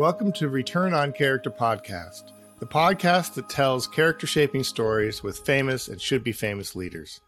Welcome 0.00 0.32
to 0.32 0.48
Return 0.48 0.94
on 0.94 1.12
Character 1.12 1.50
Podcast, 1.50 2.32
the 2.58 2.64
podcast 2.64 3.34
that 3.34 3.50
tells 3.50 3.86
character 3.86 4.26
shaping 4.26 4.64
stories 4.64 5.22
with 5.22 5.40
famous 5.40 5.88
and 5.88 6.00
should 6.00 6.24
be 6.24 6.32
famous 6.32 6.74
leaders. 6.74 7.20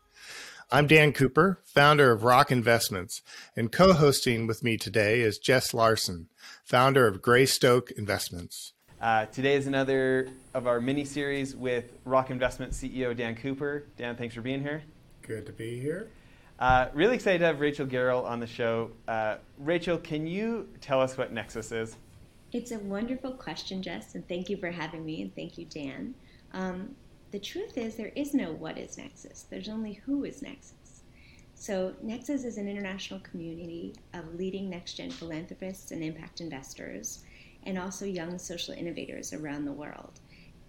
I'm 0.71 0.87
Dan 0.87 1.13
Cooper, 1.13 1.61
founder 1.67 2.11
of 2.11 2.25
Rock 2.25 2.51
Investments, 2.51 3.21
and 3.55 3.71
co 3.71 3.93
hosting 3.93 4.47
with 4.47 4.65
me 4.65 4.79
today 4.79 5.21
is 5.21 5.37
Jess 5.37 5.75
Larson, 5.75 6.31
founder 6.65 7.07
of 7.07 7.21
Greystoke 7.21 7.91
Investments. 7.91 8.73
Uh, 9.03 9.27
today 9.27 9.57
is 9.57 9.67
another 9.67 10.31
of 10.55 10.67
our 10.67 10.81
mini 10.81 11.05
series 11.05 11.55
with 11.55 11.93
Rock 12.07 12.31
Investment 12.31 12.73
CEO 12.73 13.15
Dan 13.15 13.35
Cooper. 13.35 13.85
Dan, 13.99 14.17
thanks 14.17 14.35
for 14.35 14.41
being 14.41 14.63
here. 14.63 14.83
Good 15.21 15.45
to 15.45 15.53
be 15.53 15.79
here. 15.79 16.09
Uh, 16.59 16.89
really 16.95 17.17
excited 17.17 17.41
to 17.41 17.45
have 17.45 17.61
Rachel 17.61 17.87
Gerrol 17.87 18.25
on 18.25 18.41
the 18.41 18.47
show. 18.47 18.93
Uh, 19.07 19.37
Rachel, 19.59 19.99
can 19.99 20.27
you 20.27 20.71
tell 20.81 21.03
us 21.03 21.19
what 21.19 21.35
Nexus 21.35 21.71
is? 21.71 21.99
It's 22.53 22.71
a 22.71 22.79
wonderful 22.79 23.33
question, 23.33 23.83
Jess, 23.83 24.15
and 24.15 24.29
thank 24.29 24.51
you 24.51 24.59
for 24.59 24.71
having 24.71 25.07
me, 25.07 25.23
and 25.23 25.35
thank 25.35 25.57
you, 25.57 25.65
Dan. 25.65 26.15
Um, 26.53 26.95
the 27.31 27.39
truth 27.39 27.79
is, 27.79 27.97
there 27.97 28.13
is 28.15 28.35
no 28.35 28.53
what 28.53 28.77
is 28.77 28.99
Nexus, 28.99 29.47
there's 29.49 29.71
only 29.71 29.95
who 30.05 30.25
is 30.25 30.43
Nexus. 30.43 31.03
So, 31.55 31.95
Nexus 32.03 32.45
is 32.45 32.59
an 32.59 32.69
international 32.69 33.21
community 33.21 33.95
of 34.13 34.35
leading 34.35 34.69
next 34.69 34.99
gen 34.99 35.11
philanthropists 35.11 35.93
and 35.93 36.03
impact 36.05 36.43
investors, 36.43 37.25
and 37.65 37.79
also 37.79 38.05
young 38.05 38.39
social 38.39 38.75
innovators 38.75 39.33
around 39.33 39.65
the 39.65 39.73
world. 39.73 40.21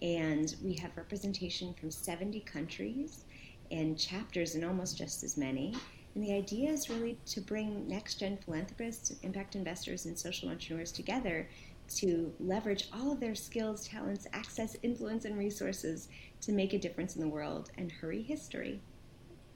And 0.01 0.55
we 0.63 0.75
have 0.75 0.95
representation 0.95 1.73
from 1.73 1.91
70 1.91 2.39
countries 2.41 3.25
and 3.71 3.99
chapters 3.99 4.55
in 4.55 4.63
almost 4.63 4.97
just 4.97 5.21
as 5.23 5.35
many. 5.35 5.75
And 6.15 6.23
the 6.23 6.33
idea 6.33 6.69
is 6.69 6.89
really 6.89 7.17
to 7.25 7.41
bring 7.41 7.87
next 7.87 8.19
gen 8.19 8.37
philanthropists, 8.37 9.11
impact 9.23 9.55
investors, 9.55 10.05
and 10.05 10.17
social 10.17 10.49
entrepreneurs 10.49 10.91
together 10.91 11.49
to 11.97 12.33
leverage 12.39 12.89
all 12.93 13.11
of 13.11 13.19
their 13.19 13.35
skills, 13.35 13.87
talents, 13.87 14.27
access, 14.33 14.75
influence, 14.83 15.25
and 15.25 15.37
resources 15.37 16.09
to 16.41 16.51
make 16.51 16.73
a 16.73 16.79
difference 16.79 17.15
in 17.15 17.21
the 17.21 17.27
world 17.27 17.71
and 17.77 17.91
hurry 17.91 18.21
history. 18.21 18.81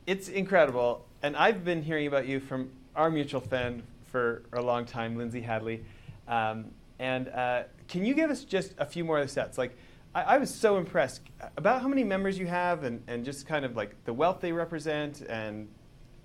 It's 0.06 0.30
incredible. 0.30 1.06
And 1.22 1.36
I've 1.36 1.66
been 1.66 1.82
hearing 1.82 2.08
about 2.08 2.28
you 2.28 2.40
from 2.40 2.72
our 2.96 3.10
mutual 3.10 3.42
friend 3.42 3.84
for 4.06 4.44
a 4.54 4.62
long 4.62 4.86
time, 4.86 5.18
Lindsay 5.18 5.42
Hadley. 5.42 5.84
Um, 6.28 6.72
and 7.00 7.28
uh, 7.30 7.64
can 7.88 8.06
you 8.06 8.14
give 8.14 8.30
us 8.30 8.44
just 8.44 8.74
a 8.78 8.86
few 8.86 9.04
more 9.04 9.20
of 9.20 9.34
the 9.34 9.42
stats? 9.42 9.58
Like, 9.58 9.78
I, 10.16 10.22
I, 10.24 10.38
was 10.38 10.54
so 10.54 10.78
impressed 10.78 11.22
about 11.58 11.82
how 11.82 11.88
many 11.88 12.04
members 12.04 12.40
you 12.40 12.48
have 12.48 12.84
and, 12.84 13.04
and 13.08 13.24
just 13.24 13.46
kind 13.46 13.64
of 13.64 13.76
like 13.76 13.96
the 14.06 14.14
wealth 14.14 14.42
they 14.42 14.52
represent 14.52 15.22
and, 15.22 15.68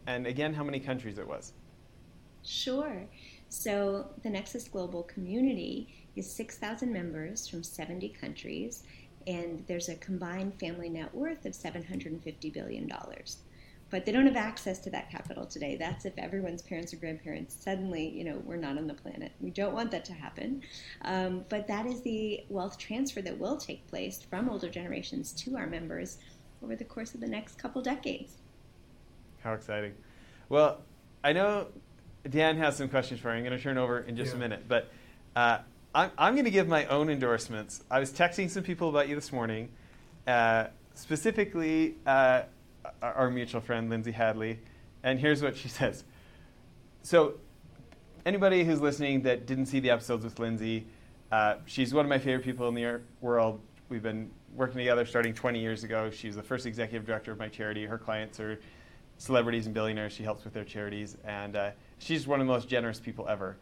and 0.06 0.27
again, 0.27 0.55
how 0.55 0.64
many 0.64 0.81
countries 0.81 1.19
it 1.19 1.27
was. 1.27 1.53
Sure. 2.42 3.06
So 3.48 4.11
the 4.23 4.31
Nexus 4.31 4.67
Global 4.67 5.03
community 5.03 6.02
is 6.16 6.30
6,000 6.30 6.92
members 6.92 7.48
from 7.48 7.62
70 7.62 8.08
countries, 8.10 8.84
and 9.27 9.64
there's 9.66 9.88
a 9.88 9.94
combined 9.96 10.58
family 10.58 10.88
net 10.88 11.14
worth 11.14 11.46
of 11.46 11.52
$750 11.52 12.52
billion 12.52 12.91
but 13.92 14.06
they 14.06 14.10
don't 14.10 14.27
have 14.27 14.36
access 14.36 14.78
to 14.78 14.90
that 14.90 15.10
capital 15.10 15.44
today. 15.44 15.77
That's 15.77 16.06
if 16.06 16.14
everyone's 16.16 16.62
parents 16.62 16.94
or 16.94 16.96
grandparents 16.96 17.55
suddenly, 17.62 18.08
you 18.08 18.24
know, 18.24 18.40
we're 18.42 18.56
not 18.56 18.78
on 18.78 18.86
the 18.86 18.94
planet. 18.94 19.33
We 19.38 19.50
don't 19.50 19.74
want 19.74 19.90
that 19.90 20.06
to 20.06 20.14
happen. 20.14 20.62
Um, 21.02 21.44
but 21.50 21.66
that 21.68 21.84
is 21.84 22.00
the 22.00 22.42
wealth 22.48 22.78
transfer 22.78 23.20
that 23.20 23.38
will 23.38 23.58
take 23.58 23.86
place 23.88 24.22
from 24.22 24.48
older 24.48 24.70
generations 24.70 25.33
to 25.33 25.58
our 25.58 25.66
members 25.66 26.16
over 26.64 26.74
the 26.74 26.86
course 26.86 27.12
of 27.14 27.20
the 27.20 27.27
next 27.27 27.58
couple 27.58 27.83
decades. 27.83 28.38
How 29.44 29.52
exciting. 29.52 29.92
Well, 30.48 30.80
I 31.22 31.34
know 31.34 31.66
Dan 32.30 32.56
has 32.56 32.78
some 32.78 32.88
questions 32.88 33.20
for 33.20 33.28
you. 33.30 33.36
I'm 33.36 33.44
going 33.44 33.55
to 33.55 33.62
turn 33.62 33.77
over 33.77 34.00
in 34.00 34.16
just 34.16 34.30
yeah. 34.30 34.36
a 34.36 34.40
minute. 34.40 34.64
But 34.68 34.90
uh, 35.36 35.58
I'm, 35.95 36.11
I'm 36.17 36.35
going 36.35 36.47
to 36.47 36.51
give 36.51 36.69
my 36.69 36.87
own 36.87 37.11
endorsements. 37.11 37.83
I 37.91 38.01
was 38.01 38.12
texting 38.12 38.48
some 38.48 38.62
people 38.62 38.89
about 38.89 39.09
you 39.09 39.15
this 39.15 39.33
morning, 39.33 39.69
uh, 40.27 40.67
specifically. 40.95 41.97
Uh, 42.07 42.43
our 43.03 43.30
mutual 43.30 43.61
friend 43.61 43.91
Lindsay 43.91 44.13
Hadley, 44.13 44.58
and 45.02 45.19
here's 45.19 45.42
what 45.42 45.57
she 45.57 45.69
says. 45.69 46.05
So, 47.02 47.35
anybody 48.25 48.64
who's 48.64 48.81
listening 48.81 49.23
that 49.23 49.47
didn't 49.47 49.67
see 49.67 49.81
the 49.81 49.91
episodes 49.91 50.25
with 50.25 50.39
Lindsay, 50.39 50.86
uh, 51.31 51.57
she's 51.67 51.92
one 51.92 52.05
of 52.05 52.08
my 52.08 52.19
favorite 52.19 52.45
people 52.45 52.69
in 52.69 52.75
the 52.75 53.01
world. 53.20 53.61
We've 53.89 54.02
been 54.02 54.31
working 54.55 54.79
together 54.79 55.05
starting 55.05 55.35
20 55.35 55.61
years 55.61 55.85
ago. 55.85 56.11
She 56.11 56.27
was 56.27 56.36
the 56.36 56.42
first 56.42 56.67
executive 56.67 57.07
director 57.07 57.33
of 57.33 57.39
my 57.39 57.48
charity. 57.48 57.85
Her 57.85 57.98
clients 57.98 58.41
are 58.41 58.61
celebrities 59.19 59.67
and 59.67 59.75
billionaires. 59.75 60.13
She 60.13 60.23
helps 60.23 60.45
with 60.45 60.55
their 60.55 60.64
charities, 60.64 61.17
and 61.25 61.57
uh, 61.57 61.70
she's 61.98 62.27
one 62.27 62.41
of 62.41 62.47
the 62.47 62.52
most 62.52 62.69
generous 62.69 63.01
people 63.01 63.29
ever. 63.29 63.57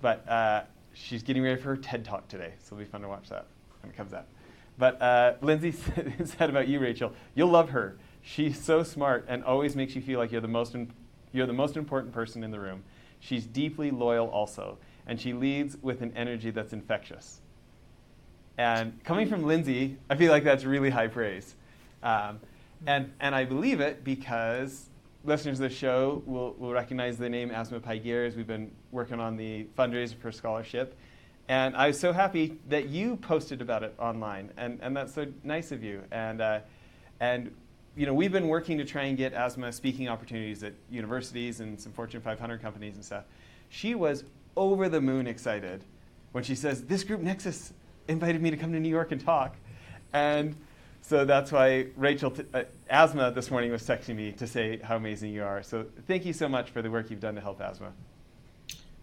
But 0.00 0.28
uh, 0.28 0.62
she's 0.96 1.22
getting 1.22 1.42
ready 1.42 1.60
for 1.60 1.68
her 1.68 1.76
TED 1.76 2.04
Talk 2.04 2.28
today, 2.28 2.52
so 2.58 2.74
it'll 2.74 2.78
be 2.78 2.90
fun 2.90 3.02
to 3.02 3.08
watch 3.08 3.28
that 3.28 3.46
when 3.82 3.92
it 3.92 3.96
comes 3.96 4.12
out. 4.12 4.26
But 4.78 5.00
uh, 5.00 5.34
Lindsay 5.40 5.72
said 6.24 6.50
about 6.50 6.68
you, 6.68 6.80
Rachel, 6.80 7.12
you'll 7.34 7.48
love 7.48 7.70
her. 7.70 7.96
She's 8.22 8.60
so 8.60 8.82
smart 8.82 9.26
and 9.28 9.44
always 9.44 9.76
makes 9.76 9.94
you 9.94 10.02
feel 10.02 10.18
like 10.18 10.32
you're 10.32 10.40
the 10.40 10.48
most 10.48 10.74
in, 10.74 10.92
you're 11.32 11.46
the 11.46 11.52
most 11.52 11.76
important 11.76 12.12
person 12.12 12.42
in 12.42 12.50
the 12.50 12.60
room. 12.60 12.82
She's 13.20 13.46
deeply 13.46 13.90
loyal 13.90 14.28
also, 14.28 14.78
and 15.06 15.20
she 15.20 15.32
leads 15.32 15.76
with 15.78 16.02
an 16.02 16.12
energy 16.16 16.50
that's 16.50 16.72
infectious. 16.72 17.40
And 18.58 19.02
coming 19.04 19.28
from 19.28 19.44
Lindsay, 19.44 19.98
I 20.08 20.16
feel 20.16 20.32
like 20.32 20.44
that's 20.44 20.64
really 20.64 20.90
high 20.90 21.08
praise. 21.08 21.54
Um, 22.02 22.40
and, 22.86 23.12
and 23.20 23.34
I 23.34 23.44
believe 23.44 23.80
it 23.80 24.04
because 24.04 24.86
listeners 25.26 25.58
of 25.58 25.68
the 25.68 25.74
show 25.74 26.22
will, 26.24 26.54
will 26.54 26.72
recognize 26.72 27.18
the 27.18 27.28
name 27.28 27.50
Asma 27.50 27.80
Paigiers. 27.80 28.36
We've 28.36 28.46
been 28.46 28.70
working 28.92 29.18
on 29.18 29.36
the 29.36 29.66
fundraiser 29.76 30.16
for 30.16 30.30
scholarship. 30.30 30.96
And 31.48 31.76
I 31.76 31.88
was 31.88 31.98
so 31.98 32.12
happy 32.12 32.58
that 32.68 32.88
you 32.88 33.16
posted 33.16 33.60
about 33.60 33.82
it 33.82 33.94
online. 33.98 34.50
And, 34.56 34.78
and 34.82 34.96
that's 34.96 35.14
so 35.14 35.26
nice 35.42 35.72
of 35.72 35.82
you. 35.82 36.02
And, 36.10 36.40
uh, 36.40 36.60
and 37.20 37.52
you 37.96 38.06
know, 38.06 38.14
we've 38.14 38.32
been 38.32 38.48
working 38.48 38.78
to 38.78 38.84
try 38.84 39.04
and 39.04 39.16
get 39.16 39.32
Asma 39.32 39.72
speaking 39.72 40.08
opportunities 40.08 40.62
at 40.62 40.74
universities 40.90 41.60
and 41.60 41.80
some 41.80 41.92
Fortune 41.92 42.20
500 42.20 42.62
companies 42.62 42.94
and 42.94 43.04
stuff. 43.04 43.24
She 43.68 43.94
was 43.94 44.24
over 44.56 44.88
the 44.88 45.00
moon 45.00 45.26
excited 45.26 45.84
when 46.32 46.44
she 46.44 46.54
says, 46.54 46.84
This 46.84 47.04
group 47.04 47.20
Nexus 47.20 47.72
invited 48.08 48.42
me 48.42 48.50
to 48.50 48.56
come 48.56 48.72
to 48.72 48.80
New 48.80 48.88
York 48.88 49.12
and 49.12 49.20
talk. 49.20 49.56
And 50.12 50.54
so 51.06 51.24
that's 51.24 51.52
why 51.52 51.86
Rachel, 51.96 52.32
t- 52.32 52.42
uh, 52.52 52.64
Asma 52.90 53.30
this 53.30 53.48
morning 53.48 53.70
was 53.70 53.84
texting 53.84 54.16
me 54.16 54.32
to 54.32 54.46
say 54.46 54.78
how 54.78 54.96
amazing 54.96 55.32
you 55.32 55.44
are. 55.44 55.62
So 55.62 55.86
thank 56.08 56.24
you 56.24 56.32
so 56.32 56.48
much 56.48 56.70
for 56.70 56.82
the 56.82 56.90
work 56.90 57.10
you've 57.10 57.20
done 57.20 57.36
to 57.36 57.40
help 57.40 57.60
Asma. 57.60 57.92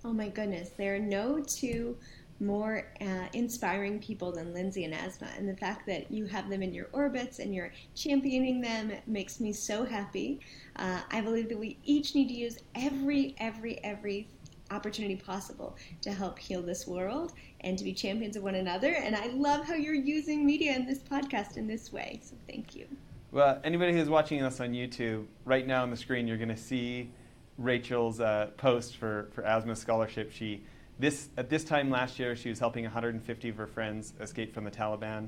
Oh 0.03 0.11
my 0.11 0.27
goodness, 0.27 0.71
there 0.71 0.95
are 0.95 0.99
no 0.99 1.39
two 1.39 1.95
more 2.41 2.87
uh, 2.99 3.27
inspiring 3.31 3.99
people 3.99 4.33
than 4.33 4.53
Lindsay 4.53 4.83
and 4.83 4.93
Asma, 4.93 5.29
And 5.37 5.47
the 5.47 5.55
fact 5.55 5.87
that 5.87 6.11
you 6.11 6.25
have 6.25 6.49
them 6.49 6.61
in 6.61 6.73
your 6.73 6.87
orbits 6.91 7.39
and 7.39 7.55
you're 7.55 7.71
championing 7.95 8.59
them 8.59 8.91
makes 9.07 9.39
me 9.39 9.53
so 9.53 9.85
happy. 9.85 10.41
Uh, 10.75 10.99
I 11.09 11.21
believe 11.21 11.47
that 11.47 11.57
we 11.57 11.77
each 11.85 12.15
need 12.15 12.27
to 12.27 12.33
use 12.33 12.59
every, 12.75 13.33
every, 13.37 13.81
every 13.81 14.27
opportunity 14.71 15.15
possible 15.15 15.75
to 16.01 16.11
help 16.11 16.39
heal 16.39 16.61
this 16.61 16.87
world 16.87 17.33
and 17.61 17.77
to 17.77 17.83
be 17.83 17.93
champions 17.93 18.35
of 18.35 18.43
one 18.43 18.55
another. 18.55 18.93
And 18.93 19.15
I 19.15 19.27
love 19.27 19.65
how 19.65 19.75
you're 19.75 19.93
using 19.93 20.45
media 20.45 20.75
in 20.75 20.85
this 20.85 20.99
podcast 20.99 21.57
in 21.57 21.67
this 21.67 21.91
way. 21.91 22.19
So 22.23 22.35
thank 22.47 22.75
you. 22.75 22.87
Well, 23.31 23.59
anybody 23.63 23.93
who's 23.93 24.09
watching 24.09 24.41
us 24.43 24.59
on 24.59 24.73
YouTube, 24.73 25.25
right 25.45 25.65
now 25.65 25.81
on 25.81 25.89
the 25.89 25.97
screen, 25.97 26.27
you're 26.27 26.37
going 26.37 26.49
to 26.49 26.57
see 26.57 27.09
Rachel's 27.57 28.19
uh, 28.19 28.51
post 28.57 28.97
for, 28.97 29.29
for 29.33 29.43
Asma 29.45 29.75
Scholarship. 29.75 30.31
She 30.31 30.63
this, 30.99 31.29
at 31.37 31.49
this 31.49 31.63
time 31.63 31.89
last 31.89 32.19
year, 32.19 32.35
she 32.35 32.49
was 32.49 32.59
helping 32.59 32.83
150 32.83 33.49
of 33.49 33.57
her 33.57 33.67
friends 33.67 34.13
escape 34.21 34.53
from 34.53 34.63
the 34.63 34.71
Taliban. 34.71 35.27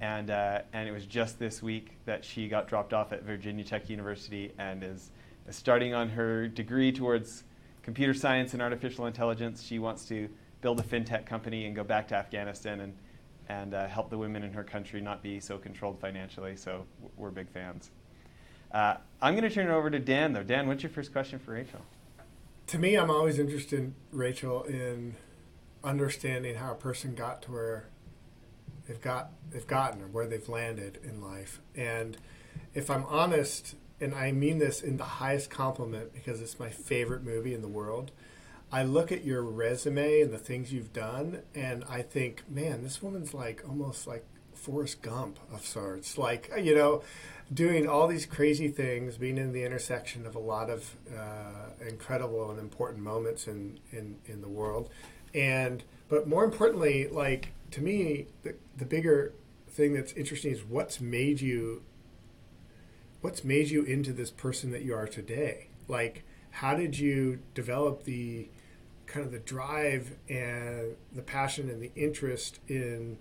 And, 0.00 0.30
uh, 0.30 0.62
and 0.72 0.88
it 0.88 0.92
was 0.92 1.06
just 1.06 1.38
this 1.38 1.62
week 1.62 1.92
that 2.04 2.24
she 2.24 2.48
got 2.48 2.66
dropped 2.66 2.92
off 2.92 3.12
at 3.12 3.22
Virginia 3.22 3.64
Tech 3.64 3.88
University 3.88 4.52
and 4.58 4.82
is, 4.82 5.10
is 5.46 5.56
starting 5.56 5.94
on 5.94 6.08
her 6.08 6.48
degree 6.48 6.90
towards 6.90 7.44
computer 7.84 8.14
science 8.14 8.52
and 8.52 8.62
artificial 8.62 9.06
intelligence. 9.06 9.62
She 9.62 9.78
wants 9.78 10.04
to 10.06 10.28
build 10.60 10.80
a 10.80 10.82
fintech 10.82 11.26
company 11.26 11.66
and 11.66 11.76
go 11.76 11.84
back 11.84 12.08
to 12.08 12.16
Afghanistan 12.16 12.80
and, 12.80 12.96
and 13.48 13.74
uh, 13.74 13.86
help 13.86 14.10
the 14.10 14.18
women 14.18 14.42
in 14.42 14.52
her 14.52 14.64
country 14.64 15.00
not 15.00 15.22
be 15.22 15.38
so 15.38 15.58
controlled 15.58 16.00
financially. 16.00 16.56
So 16.56 16.86
we're 17.16 17.30
big 17.30 17.50
fans. 17.50 17.90
Uh, 18.72 18.96
I'm 19.22 19.34
going 19.34 19.48
to 19.48 19.54
turn 19.54 19.68
it 19.68 19.72
over 19.72 19.90
to 19.90 20.00
Dan, 20.00 20.32
though. 20.32 20.42
Dan, 20.42 20.66
what's 20.66 20.82
your 20.82 20.90
first 20.90 21.12
question 21.12 21.38
for 21.38 21.52
Rachel? 21.52 21.80
to 22.66 22.78
me, 22.78 22.96
I'm 22.96 23.10
always 23.10 23.38
interested, 23.38 23.92
Rachel, 24.10 24.62
in 24.64 25.16
understanding 25.82 26.56
how 26.56 26.72
a 26.72 26.76
person 26.76 27.14
got 27.14 27.42
to 27.42 27.52
where 27.52 27.88
they've 28.86 29.00
got 29.00 29.30
they've 29.50 29.66
gotten 29.66 30.00
or 30.02 30.06
where 30.06 30.26
they've 30.26 30.48
landed 30.48 30.98
in 31.02 31.20
life. 31.20 31.60
And 31.76 32.16
if 32.72 32.90
I'm 32.90 33.04
honest, 33.04 33.76
and 34.04 34.14
I 34.14 34.32
mean 34.32 34.58
this 34.58 34.82
in 34.82 34.98
the 34.98 35.04
highest 35.04 35.48
compliment 35.48 36.12
because 36.12 36.42
it's 36.42 36.58
my 36.60 36.68
favorite 36.68 37.24
movie 37.24 37.54
in 37.54 37.62
the 37.62 37.68
world. 37.68 38.10
I 38.70 38.82
look 38.82 39.10
at 39.10 39.24
your 39.24 39.42
resume 39.42 40.20
and 40.20 40.30
the 40.30 40.38
things 40.38 40.72
you've 40.72 40.92
done, 40.92 41.40
and 41.54 41.84
I 41.88 42.02
think, 42.02 42.42
man, 42.50 42.82
this 42.82 43.02
woman's 43.02 43.32
like 43.32 43.62
almost 43.66 44.06
like 44.06 44.26
Forrest 44.52 45.00
Gump 45.00 45.38
of 45.50 45.64
sorts. 45.64 46.18
Like, 46.18 46.50
you 46.60 46.74
know, 46.74 47.02
doing 47.52 47.88
all 47.88 48.06
these 48.06 48.26
crazy 48.26 48.68
things, 48.68 49.16
being 49.16 49.38
in 49.38 49.52
the 49.52 49.64
intersection 49.64 50.26
of 50.26 50.34
a 50.34 50.40
lot 50.40 50.68
of 50.68 50.96
uh, 51.16 51.86
incredible 51.88 52.50
and 52.50 52.60
important 52.60 53.02
moments 53.02 53.48
in, 53.48 53.78
in, 53.90 54.16
in 54.26 54.42
the 54.42 54.48
world, 54.48 54.90
and 55.32 55.82
but 56.10 56.28
more 56.28 56.44
importantly, 56.44 57.08
like 57.08 57.52
to 57.70 57.80
me, 57.80 58.26
the 58.42 58.54
the 58.76 58.84
bigger 58.84 59.32
thing 59.70 59.94
that's 59.94 60.12
interesting 60.12 60.52
is 60.52 60.62
what's 60.62 61.00
made 61.00 61.40
you 61.40 61.82
what's 63.24 63.42
made 63.42 63.70
you 63.70 63.82
into 63.84 64.12
this 64.12 64.30
person 64.30 64.70
that 64.70 64.82
you 64.82 64.94
are 64.94 65.06
today. 65.06 65.68
Like, 65.88 66.24
how 66.50 66.74
did 66.74 66.98
you 66.98 67.38
develop 67.54 68.04
the 68.04 68.50
kind 69.06 69.24
of 69.24 69.32
the 69.32 69.38
drive 69.38 70.14
and 70.28 70.94
the 71.10 71.22
passion 71.22 71.70
and 71.70 71.82
the 71.82 71.90
interest 71.96 72.60
in 72.68 73.16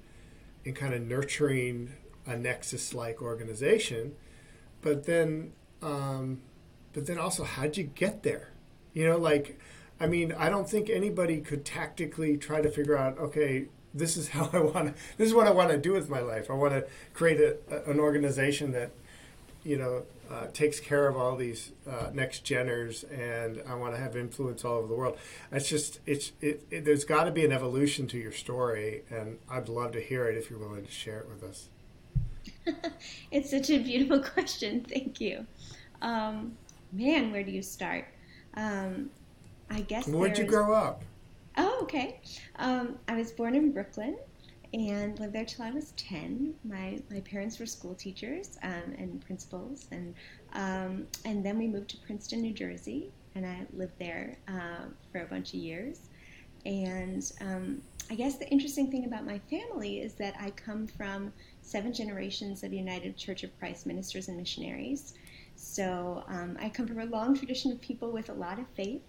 in 0.65 0.73
kind 0.73 0.93
of 0.93 1.01
nurturing 1.01 1.93
a 2.27 2.35
nexus 2.35 2.93
like 2.93 3.21
organization? 3.21 4.13
But 4.81 5.05
then 5.05 5.53
um, 5.81 6.41
but 6.91 7.05
then 7.07 7.17
also 7.17 7.45
how'd 7.45 7.77
you 7.77 7.85
get 7.85 8.23
there? 8.23 8.51
You 8.91 9.07
know 9.07 9.17
like 9.17 9.57
i 9.99 10.07
mean 10.07 10.33
i 10.33 10.49
don't 10.49 10.67
think 10.67 10.89
anybody 10.89 11.39
could 11.39 11.63
tactically 11.63 12.35
try 12.35 12.61
to 12.61 12.69
figure 12.69 12.97
out 12.97 13.15
okay 13.19 13.67
this 13.93 14.17
is 14.17 14.27
how 14.35 14.49
i 14.51 14.59
want 14.59 14.87
to 14.87 14.93
this 15.17 15.27
is 15.27 15.35
what 15.35 15.45
i 15.45 15.51
want 15.51 15.69
to 15.69 15.77
do 15.77 15.93
with 15.93 16.09
my 16.09 16.19
life. 16.19 16.49
I 16.49 16.53
want 16.53 16.73
to 16.73 16.85
create 17.13 17.39
a, 17.39 17.89
an 17.89 17.99
organization 17.99 18.71
that 18.71 18.91
you 19.63 19.77
know 19.77 20.03
uh, 20.31 20.47
takes 20.53 20.79
care 20.79 21.07
of 21.07 21.15
all 21.15 21.35
these 21.35 21.71
uh, 21.89 22.09
next 22.13 22.43
geners, 22.45 23.03
and 23.11 23.61
I 23.67 23.75
want 23.75 23.93
to 23.93 24.01
have 24.01 24.15
influence 24.15 24.65
all 24.65 24.77
over 24.77 24.87
the 24.87 24.95
world. 24.95 25.17
It's 25.51 25.69
just 25.69 25.99
it's 26.05 26.31
it, 26.41 26.65
it 26.71 26.85
there's 26.85 27.05
got 27.05 27.25
to 27.25 27.31
be 27.31 27.45
an 27.45 27.51
evolution 27.51 28.07
to 28.07 28.17
your 28.17 28.31
story, 28.31 29.03
and 29.09 29.37
I'd 29.49 29.69
love 29.69 29.91
to 29.93 30.01
hear 30.01 30.27
it 30.27 30.37
if 30.37 30.49
you're 30.49 30.59
willing 30.59 30.85
to 30.85 30.91
share 30.91 31.19
it 31.19 31.29
with 31.29 31.43
us. 31.43 31.69
it's 33.31 33.51
such 33.51 33.69
a 33.69 33.77
beautiful 33.77 34.21
question. 34.33 34.85
Thank 34.87 35.21
you. 35.21 35.45
Um, 36.01 36.57
man, 36.91 37.31
where 37.31 37.43
do 37.43 37.51
you 37.51 37.61
start? 37.61 38.05
Um, 38.55 39.09
I 39.69 39.81
guess. 39.81 40.07
Where'd 40.07 40.37
you 40.37 40.45
grow 40.45 40.73
up? 40.73 41.03
Oh, 41.57 41.79
okay. 41.83 42.19
Um, 42.57 42.97
I 43.07 43.15
was 43.15 43.31
born 43.31 43.55
in 43.55 43.71
Brooklyn, 43.71 44.17
and 44.73 45.19
lived 45.19 45.33
there 45.33 45.45
till 45.45 45.65
I 45.65 45.71
was 45.71 45.91
10. 45.97 46.55
My, 46.63 46.99
my 47.11 47.19
parents 47.21 47.59
were 47.59 47.65
school 47.65 47.93
teachers 47.93 48.57
um, 48.63 48.95
and 48.97 49.23
principals, 49.23 49.87
and, 49.91 50.15
um, 50.53 51.05
and 51.25 51.45
then 51.45 51.57
we 51.57 51.67
moved 51.67 51.89
to 51.91 51.97
Princeton, 51.97 52.41
New 52.41 52.53
Jersey, 52.53 53.11
and 53.35 53.45
I 53.45 53.65
lived 53.73 53.93
there 53.99 54.37
uh, 54.47 54.85
for 55.11 55.21
a 55.21 55.25
bunch 55.25 55.49
of 55.49 55.59
years. 55.59 56.09
And 56.65 57.29
um, 57.41 57.81
I 58.09 58.15
guess 58.15 58.37
the 58.37 58.49
interesting 58.49 58.89
thing 58.89 59.05
about 59.05 59.25
my 59.25 59.39
family 59.49 59.99
is 59.99 60.13
that 60.13 60.35
I 60.39 60.49
come 60.51 60.87
from 60.87 61.33
seven 61.61 61.93
generations 61.93 62.63
of 62.63 62.73
United 62.73 63.17
Church 63.17 63.43
of 63.43 63.57
Christ 63.59 63.85
ministers 63.85 64.27
and 64.27 64.37
missionaries. 64.37 65.13
So 65.55 66.23
um, 66.27 66.57
I 66.59 66.69
come 66.69 66.87
from 66.87 66.99
a 66.99 67.05
long 67.05 67.35
tradition 67.37 67.71
of 67.71 67.81
people 67.81 68.11
with 68.11 68.29
a 68.29 68.33
lot 68.33 68.59
of 68.59 68.65
faith 68.75 69.01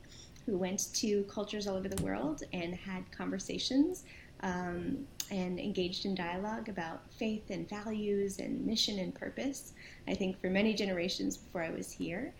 who 0.46 0.58
went 0.58 0.92
to 0.94 1.24
cultures 1.24 1.66
all 1.66 1.76
over 1.76 1.88
the 1.88 2.02
world 2.02 2.42
and 2.52 2.74
had 2.74 3.10
conversations 3.12 4.04
um, 4.44 5.06
and 5.30 5.58
engaged 5.58 6.04
in 6.04 6.14
dialogue 6.14 6.68
about 6.68 7.02
faith 7.12 7.50
and 7.50 7.68
values 7.68 8.38
and 8.38 8.64
mission 8.66 8.98
and 8.98 9.14
purpose, 9.14 9.72
I 10.06 10.14
think 10.14 10.40
for 10.40 10.48
many 10.48 10.74
generations 10.74 11.36
before 11.36 11.62
I 11.62 11.70
was 11.70 11.90
here. 11.90 12.32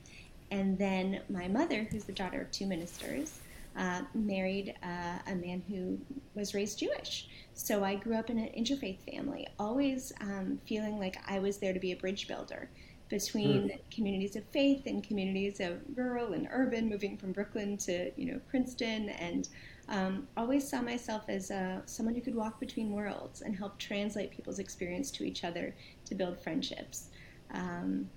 And 0.51 0.79
then 0.79 1.21
my 1.29 1.49
mother, 1.49 1.85
who's 1.91 2.05
the 2.05 2.13
daughter 2.13 2.43
of 2.43 2.51
two 2.51 2.67
ministers, 2.67 3.41
uh, 3.77 4.03
married 4.15 4.75
uh, 4.83 5.19
a 5.27 5.35
man 5.35 5.63
who 5.69 5.99
was 6.35 6.55
raised 6.55 6.79
Jewish. 6.79 7.29
So 7.55 7.83
I 7.83 7.97
grew 7.97 8.17
up 8.17 8.31
in 8.31 8.39
an 8.39 8.51
interfaith 8.57 8.99
family, 9.11 9.49
always 9.59 10.13
um, 10.21 10.61
feeling 10.67 10.99
like 10.99 11.19
I 11.27 11.39
was 11.39 11.59
there 11.59 11.73
to 11.73 11.81
be 11.81 11.93
a 11.93 11.97
bridge 11.97 12.29
builder 12.29 12.69
between 13.09 13.69
mm. 13.69 13.79
communities 13.95 14.37
of 14.37 14.45
faith 14.47 14.87
and 14.87 15.03
communities 15.03 15.61
of 15.61 15.81
rural 15.95 16.33
and 16.33 16.49
urban, 16.51 16.89
moving 16.89 17.17
from 17.17 17.33
Brooklyn 17.33 17.77
to 17.79 18.11
you 18.17 18.33
know 18.33 18.41
Princeton 18.49 19.11
and 19.11 19.49
um, 19.89 20.27
always 20.37 20.69
saw 20.69 20.81
myself 20.81 21.25
as 21.29 21.51
uh, 21.51 21.81
someone 21.87 22.15
who 22.15 22.21
could 22.21 22.35
walk 22.35 22.59
between 22.59 22.93
worlds 22.93 23.43
and 23.43 23.57
help 23.57 23.79
translate 23.79 24.31
people's 24.31 24.59
experience 24.59 25.11
to 25.13 25.25
each 25.25 25.45
other 25.45 25.75
to 26.07 26.15
build 26.15 26.39
friendships. 26.41 27.09
Um, 27.53 28.09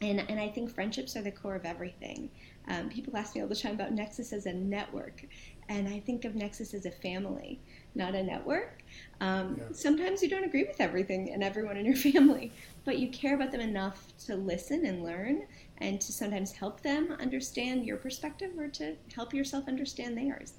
and, 0.00 0.24
and 0.28 0.38
I 0.38 0.48
think 0.48 0.70
friendships 0.70 1.16
are 1.16 1.22
the 1.22 1.32
core 1.32 1.56
of 1.56 1.64
everything. 1.64 2.30
Um, 2.68 2.88
people 2.88 3.16
ask 3.16 3.34
me 3.34 3.40
all 3.40 3.48
the 3.48 3.56
time 3.56 3.74
about 3.74 3.92
Nexus 3.92 4.32
as 4.32 4.46
a 4.46 4.52
network, 4.52 5.24
and 5.68 5.88
I 5.88 6.00
think 6.00 6.24
of 6.24 6.34
Nexus 6.34 6.74
as 6.74 6.86
a 6.86 6.90
family, 6.90 7.60
not 7.94 8.14
a 8.14 8.22
network. 8.22 8.82
Um, 9.20 9.56
yeah. 9.58 9.64
Sometimes 9.72 10.22
you 10.22 10.28
don't 10.28 10.44
agree 10.44 10.64
with 10.64 10.80
everything 10.80 11.32
and 11.32 11.42
everyone 11.42 11.76
in 11.76 11.86
your 11.86 11.96
family, 12.12 12.52
but 12.84 12.98
you 12.98 13.08
care 13.08 13.34
about 13.34 13.50
them 13.50 13.60
enough 13.60 14.12
to 14.26 14.36
listen 14.36 14.86
and 14.86 15.02
learn 15.02 15.46
and 15.78 16.00
to 16.00 16.12
sometimes 16.12 16.52
help 16.52 16.80
them 16.82 17.16
understand 17.20 17.84
your 17.84 17.96
perspective 17.96 18.50
or 18.58 18.68
to 18.68 18.94
help 19.14 19.32
yourself 19.32 19.66
understand 19.66 20.16
theirs. 20.16 20.54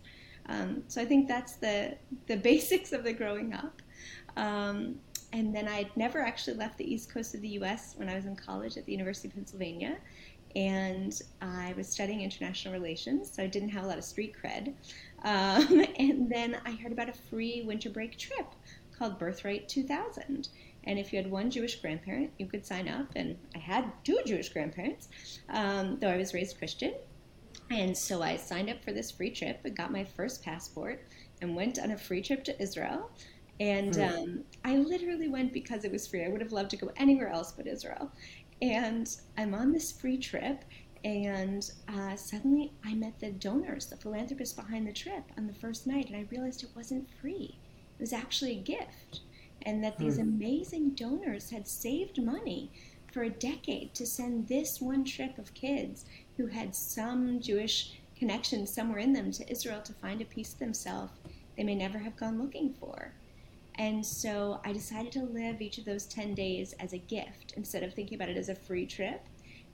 Um, 0.50 0.84
so 0.88 1.02
I 1.02 1.06
think 1.06 1.28
that's 1.28 1.56
the 1.56 1.96
the 2.28 2.36
basics 2.50 2.92
of 2.92 3.04
the 3.04 3.14
growing 3.14 3.54
up. 3.54 3.82
Um, 4.36 4.96
and 5.32 5.54
then 5.54 5.68
I'd 5.68 5.96
never 5.96 6.20
actually 6.20 6.58
left 6.58 6.78
the 6.78 6.92
east 6.92 7.14
coast 7.14 7.36
of 7.36 7.42
the 7.42 7.50
U.S. 7.50 7.94
when 7.98 8.10
I 8.10 8.16
was 8.16 8.26
in 8.26 8.36
college 8.36 8.78
at 8.78 8.86
the 8.86 8.92
University 8.92 9.28
of 9.28 9.36
Pennsylvania, 9.36 9.98
and 10.56 11.22
I 11.42 11.74
was 11.78 11.88
studying 11.88 12.22
international 12.22 12.74
relations, 12.74 13.32
so 13.32 13.44
I 13.44 13.48
didn't 13.48 13.70
have 13.70 13.84
a 13.84 13.88
lot 13.88 13.98
of 14.00 14.04
street 14.04 14.36
cred. 14.42 14.74
Um, 15.24 15.86
and 16.00 16.30
then 16.30 16.58
I 16.66 16.72
heard 16.72 16.92
about 16.92 17.10
a 17.10 17.14
free 17.14 17.64
winter 17.66 17.90
break 17.90 18.18
trip 18.18 18.48
called 18.98 19.20
Birthright 19.20 19.70
2000. 19.70 20.50
And 20.86 20.98
if 20.98 21.14
you 21.14 21.22
had 21.22 21.30
one 21.30 21.52
Jewish 21.52 21.76
grandparent, 21.82 22.32
you 22.40 22.48
could 22.48 22.66
sign 22.66 22.88
up. 22.88 23.08
And 23.16 23.38
I 23.56 23.60
had 23.60 23.92
two 24.04 24.20
Jewish 24.26 24.50
grandparents, 24.50 25.10
um, 25.50 25.98
though 26.00 26.10
I 26.10 26.18
was 26.18 26.34
raised 26.34 26.58
Christian. 26.58 26.94
And 27.72 27.96
so 27.96 28.22
I 28.22 28.36
signed 28.36 28.70
up 28.70 28.84
for 28.84 28.92
this 28.92 29.12
free 29.12 29.30
trip 29.30 29.60
and 29.64 29.76
got 29.76 29.92
my 29.92 30.04
first 30.04 30.44
passport 30.44 31.04
and 31.42 31.56
went 31.56 31.80
on 31.80 31.92
a 31.92 31.98
free 31.98 32.22
trip 32.22 32.44
to 32.46 32.62
Israel. 32.62 33.12
And 33.60 33.96
hmm. 33.96 34.02
um, 34.02 34.44
I 34.66 34.78
literally 34.78 35.28
went 35.28 35.54
because 35.54 35.84
it 35.84 35.92
was 35.92 36.08
free. 36.08 36.24
I 36.24 36.30
would 36.30 36.42
have 36.42 36.52
loved 36.52 36.72
to 36.72 36.78
go 36.78 36.92
anywhere 36.98 37.30
else 37.30 37.52
but 37.52 37.68
Israel. 37.68 38.12
And 38.62 39.10
I'm 39.38 39.54
on 39.54 39.72
this 39.72 39.92
free 39.92 40.18
trip, 40.18 40.66
and 41.06 41.70
uh, 41.88 42.16
suddenly 42.18 42.74
I 42.84 42.94
met 42.94 43.18
the 43.20 43.32
donors, 43.32 43.86
the 43.86 43.96
philanthropists 43.96 44.54
behind 44.54 44.86
the 44.86 44.92
trip 44.92 45.24
on 45.38 45.48
the 45.48 45.54
first 45.54 45.88
night, 45.88 46.08
and 46.08 46.16
I 46.16 46.28
realized 46.30 46.64
it 46.64 46.76
wasn't 46.76 47.08
free. 47.22 47.58
It 47.98 48.02
was 48.02 48.12
actually 48.12 48.58
a 48.58 48.62
gift. 48.62 49.22
And 49.64 49.84
that 49.84 49.98
these 49.98 50.16
hmm. 50.16 50.24
amazing 50.24 50.92
donors 50.92 51.50
had 51.50 51.68
saved 51.68 52.22
money 52.22 52.72
for 53.12 53.24
a 53.24 53.30
decade 53.30 53.94
to 53.96 54.06
send 54.06 54.48
this 54.48 54.80
one 54.80 55.04
trip 55.04 55.38
of 55.38 55.54
kids 55.54 56.06
who 56.40 56.48
had 56.48 56.74
some 56.74 57.42
Jewish 57.42 58.00
connection 58.16 58.66
somewhere 58.66 59.00
in 59.00 59.12
them 59.12 59.30
to 59.30 59.52
Israel 59.52 59.82
to 59.82 59.92
find 59.92 60.22
a 60.22 60.26
piece 60.26 60.54
of 60.54 60.60
themselves 60.60 61.12
they 61.58 61.66
may 61.66 61.76
never 61.76 61.98
have 61.98 62.16
gone 62.16 62.42
looking 62.42 62.74
for. 62.80 63.14
And 63.76 64.06
so 64.06 64.62
I 64.64 64.72
decided 64.72 65.12
to 65.14 65.24
live 65.24 65.62
each 65.62 65.78
of 65.78 65.84
those 65.84 66.06
10 66.06 66.34
days 66.36 66.74
as 66.80 66.94
a 66.94 66.98
gift 66.98 67.56
instead 67.58 67.84
of 67.84 67.94
thinking 67.94 68.16
about 68.16 68.30
it 68.30 68.38
as 68.38 68.48
a 68.48 68.56
free 68.56 68.86
trip. 68.86 69.22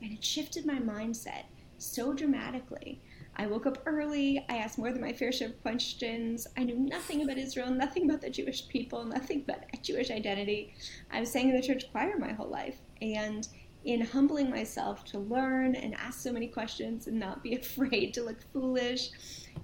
And 0.01 0.12
it 0.12 0.24
shifted 0.24 0.65
my 0.65 0.79
mindset 0.79 1.43
so 1.77 2.13
dramatically. 2.13 3.00
I 3.36 3.45
woke 3.45 3.67
up 3.67 3.84
early. 3.86 4.43
I 4.50 4.57
asked 4.57 4.79
more 4.79 4.91
than 4.91 5.01
my 5.01 5.13
fair 5.13 5.31
share 5.31 5.50
of 5.50 5.62
questions. 5.62 6.48
I 6.57 6.63
knew 6.63 6.79
nothing 6.79 7.22
about 7.22 7.38
Israel, 7.38 7.69
nothing 7.69 8.10
about 8.10 8.22
the 8.22 8.31
Jewish 8.31 8.67
people, 8.67 9.05
nothing 9.05 9.41
about 9.41 9.65
Jewish 9.84 10.10
identity. 10.10 10.74
I 11.12 11.19
was 11.19 11.31
sang 11.31 11.50
in 11.50 11.55
the 11.55 11.62
church 11.62 11.91
choir 11.91 12.17
my 12.17 12.34
whole 12.34 12.50
life. 12.50 12.79
And 13.03 13.48
in 13.86 14.01
humbling 14.01 14.50
myself 14.50 15.06
to 15.06 15.20
learn 15.20 15.75
and 15.75 15.94
ask 15.96 16.20
so 16.20 16.32
many 16.34 16.48
questions 16.48 17.08
and 17.08 17.20
not 17.20 17.44
be 17.44 17.56
afraid 17.62 18.13
to 18.15 18.24
look 18.24 18.42
foolish. 18.51 19.12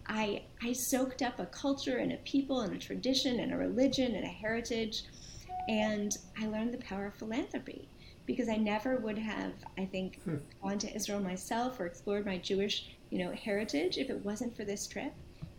I, 0.08 0.44
I 0.62 0.74
soaked 0.74 1.22
up 1.22 1.40
a 1.40 1.48
culture 1.48 1.98
and 1.98 2.13
a 2.13 2.18
people 2.18 2.62
and 2.62 2.75
a 2.75 2.80
tradition 2.80 3.40
and 3.40 3.54
a 3.54 3.58
religion 3.58 4.16
and 4.16 4.24
a 4.24 4.30
heritage, 4.30 5.04
and 5.68 6.16
I 6.40 6.48
learned 6.48 6.74
the 6.74 6.84
power 6.86 7.08
of 7.08 7.16
philanthropy 7.16 7.90
because 8.25 8.48
I 8.48 8.56
never 8.56 8.98
would 8.98 9.18
have, 9.18 9.54
I 9.78 9.86
think, 9.86 10.22
hmm. 10.22 10.38
gone 10.62 10.78
to 10.80 10.96
Israel 10.96 11.20
myself 11.20 11.80
or 11.80 11.88
explored 11.88 12.25
my 12.25 12.38
Jewish, 12.38 12.96
you 13.10 13.18
know, 13.18 13.32
heritage 13.32 13.98
if 13.98 14.10
it 14.10 14.24
wasn't 14.24 14.56
for 14.56 14.63
this 14.63 14.88
trip 14.88 15.13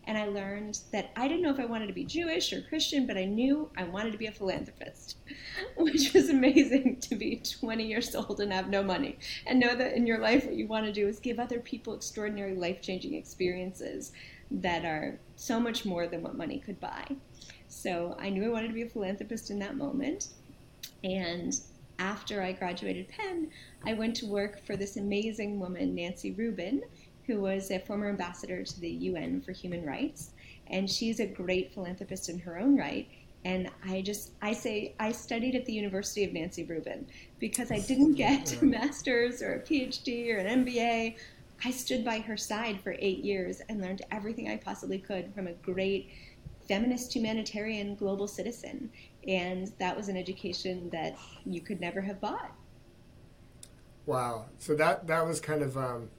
and 0.07 0.19
I 0.19 0.27
learned 0.27 0.81
that 0.91 1.11
I 1.17 1.29
didn't 1.29 1.43
know 1.43 1.51
if 1.51 1.61
I 1.61 1.65
wanted 1.65 1.87
to 1.87 1.93
be 1.93 2.05
Jewish 2.05 2.53
or 2.53 2.61
Christian, 2.63 3.07
but 3.07 3.17
I 3.17 3.25
knew 3.25 3.71
I 3.77 3.85
wanted 3.85 4.13
to 4.13 4.19
be 4.19 4.27
a 4.27 4.33
philanthropist, 4.33 5.17
which 5.77 6.13
was 6.13 6.29
amazing 6.29 6.97
to 7.03 7.15
be 7.15 7.37
20 7.37 7.87
years 7.87 8.15
old 8.15 8.41
and 8.41 8.53
have 8.53 8.69
no 8.69 8.83
money 8.83 9.19
and 9.47 9.61
know 9.61 9.75
that 9.77 9.95
in 9.95 10.07
your 10.07 10.19
life 10.19 10.45
what 10.45 10.55
you 10.55 10.67
want 10.67 10.87
to 10.87 10.93
do 10.93 11.07
is 11.07 11.21
give 11.21 11.39
other 11.39 11.61
people 11.61 11.95
extraordinary 11.95 12.55
life 12.55 12.81
changing 12.83 13.15
experiences 13.15 14.13
that 14.51 14.85
are 14.85 15.19
so 15.37 15.59
much 15.61 15.85
more 15.85 16.07
than 16.07 16.23
what 16.23 16.37
money 16.37 16.59
could 16.59 16.81
buy. 16.81 17.05
So 17.69 18.17
I 18.21 18.29
knew 18.29 18.45
I 18.45 18.49
wanted 18.49 18.69
to 18.69 18.75
be 18.75 18.83
a 18.83 18.89
philanthropist 18.89 19.51
in 19.51 19.59
that 19.61 19.77
moment. 19.77 20.29
And 21.05 21.59
after 21.99 22.43
I 22.43 22.53
graduated 22.53 23.09
Penn, 23.09 23.51
I 23.87 23.95
went 23.95 24.17
to 24.17 24.27
work 24.27 24.65
for 24.67 24.77
this 24.77 24.97
amazing 24.97 25.59
woman, 25.59 25.95
Nancy 25.95 26.33
Rubin 26.33 26.83
who 27.33 27.41
was 27.41 27.71
a 27.71 27.79
former 27.79 28.11
ambassador 28.11 28.63
to 28.63 28.81
the 28.81 28.91
UN 28.91 29.41
for 29.41 29.53
human 29.53 29.87
rights. 29.87 30.33
And 30.67 30.89
she's 30.89 31.19
a 31.19 31.27
great 31.27 31.73
philanthropist 31.73 32.29
in 32.29 32.39
her 32.41 32.59
own 32.59 32.77
right. 32.77 33.09
And 33.45 33.71
I 33.89 34.03
just, 34.03 34.33
I 34.43 34.53
say, 34.53 34.95
I 35.01 35.13
studied 35.13 35.57
at 35.57 35.65
the 35.65 35.73
University 35.73 36.25
of 36.25 36.33
Nancy 36.33 36.65
Rubin 36.65 37.07
because 37.41 37.73
I 37.73 37.81
didn't 37.81 38.15
get 38.15 38.61
a 38.61 38.65
master's 38.79 39.41
or 39.41 39.55
a 39.55 39.61
PhD 39.61 40.33
or 40.33 40.39
an 40.39 40.65
MBA. 40.65 41.17
I 41.65 41.71
stood 41.71 42.05
by 42.05 42.19
her 42.19 42.37
side 42.37 42.81
for 42.83 42.95
eight 42.99 43.25
years 43.25 43.63
and 43.69 43.81
learned 43.81 44.03
everything 44.11 44.49
I 44.49 44.59
possibly 44.59 44.99
could 44.99 45.35
from 45.35 45.47
a 45.47 45.53
great 45.55 46.11
feminist 46.69 47.15
humanitarian 47.15 47.95
global 47.95 48.29
citizen. 48.29 48.91
And 49.27 49.73
that 49.79 49.97
was 49.97 50.09
an 50.09 50.19
education 50.19 50.91
that 50.91 51.17
you 51.47 51.63
could 51.63 51.81
never 51.81 52.03
have 52.03 52.21
bought. 52.21 52.53
Wow. 54.07 54.47
So 54.59 54.75
that 54.77 55.07
that 55.07 55.27
was 55.27 55.41
kind 55.41 55.63
of 55.63 55.77
um, 55.77 56.11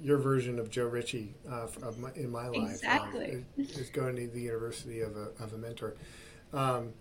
your 0.00 0.18
version 0.18 0.58
of 0.58 0.70
Joe 0.70 0.86
Ritchie 0.86 1.34
uh, 1.48 1.66
of 1.82 1.98
my, 1.98 2.10
in 2.14 2.30
my 2.30 2.48
life. 2.48 2.70
Exactly. 2.70 3.32
Um, 3.32 3.44
is, 3.58 3.90
going 3.90 4.16
to 4.16 4.26
the 4.28 4.40
University 4.40 5.00
of 5.00 5.16
a, 5.16 5.30
of 5.42 5.52
a 5.52 5.58
mentor. 5.58 5.94
Um, 6.52 6.94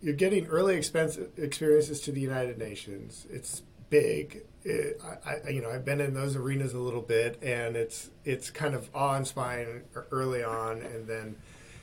you're 0.00 0.14
getting 0.14 0.46
early 0.46 0.76
expense, 0.76 1.18
experiences 1.36 2.00
to 2.02 2.12
the 2.12 2.20
United 2.20 2.58
Nations. 2.58 3.26
It's 3.30 3.62
big. 3.90 4.42
It, 4.62 5.00
I, 5.24 5.36
I, 5.46 5.48
you 5.50 5.62
know, 5.62 5.70
I've 5.70 5.84
been 5.84 6.00
in 6.00 6.14
those 6.14 6.36
arenas 6.36 6.74
a 6.74 6.78
little 6.78 7.02
bit, 7.02 7.38
and 7.42 7.76
it's 7.76 8.10
it's 8.24 8.50
kind 8.50 8.74
of 8.74 8.90
awe-inspiring 8.94 9.82
early 10.10 10.44
on, 10.44 10.82
and 10.82 11.06
then 11.06 11.36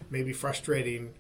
maybe 0.09 0.31
frustrating 0.31 1.13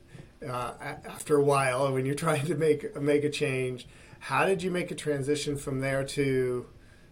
uh, 0.47 0.73
after 1.05 1.37
a 1.37 1.43
while 1.43 1.91
when 1.91 2.05
you're 2.05 2.15
trying 2.27 2.45
to 2.45 2.55
make 2.55 2.95
make 3.01 3.23
a 3.23 3.29
change 3.29 3.87
how 4.25 4.43
did 4.43 4.63
you 4.63 4.71
make 4.71 4.89
a 4.89 4.95
transition 4.95 5.55
from 5.55 5.81
there 5.81 6.03
to 6.03 6.65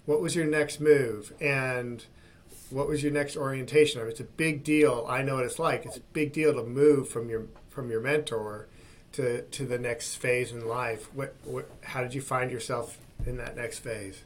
what 0.06 0.20
was 0.20 0.36
your 0.36 0.46
next 0.46 0.82
move 0.82 1.32
and 1.40 2.06
what 2.72 2.88
was 2.88 3.04
your 3.04 3.12
next 3.12 3.38
orientation? 3.38 4.02
I 4.02 4.06
mean, 4.06 4.12
it's 4.12 4.20
a 4.20 4.24
big 4.24 4.64
deal. 4.64 5.06
I 5.08 5.22
know 5.22 5.36
what 5.36 5.46
it's 5.46 5.60
like. 5.60 5.86
It's 5.86 5.98
a 5.98 6.02
big 6.14 6.34
deal 6.34 6.56
to 6.56 6.64
move 6.64 7.08
from 7.08 7.30
your 7.30 7.46
from 7.70 7.92
your 7.92 8.02
mentor 8.02 8.68
to 9.12 9.44
to 9.44 9.66
the 9.68 9.78
next 9.78 10.16
phase 10.16 10.52
in 10.52 10.68
life. 10.68 11.14
What 11.14 11.36
what? 11.44 11.70
How 11.84 12.02
did 12.02 12.16
you 12.16 12.22
find 12.22 12.50
yourself 12.50 12.98
in 13.28 13.38
that 13.38 13.56
next 13.56 13.80
phase? 13.80 14.24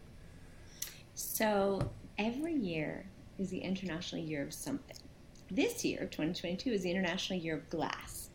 So 1.13 1.91
every 2.17 2.53
year 2.53 3.06
is 3.38 3.50
the 3.50 3.60
International 3.60 4.22
Year 4.22 4.44
of 4.44 4.53
something. 4.53 4.96
This 5.51 5.84
year, 5.84 6.00
2022, 6.00 6.72
is 6.72 6.84
the 6.84 6.91
International 6.91 7.38
Year 7.38 7.58
of 7.58 7.70
Glass. 7.70 8.29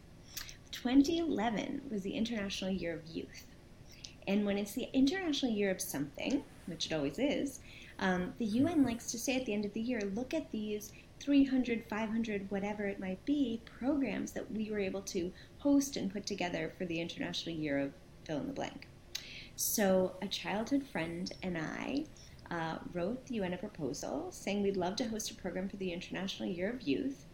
2011 0.73 1.83
was 1.91 2.03
the 2.03 2.13
International 2.13 2.71
Year 2.71 2.95
of 2.95 3.07
Youth. 3.07 3.47
And 4.27 4.45
when 4.47 4.59
it's 4.59 4.73
the 4.73 4.89
International 4.93 5.53
Year 5.53 5.71
of 5.71 5.81
something, 5.81 6.45
which 6.67 6.87
it 6.87 6.93
always 6.93 7.19
is, 7.19 7.61
um, 7.99 8.35
the 8.39 8.45
UN 8.45 8.85
likes 8.85 9.11
to 9.13 9.19
say 9.19 9.37
at 9.37 9.47
the 9.47 9.55
end 9.55 9.65
of 9.65 9.73
the 9.73 9.81
year, 9.81 10.01
look 10.15 10.35
at 10.35 10.51
these 10.51 10.93
300, 11.21 11.85
500, 11.89 12.51
whatever 12.51 12.85
it 12.87 12.99
might 12.99 13.25
be, 13.25 13.61
programs 13.79 14.33
that 14.33 14.51
we 14.51 14.71
were 14.71 14.81
able 14.81 15.03
to 15.03 15.33
host 15.59 15.97
and 15.97 16.13
put 16.13 16.27
together 16.27 16.73
for 16.77 16.85
the 16.85 17.01
International 17.01 17.55
Year 17.55 17.79
of 17.79 17.93
fill 18.25 18.39
in 18.39 18.49
the 18.49 18.53
blank. 18.53 18.89
So 19.55 20.17
a 20.23 20.27
childhood 20.27 20.85
friend 20.91 21.31
and 21.43 21.57
I 21.59 22.07
uh, 22.51 22.79
wrote 22.93 23.25
the 23.27 23.35
UN 23.37 23.55
a 23.55 23.57
proposal 23.57 24.29
saying 24.31 24.63
we'd 24.63 24.77
love 24.77 24.97
to 24.97 25.05
host 25.05 25.31
a 25.31 25.35
program 25.35 25.69
for 25.69 25.77
the 25.77 25.93
International 25.93 26.49
Year 26.49 26.71
of 26.71 26.83
Youth. 26.83 27.27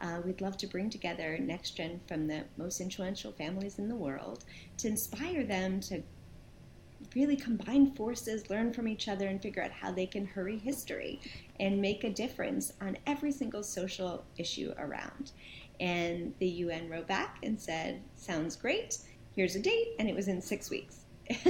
Uh, 0.00 0.20
we'd 0.24 0.40
love 0.40 0.56
to 0.58 0.66
bring 0.66 0.90
together 0.90 1.38
next 1.38 1.76
gen 1.76 2.00
from 2.06 2.26
the 2.26 2.44
most 2.56 2.80
influential 2.80 3.32
families 3.32 3.78
in 3.78 3.88
the 3.88 3.94
world 3.94 4.44
to 4.78 4.88
inspire 4.88 5.44
them 5.44 5.80
to 5.80 6.02
really 7.14 7.36
combine 7.36 7.92
forces, 7.94 8.48
learn 8.50 8.72
from 8.72 8.88
each 8.88 9.08
other, 9.08 9.26
and 9.26 9.40
figure 9.40 9.62
out 9.62 9.70
how 9.70 9.90
they 9.90 10.06
can 10.06 10.26
hurry 10.26 10.58
history 10.58 11.20
and 11.60 11.80
make 11.80 12.04
a 12.04 12.10
difference 12.10 12.72
on 12.80 12.96
every 13.06 13.32
single 13.32 13.62
social 13.62 14.24
issue 14.38 14.72
around. 14.78 15.32
And 15.80 16.34
the 16.38 16.46
UN 16.46 16.88
wrote 16.88 17.06
back 17.06 17.38
and 17.42 17.60
said, 17.60 18.02
Sounds 18.16 18.56
great. 18.56 18.98
Here's 19.34 19.56
a 19.56 19.60
date. 19.60 19.88
And 19.98 20.08
it 20.08 20.14
was 20.14 20.28
in 20.28 20.40
six 20.40 20.70
weeks. 20.70 21.00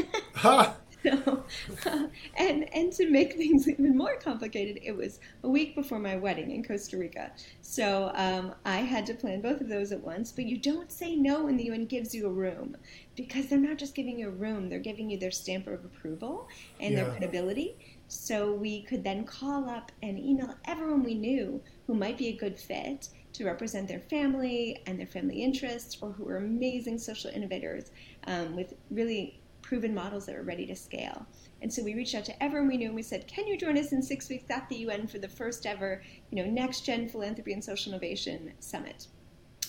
So, 1.02 1.44
uh, 1.86 2.08
and 2.36 2.68
and 2.74 2.92
to 2.94 3.08
make 3.10 3.34
things 3.34 3.68
even 3.68 3.96
more 3.96 4.16
complicated, 4.16 4.80
it 4.82 4.96
was 4.96 5.20
a 5.44 5.48
week 5.48 5.74
before 5.74 5.98
my 5.98 6.16
wedding 6.16 6.50
in 6.50 6.64
Costa 6.64 6.96
Rica. 6.96 7.32
So 7.60 8.10
um, 8.14 8.54
I 8.64 8.78
had 8.78 9.06
to 9.06 9.14
plan 9.14 9.40
both 9.40 9.60
of 9.60 9.68
those 9.68 9.92
at 9.92 10.02
once. 10.02 10.32
But 10.32 10.46
you 10.46 10.58
don't 10.58 10.90
say 10.90 11.14
no 11.14 11.44
when 11.44 11.56
the 11.56 11.64
UN 11.64 11.86
gives 11.86 12.14
you 12.14 12.26
a 12.26 12.32
room, 12.32 12.76
because 13.16 13.46
they're 13.46 13.58
not 13.58 13.78
just 13.78 13.94
giving 13.94 14.18
you 14.18 14.28
a 14.28 14.32
room; 14.32 14.68
they're 14.68 14.78
giving 14.78 15.10
you 15.10 15.18
their 15.18 15.30
stamp 15.30 15.66
of 15.66 15.84
approval 15.84 16.48
and 16.80 16.94
yeah. 16.94 17.02
their 17.02 17.10
credibility. 17.12 17.76
So 18.08 18.52
we 18.52 18.82
could 18.82 19.02
then 19.02 19.24
call 19.24 19.68
up 19.68 19.90
and 20.02 20.18
email 20.18 20.54
everyone 20.66 21.02
we 21.02 21.14
knew 21.14 21.60
who 21.86 21.94
might 21.94 22.16
be 22.16 22.28
a 22.28 22.36
good 22.36 22.58
fit 22.58 23.08
to 23.32 23.44
represent 23.44 23.88
their 23.88 24.00
family 24.00 24.80
and 24.86 24.98
their 24.98 25.06
family 25.06 25.42
interests, 25.42 25.98
or 26.00 26.12
who 26.12 26.24
were 26.24 26.36
amazing 26.38 26.98
social 26.98 27.30
innovators 27.30 27.90
um, 28.26 28.54
with 28.54 28.74
really 28.90 29.40
proven 29.62 29.92
models 29.92 30.26
that 30.26 30.36
were 30.36 30.42
ready 30.42 30.64
to 30.66 30.76
scale. 30.76 31.26
And 31.60 31.72
so 31.72 31.82
we 31.82 31.94
reached 31.94 32.14
out 32.14 32.24
to 32.26 32.42
everyone 32.42 32.68
we 32.68 32.76
knew 32.76 32.86
and 32.86 32.94
we 32.94 33.02
said, 33.02 33.26
Can 33.26 33.46
you 33.46 33.58
join 33.58 33.76
us 33.76 33.92
in 33.92 34.02
six 34.02 34.28
weeks 34.28 34.50
at 34.50 34.68
the 34.68 34.76
UN 34.76 35.06
for 35.06 35.18
the 35.18 35.28
first 35.28 35.66
ever, 35.66 36.02
you 36.30 36.42
know, 36.42 36.48
next 36.48 36.82
gen 36.82 37.08
philanthropy 37.08 37.52
and 37.52 37.64
social 37.64 37.92
innovation 37.92 38.52
summit? 38.60 39.08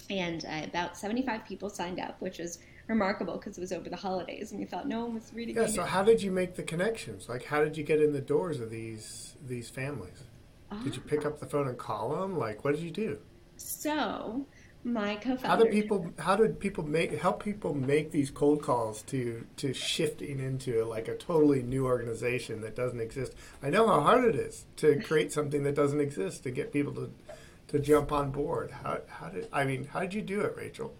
And 0.09 0.45
uh, 0.45 0.61
about 0.65 0.97
75 0.97 1.45
people 1.45 1.69
signed 1.69 1.99
up, 1.99 2.21
which 2.21 2.39
was 2.39 2.59
remarkable 2.87 3.37
because 3.37 3.57
it 3.57 3.61
was 3.61 3.71
over 3.71 3.89
the 3.89 3.95
holidays 3.95 4.51
and 4.51 4.59
we 4.59 4.65
thought 4.65 4.87
no 4.87 5.05
one 5.05 5.13
was 5.13 5.31
reading. 5.33 5.55
Yeah, 5.55 5.67
so 5.67 5.83
how 5.83 6.03
did 6.03 6.21
you 6.21 6.31
make 6.31 6.55
the 6.55 6.63
connections? 6.63 7.27
Like 7.29 7.45
how 7.45 7.63
did 7.63 7.77
you 7.77 7.83
get 7.83 8.01
in 8.01 8.13
the 8.13 8.21
doors 8.21 8.59
of 8.59 8.69
these 8.69 9.35
these 9.45 9.69
families? 9.69 10.23
Did 10.83 10.95
you 10.95 11.01
pick 11.01 11.25
up 11.25 11.39
the 11.39 11.45
phone 11.45 11.67
and 11.67 11.77
call 11.77 12.09
them? 12.09 12.37
Like 12.37 12.63
what 12.63 12.75
did 12.75 12.83
you 12.83 12.91
do? 12.91 13.19
So 13.55 14.45
my 14.83 15.15
co-founder. 15.15 15.47
How 15.47 15.55
do 15.57 15.65
people? 15.65 16.13
How 16.17 16.35
did 16.35 16.59
people 16.59 16.85
make 16.85 17.11
help 17.19 17.43
people 17.43 17.73
make 17.73 18.11
these 18.11 18.31
cold 18.31 18.61
calls 18.61 19.01
to 19.03 19.45
to 19.57 19.73
shifting 19.73 20.39
into 20.39 20.83
like 20.85 21.07
a 21.07 21.15
totally 21.15 21.61
new 21.61 21.85
organization 21.85 22.61
that 22.61 22.75
doesn't 22.75 22.99
exist? 22.99 23.33
I 23.61 23.69
know 23.69 23.87
how 23.87 24.01
hard 24.01 24.23
it 24.25 24.35
is 24.35 24.65
to 24.77 24.99
create 25.01 25.31
something 25.31 25.63
that 25.63 25.75
doesn't 25.75 25.99
exist 25.99 26.43
to 26.43 26.51
get 26.51 26.71
people 26.71 26.93
to 26.93 27.11
to 27.67 27.79
jump 27.79 28.11
on 28.11 28.31
board. 28.31 28.71
How 28.71 29.01
how 29.07 29.29
did 29.29 29.47
I 29.51 29.65
mean? 29.65 29.85
How 29.85 30.01
did 30.01 30.13
you 30.13 30.21
do 30.21 30.41
it, 30.41 30.55
Rachel? 30.55 30.95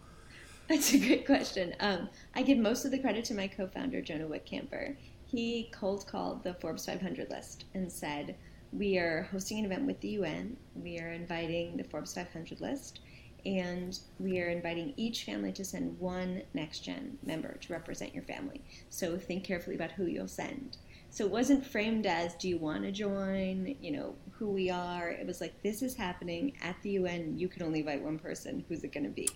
That's 0.67 0.93
a 0.93 0.99
great 0.99 1.25
question. 1.25 1.73
Um, 1.79 2.09
I 2.35 2.41
give 2.41 2.57
most 2.57 2.83
of 2.83 2.91
the 2.91 2.99
credit 2.99 3.23
to 3.25 3.33
my 3.33 3.47
co-founder 3.47 4.01
Jonah 4.01 4.27
Wittkamper. 4.27 4.97
He 5.25 5.69
cold 5.73 6.05
called 6.07 6.43
the 6.43 6.55
Forbes 6.55 6.85
500 6.85 7.29
list 7.29 7.63
and 7.73 7.89
said, 7.89 8.35
"We 8.73 8.97
are 8.97 9.23
hosting 9.31 9.59
an 9.59 9.65
event 9.65 9.85
with 9.85 10.01
the 10.01 10.09
UN. 10.09 10.57
We 10.75 10.99
are 10.99 11.11
inviting 11.11 11.77
the 11.77 11.85
Forbes 11.85 12.13
500 12.13 12.59
list." 12.59 12.99
and 13.45 13.99
we 14.19 14.41
are 14.41 14.49
inviting 14.49 14.93
each 14.97 15.23
family 15.23 15.53
to 15.53 15.63
send 15.63 15.97
one 15.99 16.41
next 16.53 16.79
gen 16.79 17.17
member 17.23 17.55
to 17.61 17.71
represent 17.71 18.13
your 18.13 18.23
family. 18.23 18.61
So 18.89 19.17
think 19.17 19.45
carefully 19.45 19.75
about 19.75 19.91
who 19.91 20.05
you'll 20.05 20.27
send. 20.27 20.77
So 21.09 21.23
it 21.23 21.31
wasn't 21.31 21.65
framed 21.65 22.05
as 22.05 22.33
do 22.35 22.49
you 22.49 22.57
want 22.57 22.83
to 22.83 22.91
join, 22.91 23.75
you 23.79 23.91
know, 23.91 24.15
who 24.31 24.49
we 24.49 24.69
are. 24.69 25.09
It 25.09 25.25
was 25.25 25.39
like 25.39 25.61
this 25.63 25.81
is 25.81 25.95
happening 25.95 26.57
at 26.61 26.75
the 26.81 26.89
UN, 26.91 27.37
you 27.39 27.47
can 27.47 27.63
only 27.63 27.79
invite 27.79 28.01
one 28.01 28.19
person, 28.19 28.65
who's 28.67 28.83
it 28.83 28.91
going 28.91 29.05
to 29.05 29.09
be? 29.09 29.29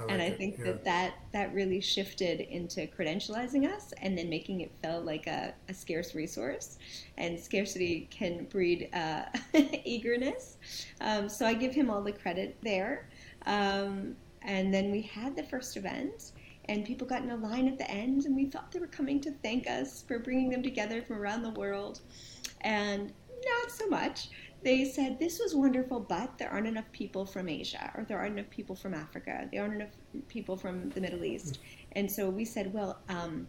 I 0.00 0.02
like 0.04 0.12
and 0.12 0.22
I 0.22 0.26
it. 0.26 0.38
think 0.38 0.58
yeah. 0.58 0.64
that, 0.64 0.84
that 0.84 1.14
that 1.32 1.54
really 1.54 1.80
shifted 1.80 2.40
into 2.40 2.86
credentializing 2.86 3.70
us 3.70 3.92
and 4.00 4.16
then 4.16 4.28
making 4.28 4.62
it 4.62 4.72
feel 4.82 5.00
like 5.02 5.26
a, 5.26 5.54
a 5.68 5.74
scarce 5.74 6.14
resource. 6.14 6.78
And 7.18 7.38
scarcity 7.38 8.08
can 8.10 8.44
breed 8.46 8.88
uh, 8.92 9.24
eagerness. 9.84 10.56
Um, 11.00 11.28
so 11.28 11.46
I 11.46 11.54
give 11.54 11.74
him 11.74 11.90
all 11.90 12.02
the 12.02 12.12
credit 12.12 12.56
there. 12.62 13.08
Um, 13.46 14.16
and 14.42 14.72
then 14.72 14.90
we 14.90 15.02
had 15.02 15.36
the 15.36 15.42
first 15.42 15.76
event, 15.76 16.32
and 16.66 16.84
people 16.84 17.06
got 17.06 17.22
in 17.22 17.30
a 17.30 17.36
line 17.36 17.68
at 17.68 17.76
the 17.76 17.90
end, 17.90 18.24
and 18.24 18.34
we 18.34 18.46
thought 18.46 18.72
they 18.72 18.80
were 18.80 18.86
coming 18.86 19.20
to 19.20 19.32
thank 19.42 19.68
us 19.68 20.02
for 20.08 20.18
bringing 20.18 20.48
them 20.48 20.62
together 20.62 21.02
from 21.02 21.18
around 21.18 21.42
the 21.42 21.50
world. 21.50 22.00
And 22.62 23.12
not 23.44 23.70
so 23.70 23.86
much. 23.88 24.28
They 24.62 24.84
said, 24.84 25.18
This 25.18 25.38
was 25.38 25.54
wonderful, 25.54 26.00
but 26.00 26.38
there 26.38 26.50
aren't 26.50 26.66
enough 26.66 26.90
people 26.92 27.24
from 27.24 27.48
Asia, 27.48 27.90
or 27.96 28.04
there 28.04 28.18
aren't 28.18 28.38
enough 28.38 28.50
people 28.50 28.76
from 28.76 28.94
Africa, 28.94 29.48
there 29.50 29.62
aren't 29.62 29.74
enough 29.74 29.96
people 30.28 30.56
from 30.56 30.90
the 30.90 31.00
Middle 31.00 31.24
East. 31.24 31.58
And 31.92 32.10
so 32.10 32.28
we 32.28 32.44
said, 32.44 32.72
Well, 32.72 32.98
um, 33.08 33.46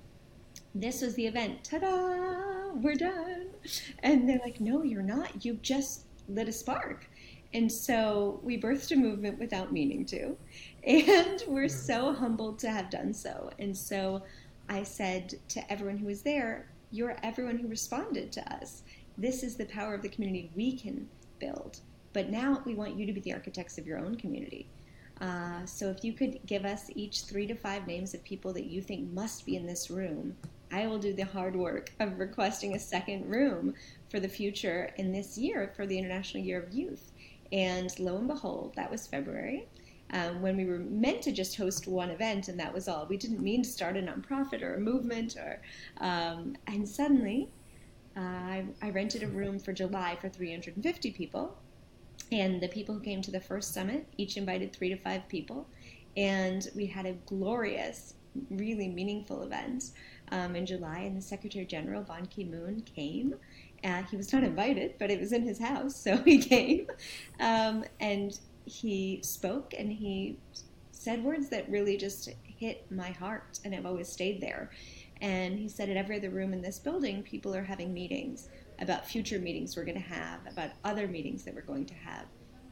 this 0.74 1.02
was 1.02 1.16
the 1.16 1.28
event. 1.28 1.64
Ta 1.64 1.80
da! 1.80 2.72
We're 2.74 2.96
done. 2.96 3.48
And 4.04 4.28
they're 4.28 4.40
like, 4.44 4.62
No, 4.62 4.84
you're 4.84 5.02
not. 5.02 5.44
You 5.46 5.56
just 5.62 6.06
lit 6.30 6.48
a 6.48 6.52
spark. 6.54 7.10
And 7.54 7.70
so 7.70 8.40
we 8.44 8.60
birthed 8.60 8.92
a 8.92 8.96
movement 8.96 9.38
without 9.38 9.74
meaning 9.74 10.06
to. 10.06 10.38
And 10.86 11.44
we're 11.48 11.68
so 11.68 12.14
humbled 12.14 12.60
to 12.60 12.72
have 12.72 12.90
done 12.90 13.14
so. 13.14 13.52
And 13.60 13.76
so 13.76 14.24
I 14.70 14.84
said 14.84 15.36
to 15.50 15.72
everyone 15.72 15.98
who 15.98 16.08
was 16.08 16.22
there, 16.22 16.68
You're 16.92 17.18
everyone 17.24 17.58
who 17.58 17.68
responded 17.68 18.32
to 18.34 18.54
us. 18.54 18.84
This 19.22 19.44
is 19.44 19.56
the 19.56 19.66
power 19.66 19.94
of 19.94 20.02
the 20.02 20.10
community 20.10 20.50
we 20.56 20.76
can 20.76 21.08
build. 21.38 21.82
But 22.12 22.32
now 22.32 22.64
we 22.66 22.74
want 22.74 22.98
you 22.98 23.06
to 23.06 23.14
be 23.14 23.20
the 23.20 23.34
architects 23.34 23.78
of 23.78 23.86
your 23.86 24.00
own 24.00 24.16
community. 24.16 24.68
Uh, 25.22 25.64
so 25.68 25.92
if 25.92 26.04
you 26.04 26.12
could 26.12 26.40
give 26.48 26.66
us 26.66 26.90
each 26.96 27.26
three 27.26 27.46
to 27.46 27.54
five 27.54 27.86
names 27.86 28.16
of 28.16 28.24
people 28.24 28.52
that 28.54 28.66
you 28.66 28.82
think 28.82 29.12
must 29.14 29.46
be 29.46 29.56
in 29.56 29.68
this 29.68 29.92
room, 29.92 30.36
I 30.72 30.88
will 30.88 30.98
do 30.98 31.14
the 31.14 31.26
hard 31.26 31.56
work 31.56 31.92
of 32.00 32.18
requesting 32.18 32.74
a 32.74 32.80
second 32.80 33.30
room 33.30 33.76
for 34.10 34.20
the 34.20 34.28
future 34.28 34.90
in 34.98 35.12
this 35.12 35.38
year 35.38 35.72
for 35.76 35.86
the 35.86 36.00
International 36.00 36.44
Year 36.44 36.60
of 36.60 36.74
Youth. 36.74 37.12
And 37.52 37.94
lo 38.00 38.18
and 38.18 38.28
behold, 38.28 38.74
that 38.76 38.90
was 38.90 39.06
February. 39.06 39.68
Um, 40.14 40.42
when 40.42 40.58
we 40.58 40.66
were 40.66 40.80
meant 40.80 41.22
to 41.22 41.32
just 41.32 41.56
host 41.56 41.88
one 41.88 42.10
event 42.10 42.48
and 42.48 42.60
that 42.60 42.74
was 42.74 42.88
all. 42.88 43.06
We 43.06 43.18
didn't 43.18 43.40
mean 43.40 43.62
to 43.62 43.70
start 43.70 43.98
a 43.98 44.02
nonprofit 44.02 44.64
or 44.64 44.74
a 44.74 44.80
movement 44.80 45.38
or, 45.38 45.62
um, 46.00 46.56
and 46.66 46.90
suddenly 46.90 47.50
uh, 48.18 48.20
I, 48.20 48.66
I 48.82 48.90
rented 48.90 49.24
a 49.24 49.28
room 49.28 49.60
for 49.60 49.74
July 49.74 50.18
for 50.20 50.30
350 50.30 51.12
people. 51.12 51.58
And 52.32 52.62
the 52.62 52.68
people 52.68 52.96
who 52.96 53.02
came 53.02 53.22
to 53.24 53.32
the 53.32 53.40
first 53.40 53.74
summit 53.74 54.08
each 54.18 54.38
invited 54.38 54.74
three 54.74 54.90
to 54.90 54.98
five 54.98 55.28
people. 55.28 55.68
And 56.16 56.68
we 56.76 56.86
had 56.86 57.06
a 57.06 57.14
glorious, 57.26 58.16
really 58.50 58.88
meaningful 58.88 59.44
event 59.44 59.92
um, 60.32 60.56
in 60.56 60.66
July. 60.66 61.00
And 61.00 61.18
the 61.18 61.22
Secretary 61.22 61.66
General, 61.66 62.04
Ban 62.04 62.26
Ki 62.28 62.46
moon, 62.46 62.84
came. 62.96 63.36
Uh, 63.84 64.04
he 64.04 64.16
was 64.16 64.32
not 64.32 64.44
invited, 64.44 64.96
but 65.00 65.10
it 65.10 65.20
was 65.20 65.32
in 65.32 65.42
his 65.42 65.58
house, 65.60 65.96
so 65.96 66.18
he 66.26 66.38
came. 66.38 66.88
Um, 67.40 67.84
and 68.00 68.38
he 68.66 69.20
spoke 69.24 69.74
and 69.78 69.92
he 69.92 70.38
said 70.92 71.24
words 71.24 71.50
that 71.50 71.68
really 71.70 71.98
just 71.98 72.30
hit 72.44 72.90
my 72.92 73.10
heart 73.10 73.60
and 73.66 73.74
I've 73.74 73.88
always 73.88 74.08
stayed 74.08 74.40
there. 74.40 74.70
And 75.22 75.60
he 75.60 75.70
said 75.70 75.90
at 75.90 75.98
every 75.98 76.18
other 76.18 76.32
room 76.32 76.52
in 76.52 76.62
this 76.62 76.80
building, 76.80 77.22
people 77.22 77.56
are 77.56 77.64
having 77.64 77.94
meetings 77.94 78.50
about 78.80 79.06
future 79.06 79.38
meetings 79.38 79.78
we're 79.78 79.86
going 79.86 80.02
to 80.02 80.04
have, 80.04 80.40
about 80.48 80.72
other 80.84 81.08
meetings 81.08 81.44
that 81.44 81.54
we're 81.54 81.62
going 81.62 81.86
to 81.86 81.94
have, 81.94 82.26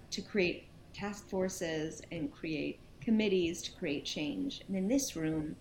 to 0.09 0.21
create 0.21 0.67
task 0.93 1.29
forces 1.29 2.01
and 2.11 2.33
create 2.33 2.79
committees 3.01 3.61
to 3.61 3.71
create 3.73 4.03
change. 4.03 4.61
And 4.67 4.75
in 4.75 4.87
this 4.87 5.15
room, 5.15 5.55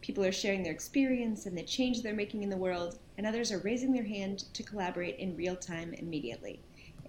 people 0.00 0.24
are 0.24 0.32
sharing 0.32 0.62
their 0.62 0.72
experience 0.72 1.44
and 1.44 1.56
the 1.56 1.62
change 1.62 2.02
they're 2.02 2.14
making 2.14 2.42
in 2.42 2.48
the 2.48 2.56
world, 2.56 2.98
and 3.18 3.26
others 3.26 3.52
are 3.52 3.58
raising 3.58 3.92
their 3.92 4.04
hand 4.04 4.44
to 4.54 4.62
collaborate 4.62 5.18
in 5.18 5.36
real 5.36 5.56
time 5.56 5.92
immediately. 5.94 6.58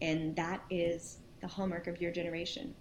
And 0.02 0.36
that 0.36 0.62
is 0.70 1.20
the 1.40 1.48
hallmark 1.48 1.88
of 1.88 2.02
your 2.02 2.12
generation. 2.12 2.76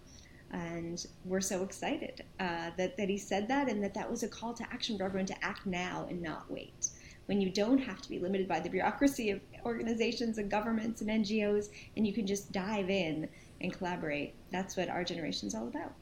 And 0.52 1.04
we're 1.24 1.40
so 1.40 1.62
excited 1.62 2.24
uh, 2.40 2.70
that, 2.76 2.96
that 2.96 3.08
he 3.08 3.18
said 3.18 3.46
that 3.48 3.68
and 3.68 3.82
that 3.84 3.94
that 3.94 4.10
was 4.10 4.22
a 4.22 4.28
call 4.28 4.52
to 4.54 4.64
action 4.72 4.98
for 4.98 5.04
everyone 5.04 5.26
to 5.26 5.44
act 5.44 5.64
now 5.66 6.06
and 6.08 6.20
not 6.20 6.50
wait. 6.50 6.88
When 7.26 7.40
you 7.40 7.50
don't 7.50 7.78
have 7.78 8.02
to 8.02 8.08
be 8.08 8.18
limited 8.18 8.48
by 8.48 8.58
the 8.58 8.68
bureaucracy 8.68 9.30
of 9.30 9.40
organizations 9.64 10.38
and 10.38 10.50
governments 10.50 11.00
and 11.00 11.10
NGOs, 11.10 11.68
and 11.96 12.04
you 12.04 12.12
can 12.12 12.26
just 12.26 12.50
dive 12.50 12.90
in 12.90 13.28
and 13.60 13.72
collaborate. 13.72 14.34
That's 14.50 14.76
what 14.76 14.88
our 14.88 15.04
generation 15.04 15.46
is 15.46 15.54
all 15.54 15.68
about. 15.68 15.92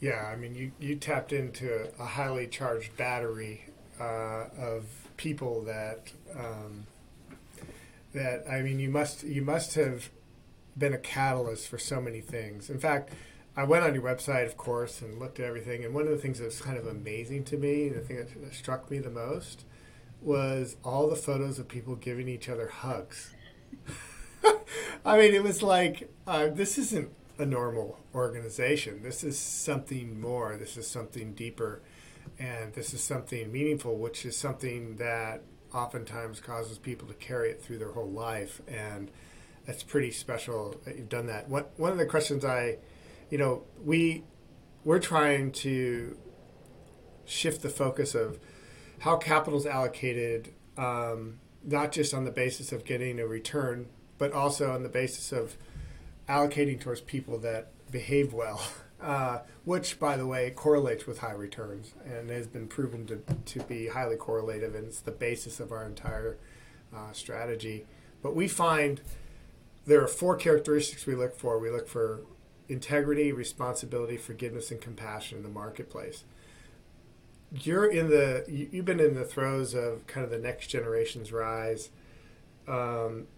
Yeah, 0.00 0.30
I 0.32 0.36
mean, 0.36 0.54
you, 0.54 0.70
you 0.78 0.94
tapped 0.94 1.32
into 1.32 1.88
a 1.98 2.04
highly 2.04 2.46
charged 2.46 2.96
battery 2.96 3.64
uh, 4.00 4.44
of 4.56 4.84
people 5.16 5.62
that 5.64 6.12
um, 6.38 6.86
that 8.12 8.44
I 8.48 8.62
mean, 8.62 8.78
you 8.78 8.90
must 8.90 9.24
you 9.24 9.42
must 9.42 9.74
have 9.74 10.10
been 10.78 10.94
a 10.94 10.98
catalyst 10.98 11.68
for 11.68 11.78
so 11.78 12.00
many 12.00 12.20
things. 12.20 12.70
In 12.70 12.78
fact, 12.78 13.10
I 13.56 13.64
went 13.64 13.84
on 13.84 13.94
your 13.94 14.04
website, 14.04 14.46
of 14.46 14.56
course, 14.56 15.02
and 15.02 15.18
looked 15.18 15.40
at 15.40 15.46
everything. 15.46 15.84
And 15.84 15.92
one 15.92 16.04
of 16.04 16.10
the 16.10 16.18
things 16.18 16.38
that 16.38 16.44
was 16.44 16.60
kind 16.60 16.78
of 16.78 16.86
amazing 16.86 17.44
to 17.46 17.56
me, 17.56 17.88
and 17.88 17.96
the 17.96 18.00
thing 18.00 18.16
that, 18.16 18.40
that 18.42 18.54
struck 18.54 18.90
me 18.90 18.98
the 18.98 19.10
most, 19.10 19.64
was 20.20 20.76
all 20.84 21.08
the 21.08 21.16
photos 21.16 21.58
of 21.58 21.68
people 21.68 21.96
giving 21.96 22.28
each 22.28 22.48
other 22.48 22.68
hugs. 22.68 23.34
I 25.04 25.18
mean, 25.18 25.34
it 25.34 25.42
was 25.42 25.62
like 25.62 26.08
uh, 26.26 26.48
this 26.48 26.78
isn't 26.78 27.10
a 27.38 27.46
normal 27.46 27.98
organization. 28.14 29.02
This 29.02 29.24
is 29.24 29.38
something 29.38 30.20
more. 30.20 30.56
This 30.56 30.76
is 30.76 30.86
something 30.86 31.34
deeper, 31.34 31.82
and 32.38 32.72
this 32.74 32.92
is 32.94 33.02
something 33.02 33.50
meaningful, 33.50 33.96
which 33.96 34.24
is 34.24 34.36
something 34.36 34.96
that 34.96 35.42
oftentimes 35.72 36.40
causes 36.40 36.78
people 36.78 37.06
to 37.08 37.14
carry 37.14 37.50
it 37.50 37.62
through 37.62 37.78
their 37.78 37.92
whole 37.92 38.10
life 38.10 38.62
and 38.66 39.10
that's 39.68 39.82
pretty 39.82 40.10
special 40.10 40.80
that 40.86 40.96
you've 40.96 41.10
done 41.10 41.26
that. 41.26 41.46
What 41.50 41.72
one 41.76 41.92
of 41.92 41.98
the 41.98 42.06
questions 42.06 42.42
I, 42.42 42.78
you 43.28 43.36
know, 43.36 43.64
we 43.84 44.24
we're 44.82 44.98
trying 44.98 45.52
to 45.52 46.16
shift 47.26 47.60
the 47.60 47.68
focus 47.68 48.14
of 48.14 48.38
how 49.00 49.18
capital 49.18 49.58
is 49.58 49.66
allocated, 49.66 50.54
um, 50.78 51.40
not 51.62 51.92
just 51.92 52.14
on 52.14 52.24
the 52.24 52.30
basis 52.30 52.72
of 52.72 52.86
getting 52.86 53.20
a 53.20 53.26
return, 53.26 53.88
but 54.16 54.32
also 54.32 54.72
on 54.72 54.84
the 54.84 54.88
basis 54.88 55.32
of 55.32 55.58
allocating 56.30 56.80
towards 56.80 57.02
people 57.02 57.38
that 57.40 57.70
behave 57.90 58.32
well, 58.32 58.66
uh, 59.02 59.40
which, 59.66 60.00
by 60.00 60.16
the 60.16 60.26
way, 60.26 60.50
correlates 60.50 61.06
with 61.06 61.18
high 61.18 61.32
returns 61.32 61.92
and 62.06 62.30
has 62.30 62.46
been 62.46 62.68
proven 62.68 63.06
to, 63.06 63.22
to 63.44 63.60
be 63.64 63.88
highly 63.88 64.16
correlative, 64.16 64.74
and 64.74 64.86
it's 64.86 65.00
the 65.00 65.10
basis 65.10 65.60
of 65.60 65.72
our 65.72 65.84
entire 65.84 66.38
uh, 66.96 67.12
strategy. 67.12 67.84
But 68.22 68.34
we 68.34 68.48
find 68.48 69.02
there 69.88 70.02
are 70.02 70.08
four 70.08 70.36
characteristics 70.36 71.06
we 71.06 71.14
look 71.14 71.34
for. 71.34 71.58
We 71.58 71.70
look 71.70 71.88
for 71.88 72.20
integrity, 72.68 73.32
responsibility, 73.32 74.18
forgiveness, 74.18 74.70
and 74.70 74.80
compassion 74.80 75.38
in 75.38 75.42
the 75.42 75.48
marketplace. 75.48 76.24
You're 77.50 77.86
in 77.86 78.10
the 78.10 78.44
you've 78.46 78.84
been 78.84 79.00
in 79.00 79.14
the 79.14 79.24
throes 79.24 79.74
of 79.74 80.06
kind 80.06 80.24
of 80.24 80.30
the 80.30 80.38
next 80.38 80.66
generation's 80.66 81.32
rise. 81.32 81.88
Um, 82.66 83.28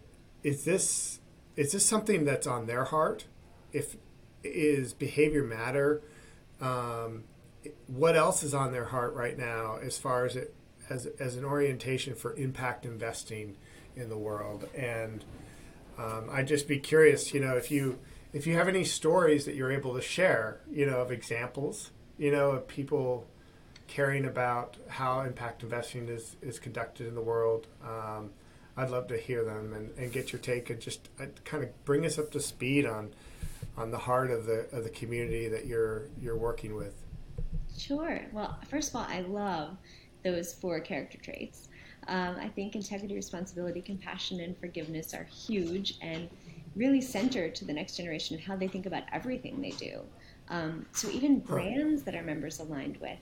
is 0.42 0.64
this 0.64 1.20
is 1.54 1.70
this 1.70 1.86
something 1.86 2.24
that's 2.24 2.48
on 2.48 2.66
their 2.66 2.84
heart? 2.84 3.26
If 3.72 3.96
is 4.42 4.92
behavior 4.92 5.44
matter? 5.44 6.02
Um, 6.60 7.24
what 7.86 8.16
else 8.16 8.42
is 8.42 8.54
on 8.54 8.72
their 8.72 8.86
heart 8.86 9.14
right 9.14 9.38
now 9.38 9.78
as 9.80 9.98
far 9.98 10.26
as 10.26 10.34
it 10.34 10.52
as 10.88 11.06
as 11.20 11.36
an 11.36 11.44
orientation 11.44 12.16
for 12.16 12.34
impact 12.34 12.84
investing 12.84 13.56
in 13.94 14.08
the 14.08 14.18
world 14.18 14.68
and 14.76 15.24
um, 16.00 16.30
I'd 16.32 16.48
just 16.48 16.66
be 16.66 16.78
curious, 16.78 17.34
you 17.34 17.40
know, 17.40 17.56
if 17.56 17.70
you 17.70 17.98
if 18.32 18.46
you 18.46 18.54
have 18.54 18.68
any 18.68 18.84
stories 18.84 19.44
that 19.44 19.54
you're 19.54 19.72
able 19.72 19.94
to 19.94 20.00
share, 20.00 20.60
you 20.70 20.86
know, 20.86 21.00
of 21.00 21.10
examples, 21.10 21.90
you 22.16 22.30
know, 22.30 22.52
of 22.52 22.68
people 22.68 23.26
caring 23.86 24.24
about 24.24 24.76
how 24.88 25.20
impact 25.20 25.62
investing 25.62 26.08
is, 26.08 26.36
is 26.40 26.60
conducted 26.60 27.08
in 27.08 27.14
the 27.16 27.20
world. 27.20 27.66
Um, 27.84 28.30
I'd 28.76 28.90
love 28.90 29.08
to 29.08 29.18
hear 29.18 29.44
them 29.44 29.74
and, 29.74 29.90
and 29.98 30.12
get 30.12 30.32
your 30.32 30.40
take 30.40 30.70
and 30.70 30.80
just 30.80 31.08
uh, 31.20 31.26
kind 31.44 31.64
of 31.64 31.84
bring 31.84 32.06
us 32.06 32.18
up 32.18 32.30
to 32.30 32.40
speed 32.40 32.86
on 32.86 33.10
on 33.76 33.90
the 33.90 33.98
heart 33.98 34.30
of 34.30 34.46
the 34.46 34.66
of 34.72 34.84
the 34.84 34.90
community 34.90 35.48
that 35.48 35.66
you're 35.66 36.04
you're 36.20 36.36
working 36.36 36.76
with. 36.76 36.94
Sure. 37.76 38.20
Well, 38.32 38.58
first 38.68 38.90
of 38.90 38.96
all, 38.96 39.06
I 39.08 39.20
love 39.22 39.76
those 40.22 40.52
four 40.54 40.80
character 40.80 41.18
traits. 41.18 41.68
Um, 42.10 42.36
I 42.40 42.48
think 42.48 42.74
integrity, 42.74 43.14
responsibility, 43.14 43.80
compassion, 43.80 44.40
and 44.40 44.58
forgiveness 44.58 45.14
are 45.14 45.24
huge 45.24 45.96
and 46.02 46.28
really 46.74 47.00
center 47.00 47.48
to 47.48 47.64
the 47.64 47.72
next 47.72 47.96
generation 47.96 48.36
of 48.36 48.42
how 48.42 48.56
they 48.56 48.66
think 48.66 48.84
about 48.86 49.04
everything 49.12 49.62
they 49.62 49.70
do. 49.70 50.00
Um, 50.48 50.86
so 50.92 51.08
even 51.10 51.38
brands 51.38 52.02
that 52.02 52.16
our 52.16 52.22
members 52.22 52.58
aligned 52.58 52.96
with 52.96 53.18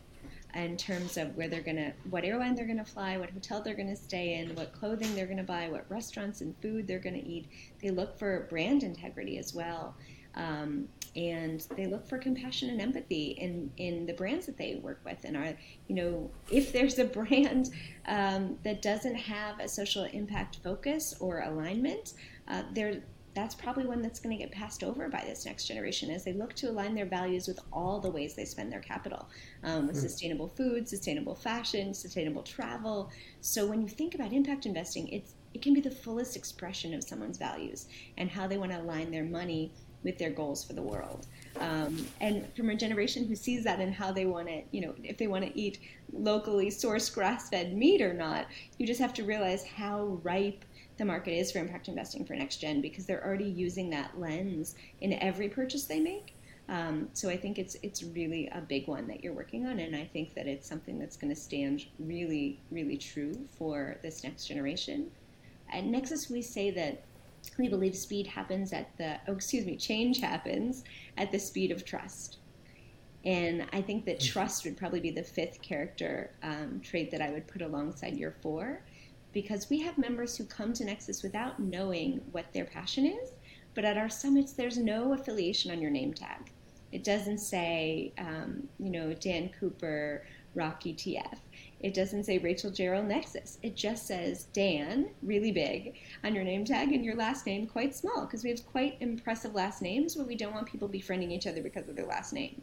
in 0.54 0.78
terms 0.78 1.18
of 1.18 1.36
where 1.36 1.48
they're 1.48 1.60
going 1.60 1.76
to, 1.76 1.92
what 2.08 2.24
airline 2.24 2.54
they're 2.54 2.64
going 2.64 2.78
to 2.78 2.84
fly, 2.84 3.18
what 3.18 3.28
hotel 3.28 3.60
they're 3.60 3.74
going 3.74 3.94
to 3.94 3.96
stay 3.96 4.36
in, 4.36 4.54
what 4.54 4.72
clothing 4.72 5.14
they're 5.14 5.26
going 5.26 5.36
to 5.36 5.42
buy, 5.42 5.68
what 5.68 5.84
restaurants 5.90 6.40
and 6.40 6.56
food 6.62 6.86
they're 6.86 6.98
going 6.98 7.14
to 7.14 7.26
eat. 7.26 7.46
They 7.82 7.90
look 7.90 8.18
for 8.18 8.46
brand 8.48 8.82
integrity 8.82 9.36
as 9.36 9.54
well. 9.54 9.94
Um, 10.34 10.88
and 11.16 11.66
they 11.76 11.86
look 11.86 12.06
for 12.06 12.16
compassion 12.16 12.70
and 12.70 12.80
empathy 12.80 13.30
in, 13.38 13.70
in 13.76 14.06
the 14.06 14.12
brands 14.12 14.46
that 14.46 14.56
they 14.56 14.76
work 14.76 15.00
with 15.04 15.24
and 15.24 15.36
are 15.36 15.54
you 15.88 15.94
know 15.94 16.30
if 16.50 16.72
there's 16.72 16.98
a 16.98 17.04
brand 17.04 17.70
um, 18.06 18.56
that 18.62 18.82
doesn't 18.82 19.14
have 19.14 19.58
a 19.58 19.68
social 19.68 20.04
impact 20.04 20.58
focus 20.62 21.14
or 21.20 21.40
alignment 21.40 22.14
uh, 22.48 22.62
there 22.72 23.02
that's 23.34 23.54
probably 23.54 23.86
one 23.86 24.02
that's 24.02 24.18
going 24.18 24.36
to 24.36 24.42
get 24.42 24.50
passed 24.52 24.82
over 24.82 25.08
by 25.08 25.22
this 25.24 25.46
next 25.46 25.66
generation 25.66 26.10
as 26.10 26.24
they 26.24 26.32
look 26.32 26.54
to 26.54 26.68
align 26.68 26.94
their 26.94 27.06
values 27.06 27.46
with 27.46 27.60
all 27.72 28.00
the 28.00 28.10
ways 28.10 28.34
they 28.34 28.44
spend 28.44 28.72
their 28.72 28.80
capital 28.80 29.28
um, 29.64 29.86
with 29.86 29.96
mm. 29.96 30.00
sustainable 30.00 30.48
food 30.48 30.88
sustainable 30.88 31.34
fashion 31.34 31.92
sustainable 31.94 32.42
travel 32.42 33.10
so 33.40 33.66
when 33.66 33.82
you 33.82 33.88
think 33.88 34.14
about 34.14 34.32
impact 34.32 34.66
investing 34.66 35.08
it's 35.08 35.34
it 35.54 35.62
can 35.62 35.72
be 35.72 35.80
the 35.80 35.90
fullest 35.90 36.36
expression 36.36 36.92
of 36.92 37.02
someone's 37.02 37.38
values 37.38 37.86
and 38.18 38.30
how 38.30 38.46
they 38.46 38.58
want 38.58 38.70
to 38.70 38.78
align 38.78 39.10
their 39.10 39.24
money 39.24 39.72
with 40.04 40.18
their 40.18 40.30
goals 40.30 40.64
for 40.64 40.72
the 40.72 40.82
world. 40.82 41.26
Um, 41.60 42.06
and 42.20 42.46
from 42.54 42.70
a 42.70 42.74
generation 42.74 43.26
who 43.26 43.34
sees 43.34 43.64
that 43.64 43.80
and 43.80 43.92
how 43.92 44.12
they 44.12 44.26
want 44.26 44.48
to, 44.48 44.62
you 44.70 44.80
know, 44.80 44.94
if 45.02 45.18
they 45.18 45.26
want 45.26 45.44
to 45.44 45.58
eat 45.58 45.80
locally 46.12 46.68
sourced 46.68 47.12
grass 47.12 47.48
fed 47.48 47.76
meat 47.76 48.00
or 48.00 48.14
not, 48.14 48.46
you 48.78 48.86
just 48.86 49.00
have 49.00 49.14
to 49.14 49.24
realize 49.24 49.64
how 49.64 50.20
ripe 50.22 50.64
the 50.98 51.04
market 51.04 51.32
is 51.32 51.52
for 51.52 51.58
impact 51.58 51.88
investing 51.88 52.24
for 52.24 52.34
next 52.34 52.56
gen 52.56 52.80
because 52.80 53.06
they're 53.06 53.24
already 53.24 53.44
using 53.44 53.90
that 53.90 54.18
lens 54.18 54.74
in 55.00 55.12
every 55.14 55.48
purchase 55.48 55.84
they 55.84 56.00
make. 56.00 56.34
Um, 56.68 57.08
so 57.14 57.30
I 57.30 57.36
think 57.36 57.58
it's 57.58 57.76
it's 57.82 58.02
really 58.02 58.48
a 58.48 58.60
big 58.60 58.88
one 58.88 59.06
that 59.08 59.24
you're 59.24 59.32
working 59.32 59.66
on, 59.66 59.78
and 59.78 59.96
I 59.96 60.04
think 60.04 60.34
that 60.34 60.46
it's 60.46 60.68
something 60.68 60.98
that's 60.98 61.16
going 61.16 61.34
to 61.34 61.40
stand 61.40 61.86
really, 61.98 62.60
really 62.70 62.98
true 62.98 63.32
for 63.58 63.96
this 64.02 64.22
next 64.22 64.46
generation. 64.46 65.10
At 65.72 65.84
Nexus, 65.84 66.28
we 66.28 66.42
say 66.42 66.70
that 66.72 67.02
we 67.56 67.68
believe 67.68 67.96
speed 67.96 68.26
happens 68.26 68.72
at 68.72 68.96
the, 68.98 69.18
oh, 69.28 69.32
excuse 69.32 69.64
me, 69.64 69.76
change 69.76 70.20
happens 70.20 70.84
at 71.16 71.32
the 71.32 71.38
speed 71.38 71.70
of 71.70 71.84
trust. 71.84 72.38
And 73.24 73.66
I 73.72 73.80
think 73.80 74.04
that 74.06 74.18
mm-hmm. 74.18 74.32
trust 74.32 74.64
would 74.64 74.76
probably 74.76 75.00
be 75.00 75.10
the 75.10 75.22
fifth 75.22 75.60
character 75.62 76.30
um, 76.42 76.80
trait 76.82 77.10
that 77.10 77.20
I 77.20 77.30
would 77.30 77.46
put 77.46 77.62
alongside 77.62 78.16
your 78.16 78.32
four, 78.42 78.82
because 79.32 79.68
we 79.68 79.80
have 79.80 79.98
members 79.98 80.36
who 80.36 80.44
come 80.44 80.72
to 80.74 80.84
Nexus 80.84 81.22
without 81.22 81.60
knowing 81.60 82.20
what 82.32 82.52
their 82.52 82.64
passion 82.64 83.06
is, 83.06 83.30
but 83.74 83.84
at 83.84 83.96
our 83.96 84.08
summits, 84.08 84.52
there's 84.52 84.78
no 84.78 85.12
affiliation 85.12 85.70
on 85.70 85.80
your 85.80 85.90
name 85.90 86.14
tag. 86.14 86.50
It 86.90 87.04
doesn't 87.04 87.38
say, 87.38 88.12
um, 88.18 88.66
you 88.78 88.90
know, 88.90 89.12
Dan 89.12 89.50
Cooper, 89.60 90.24
Rock 90.54 90.84
ETF. 90.84 91.38
It 91.80 91.94
doesn't 91.94 92.24
say 92.24 92.38
Rachel 92.38 92.72
Gerrol 92.72 93.06
Nexus. 93.06 93.58
It 93.62 93.76
just 93.76 94.06
says 94.06 94.44
Dan, 94.52 95.10
really 95.22 95.52
big, 95.52 95.94
on 96.24 96.34
your 96.34 96.42
name 96.42 96.64
tag, 96.64 96.92
and 96.92 97.04
your 97.04 97.14
last 97.14 97.46
name 97.46 97.68
quite 97.68 97.94
small, 97.94 98.22
because 98.22 98.42
we 98.42 98.50
have 98.50 98.66
quite 98.66 98.96
impressive 99.00 99.54
last 99.54 99.80
names, 99.80 100.16
but 100.16 100.26
we 100.26 100.34
don't 100.34 100.54
want 100.54 100.66
people 100.66 100.88
befriending 100.88 101.30
each 101.30 101.46
other 101.46 101.62
because 101.62 101.88
of 101.88 101.94
their 101.94 102.06
last 102.06 102.32
name. 102.32 102.62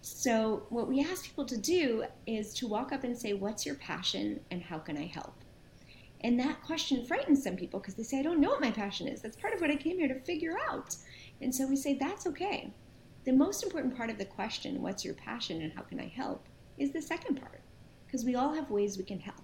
So, 0.00 0.66
what 0.70 0.88
we 0.88 1.00
ask 1.00 1.24
people 1.24 1.44
to 1.46 1.56
do 1.56 2.04
is 2.26 2.52
to 2.54 2.66
walk 2.66 2.92
up 2.92 3.04
and 3.04 3.16
say, 3.16 3.32
What's 3.32 3.64
your 3.64 3.76
passion 3.76 4.40
and 4.50 4.62
how 4.62 4.78
can 4.78 4.96
I 4.96 5.06
help? 5.06 5.34
And 6.22 6.38
that 6.40 6.62
question 6.62 7.04
frightens 7.04 7.44
some 7.44 7.54
people 7.54 7.78
because 7.78 7.94
they 7.94 8.02
say, 8.02 8.18
I 8.18 8.22
don't 8.22 8.40
know 8.40 8.50
what 8.50 8.60
my 8.60 8.72
passion 8.72 9.06
is. 9.06 9.22
That's 9.22 9.36
part 9.36 9.54
of 9.54 9.60
what 9.60 9.70
I 9.70 9.76
came 9.76 9.98
here 9.98 10.08
to 10.08 10.18
figure 10.20 10.56
out. 10.68 10.96
And 11.40 11.54
so 11.54 11.66
we 11.68 11.76
say, 11.76 11.94
That's 11.94 12.26
okay. 12.26 12.72
The 13.24 13.32
most 13.32 13.62
important 13.62 13.96
part 13.96 14.10
of 14.10 14.18
the 14.18 14.24
question, 14.24 14.82
What's 14.82 15.04
your 15.04 15.14
passion 15.14 15.62
and 15.62 15.72
how 15.72 15.82
can 15.82 16.00
I 16.00 16.08
help? 16.08 16.48
is 16.78 16.92
the 16.92 17.02
second 17.02 17.40
part 17.40 17.60
because 18.08 18.24
we 18.24 18.34
all 18.34 18.54
have 18.54 18.70
ways 18.70 18.96
we 18.96 19.04
can 19.04 19.20
help. 19.20 19.36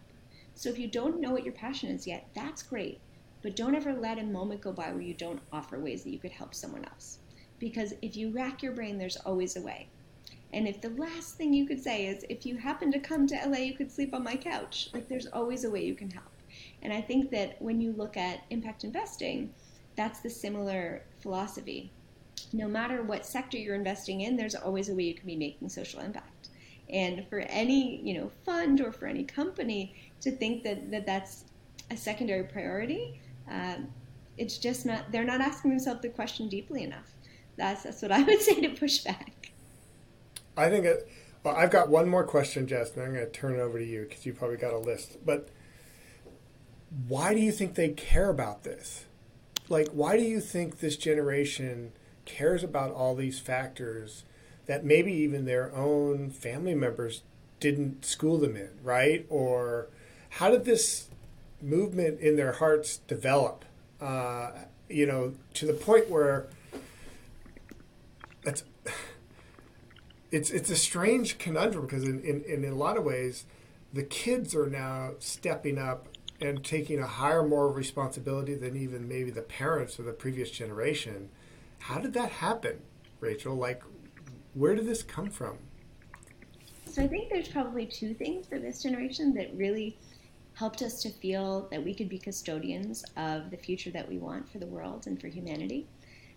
So 0.54 0.70
if 0.70 0.78
you 0.78 0.88
don't 0.88 1.20
know 1.20 1.30
what 1.30 1.44
your 1.44 1.52
passion 1.52 1.90
is 1.90 2.06
yet, 2.06 2.26
that's 2.34 2.62
great. 2.62 2.98
But 3.42 3.56
don't 3.56 3.74
ever 3.74 3.92
let 3.92 4.18
a 4.18 4.22
moment 4.22 4.62
go 4.62 4.72
by 4.72 4.90
where 4.90 5.02
you 5.02 5.12
don't 5.12 5.42
offer 5.52 5.78
ways 5.78 6.02
that 6.02 6.10
you 6.10 6.18
could 6.18 6.32
help 6.32 6.54
someone 6.54 6.86
else. 6.86 7.18
Because 7.58 7.92
if 8.00 8.16
you 8.16 8.30
rack 8.30 8.62
your 8.62 8.72
brain, 8.72 8.96
there's 8.96 9.18
always 9.18 9.56
a 9.56 9.60
way. 9.60 9.88
And 10.54 10.66
if 10.66 10.80
the 10.80 10.88
last 10.90 11.34
thing 11.34 11.52
you 11.52 11.66
could 11.66 11.82
say 11.82 12.06
is, 12.06 12.24
if 12.30 12.46
you 12.46 12.56
happen 12.56 12.90
to 12.92 12.98
come 12.98 13.26
to 13.26 13.34
LA, 13.34 13.58
you 13.58 13.74
could 13.74 13.92
sleep 13.92 14.14
on 14.14 14.24
my 14.24 14.36
couch, 14.36 14.88
like 14.94 15.08
there's 15.08 15.26
always 15.26 15.64
a 15.64 15.70
way 15.70 15.84
you 15.84 15.94
can 15.94 16.10
help. 16.10 16.24
And 16.80 16.92
I 16.92 17.02
think 17.02 17.30
that 17.32 17.60
when 17.60 17.80
you 17.82 17.92
look 17.92 18.16
at 18.16 18.44
impact 18.48 18.84
investing, 18.84 19.52
that's 19.96 20.20
the 20.20 20.30
similar 20.30 21.02
philosophy. 21.20 21.90
No 22.52 22.68
matter 22.68 23.02
what 23.02 23.26
sector 23.26 23.58
you're 23.58 23.74
investing 23.74 24.22
in, 24.22 24.36
there's 24.36 24.54
always 24.54 24.88
a 24.88 24.94
way 24.94 25.02
you 25.02 25.14
can 25.14 25.26
be 25.26 25.36
making 25.36 25.68
social 25.68 26.00
impact. 26.00 26.33
And 26.90 27.26
for 27.28 27.40
any 27.40 28.00
you 28.02 28.14
know 28.14 28.30
fund 28.44 28.80
or 28.80 28.92
for 28.92 29.06
any 29.06 29.24
company 29.24 29.94
to 30.20 30.30
think 30.30 30.62
that, 30.64 30.90
that 30.90 31.06
that's 31.06 31.44
a 31.90 31.96
secondary 31.96 32.44
priority, 32.44 33.20
um, 33.50 33.88
it's 34.36 34.58
just 34.58 34.86
not. 34.86 35.10
They're 35.10 35.24
not 35.24 35.40
asking 35.40 35.70
themselves 35.70 36.02
the 36.02 36.08
question 36.08 36.48
deeply 36.48 36.82
enough. 36.82 37.10
That's 37.56 37.84
that's 37.84 38.02
what 38.02 38.12
I 38.12 38.22
would 38.22 38.40
say 38.40 38.60
to 38.60 38.70
push 38.70 38.98
back. 38.98 39.52
I 40.56 40.68
think 40.68 40.84
it. 40.84 41.08
Well, 41.42 41.54
I've 41.54 41.70
got 41.70 41.90
one 41.90 42.08
more 42.08 42.24
question, 42.24 42.66
Jess, 42.66 42.94
and 42.94 43.04
I'm 43.04 43.12
going 43.12 43.26
to 43.26 43.30
turn 43.30 43.54
it 43.54 43.60
over 43.60 43.78
to 43.78 43.84
you 43.84 44.06
because 44.08 44.24
you 44.24 44.32
probably 44.32 44.56
got 44.56 44.72
a 44.72 44.78
list. 44.78 45.18
But 45.26 45.50
why 47.06 47.34
do 47.34 47.40
you 47.40 47.52
think 47.52 47.74
they 47.74 47.90
care 47.90 48.30
about 48.30 48.62
this? 48.62 49.04
Like, 49.68 49.88
why 49.88 50.16
do 50.16 50.22
you 50.22 50.40
think 50.40 50.78
this 50.78 50.96
generation 50.96 51.92
cares 52.24 52.64
about 52.64 52.92
all 52.92 53.14
these 53.14 53.40
factors 53.40 54.24
that 54.66 54.84
maybe 54.84 55.12
even 55.12 55.44
their 55.44 55.74
own 55.74 56.30
family 56.30 56.74
members 56.74 57.22
didn't 57.60 58.04
school 58.04 58.38
them 58.38 58.56
in, 58.56 58.70
right? 58.82 59.26
Or 59.28 59.88
how 60.30 60.50
did 60.50 60.64
this 60.64 61.08
movement 61.62 62.20
in 62.20 62.36
their 62.36 62.52
hearts 62.52 62.98
develop? 62.98 63.64
Uh, 64.00 64.50
you 64.88 65.06
know, 65.06 65.34
to 65.54 65.66
the 65.66 65.72
point 65.72 66.10
where 66.10 66.46
it's 68.44 68.64
it's 70.30 70.50
it's 70.50 70.70
a 70.70 70.76
strange 70.76 71.38
conundrum 71.38 71.86
because 71.86 72.04
in, 72.04 72.20
in, 72.22 72.42
in 72.44 72.64
a 72.64 72.74
lot 72.74 72.96
of 72.96 73.04
ways, 73.04 73.46
the 73.92 74.02
kids 74.02 74.54
are 74.54 74.66
now 74.66 75.12
stepping 75.20 75.78
up 75.78 76.08
and 76.40 76.64
taking 76.64 76.98
a 76.98 77.06
higher 77.06 77.42
moral 77.42 77.72
responsibility 77.72 78.54
than 78.54 78.76
even 78.76 79.08
maybe 79.08 79.30
the 79.30 79.42
parents 79.42 79.98
of 79.98 80.04
the 80.04 80.12
previous 80.12 80.50
generation. 80.50 81.30
How 81.78 81.98
did 81.98 82.12
that 82.14 82.30
happen, 82.30 82.80
Rachel? 83.20 83.54
Like, 83.54 83.82
where 84.54 84.74
did 84.74 84.86
this 84.86 85.02
come 85.02 85.30
from? 85.30 85.58
So 86.86 87.02
I 87.02 87.08
think 87.08 87.28
there's 87.28 87.48
probably 87.48 87.86
two 87.86 88.14
things 88.14 88.46
for 88.46 88.58
this 88.58 88.82
generation 88.82 89.34
that 89.34 89.54
really 89.56 89.98
helped 90.54 90.82
us 90.82 91.02
to 91.02 91.10
feel 91.10 91.66
that 91.70 91.84
we 91.84 91.92
could 91.92 92.08
be 92.08 92.18
custodians 92.18 93.04
of 93.16 93.50
the 93.50 93.56
future 93.56 93.90
that 93.90 94.08
we 94.08 94.18
want 94.18 94.48
for 94.50 94.58
the 94.58 94.66
world 94.66 95.06
and 95.06 95.20
for 95.20 95.26
humanity. 95.26 95.86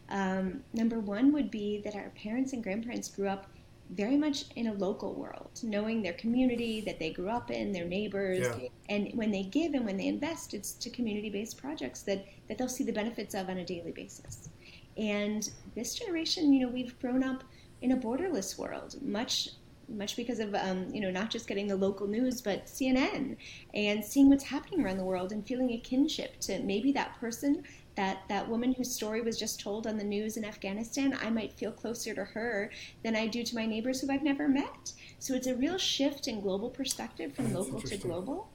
Um, 0.10 0.64
number 0.74 1.00
one 1.00 1.32
would 1.34 1.52
be 1.52 1.82
that 1.84 1.96
our 1.96 2.12
parents 2.22 2.54
and 2.54 2.64
grandparents 2.64 3.10
grew 3.10 3.28
up 3.28 3.48
very 3.92 4.18
much 4.18 4.46
in 4.56 4.68
a 4.68 4.74
local 4.74 5.14
world, 5.14 5.60
knowing 5.64 6.02
their 6.02 6.14
community 6.14 6.82
that 6.82 7.00
they 7.00 7.12
grew 7.12 7.30
up 7.30 7.52
in, 7.52 7.72
their 7.72 7.86
neighbors, 7.86 8.40
yeah. 8.40 8.68
and 8.90 9.12
when 9.14 9.32
they 9.32 9.44
give 9.44 9.74
and 9.76 9.86
when 9.86 9.96
they 9.96 10.08
invest, 10.08 10.54
it's 10.54 10.74
to 10.74 10.90
community-based 10.90 11.58
projects 11.58 12.02
that 12.02 12.26
that 12.48 12.58
they'll 12.58 12.68
see 12.68 12.84
the 12.84 12.92
benefits 12.92 13.34
of 13.34 13.50
on 13.50 13.58
a 13.58 13.66
daily 13.66 13.92
basis. 13.92 14.50
And 14.98 15.50
this 15.76 15.96
generation, 15.96 16.52
you 16.52 16.66
know, 16.66 16.72
we've 16.72 17.00
grown 17.00 17.24
up 17.24 17.44
in 17.82 17.92
a 17.92 17.98
borderless 17.98 18.58
world, 18.58 18.96
much 19.02 19.50
much 19.90 20.16
because 20.16 20.40
of 20.40 20.54
um, 20.56 20.94
you 20.94 21.02
know 21.02 21.10
not 21.10 21.30
just 21.30 21.48
getting 21.48 21.68
the 21.68 21.76
local 21.76 22.08
news 22.08 22.42
but 22.42 22.66
CNN 22.66 23.38
and 23.74 24.04
seeing 24.04 24.30
what's 24.30 24.44
happening 24.44 24.84
around 24.84 24.98
the 24.98 25.04
world 25.04 25.32
and 25.32 25.48
feeling 25.48 25.72
a 25.72 25.78
kinship 25.78 26.40
to 26.42 26.60
maybe 26.60 26.92
that 26.92 27.18
person 27.20 27.64
that 27.96 28.20
that 28.30 28.48
woman 28.48 28.74
whose 28.74 28.94
story 28.94 29.22
was 29.22 29.40
just 29.40 29.60
told 29.60 29.88
on 29.88 29.98
the 29.98 30.04
news 30.04 30.38
in 30.38 30.46
Afghanistan 30.46 31.18
I 31.22 31.30
might 31.30 31.54
feel 31.54 31.72
closer 31.72 32.14
to 32.14 32.24
her 32.24 32.70
than 33.04 33.16
I 33.16 33.28
do 33.28 33.44
to 33.44 33.56
my 33.56 33.66
neighbors 33.66 34.02
who 34.02 34.12
I've 34.12 34.24
never 34.24 34.48
met. 34.48 34.92
So 35.20 35.34
it's 35.34 35.48
a 35.48 35.56
real 35.56 35.78
shift 35.78 36.28
in 36.28 36.42
global 36.42 36.70
perspective 36.70 37.34
from 37.34 37.46
That's 37.46 37.56
local 37.56 37.82
to 37.82 37.98
global. 37.98 38.50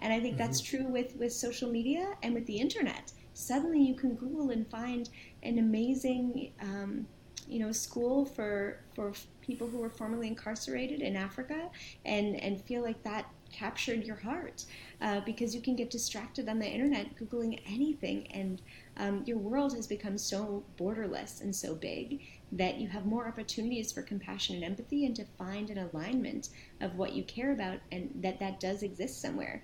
And 0.00 0.12
I 0.12 0.20
think 0.20 0.34
mm-hmm. 0.34 0.44
that's 0.44 0.60
true 0.60 0.86
with 0.86 1.16
with 1.16 1.32
social 1.32 1.70
media 1.70 2.14
and 2.22 2.34
with 2.34 2.46
the 2.46 2.56
internet. 2.56 3.12
Suddenly 3.34 3.80
you 3.80 3.94
can 3.94 4.14
Google 4.14 4.50
and 4.50 4.68
find 4.68 5.08
an 5.42 5.58
amazing 5.58 6.52
um, 6.60 7.06
you 7.48 7.58
know, 7.58 7.72
school 7.72 8.24
for 8.24 8.78
for 8.94 9.12
people 9.40 9.66
who 9.68 9.78
were 9.78 9.90
formerly 9.90 10.28
incarcerated 10.28 11.00
in 11.00 11.16
Africa, 11.16 11.70
and 12.04 12.36
and 12.36 12.62
feel 12.62 12.82
like 12.82 13.02
that 13.02 13.26
captured 13.52 14.02
your 14.04 14.16
heart 14.16 14.64
uh, 15.02 15.20
because 15.26 15.54
you 15.54 15.60
can 15.60 15.76
get 15.76 15.90
distracted 15.90 16.48
on 16.48 16.58
the 16.58 16.66
internet 16.66 17.14
googling 17.16 17.60
anything, 17.66 18.26
and 18.32 18.62
um, 18.96 19.22
your 19.26 19.38
world 19.38 19.74
has 19.74 19.86
become 19.86 20.16
so 20.16 20.62
borderless 20.78 21.40
and 21.42 21.54
so 21.54 21.74
big 21.74 22.20
that 22.52 22.78
you 22.78 22.88
have 22.88 23.06
more 23.06 23.26
opportunities 23.26 23.92
for 23.92 24.02
compassion 24.02 24.56
and 24.56 24.64
empathy, 24.64 25.06
and 25.06 25.16
to 25.16 25.24
find 25.38 25.70
an 25.70 25.78
alignment 25.78 26.48
of 26.80 26.96
what 26.96 27.12
you 27.12 27.22
care 27.24 27.52
about, 27.52 27.78
and 27.90 28.10
that 28.22 28.38
that 28.40 28.60
does 28.60 28.82
exist 28.82 29.20
somewhere. 29.20 29.62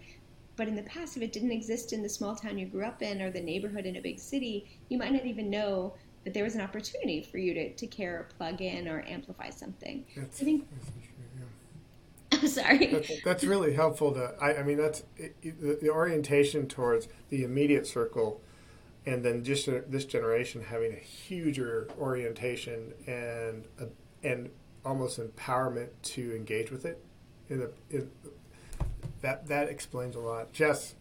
But 0.57 0.67
in 0.67 0.75
the 0.75 0.83
past, 0.83 1.17
if 1.17 1.23
it 1.23 1.33
didn't 1.33 1.53
exist 1.53 1.93
in 1.93 2.03
the 2.03 2.09
small 2.09 2.35
town 2.35 2.59
you 2.59 2.67
grew 2.67 2.85
up 2.85 3.01
in 3.01 3.23
or 3.23 3.31
the 3.31 3.41
neighborhood 3.41 3.87
in 3.87 3.95
a 3.95 4.01
big 4.01 4.19
city, 4.19 4.67
you 4.89 4.99
might 4.99 5.13
not 5.13 5.25
even 5.25 5.49
know 5.49 5.95
that 6.29 6.35
there 6.35 6.45
was 6.45 6.55
an 6.55 6.61
opportunity 6.61 7.23
for 7.23 7.39
you 7.39 7.55
to, 7.55 7.73
to 7.73 7.87
care 7.87 8.21
or 8.21 8.29
plug 8.37 8.61
in 8.61 8.87
or 8.87 9.03
amplify 9.09 9.49
something. 9.49 10.05
That's, 10.15 10.43
I 10.43 10.45
think. 10.45 10.69
True, 12.31 12.39
yeah. 12.43 12.47
sorry. 12.49 12.87
That's, 12.89 13.23
that's, 13.25 13.45
really 13.45 13.73
helpful. 13.73 14.13
To 14.13 14.35
I, 14.39 14.59
I 14.59 14.63
mean, 14.63 14.77
that's 14.77 15.05
it, 15.17 15.41
the, 15.43 15.79
the, 15.81 15.89
orientation 15.89 16.69
towards 16.69 17.09
the 17.31 17.45
immediate 17.45 17.87
circle, 17.87 18.43
and 19.07 19.25
then 19.25 19.43
just 19.43 19.71
this 19.91 20.05
generation 20.05 20.65
having 20.65 20.93
a 20.93 20.97
huger 20.97 21.89
orientation 21.99 22.93
and 23.07 23.65
a, 23.81 23.87
and 24.23 24.51
almost 24.85 25.19
empowerment 25.19 25.89
to 26.03 26.37
engage 26.37 26.71
with 26.71 26.85
it. 26.85 27.03
In 27.49 27.61
the 27.61 27.71
in, 27.89 28.11
that 29.23 29.47
that 29.47 29.71
explains 29.71 30.15
a 30.15 30.21
lot. 30.21 30.53
Jess, 30.53 30.95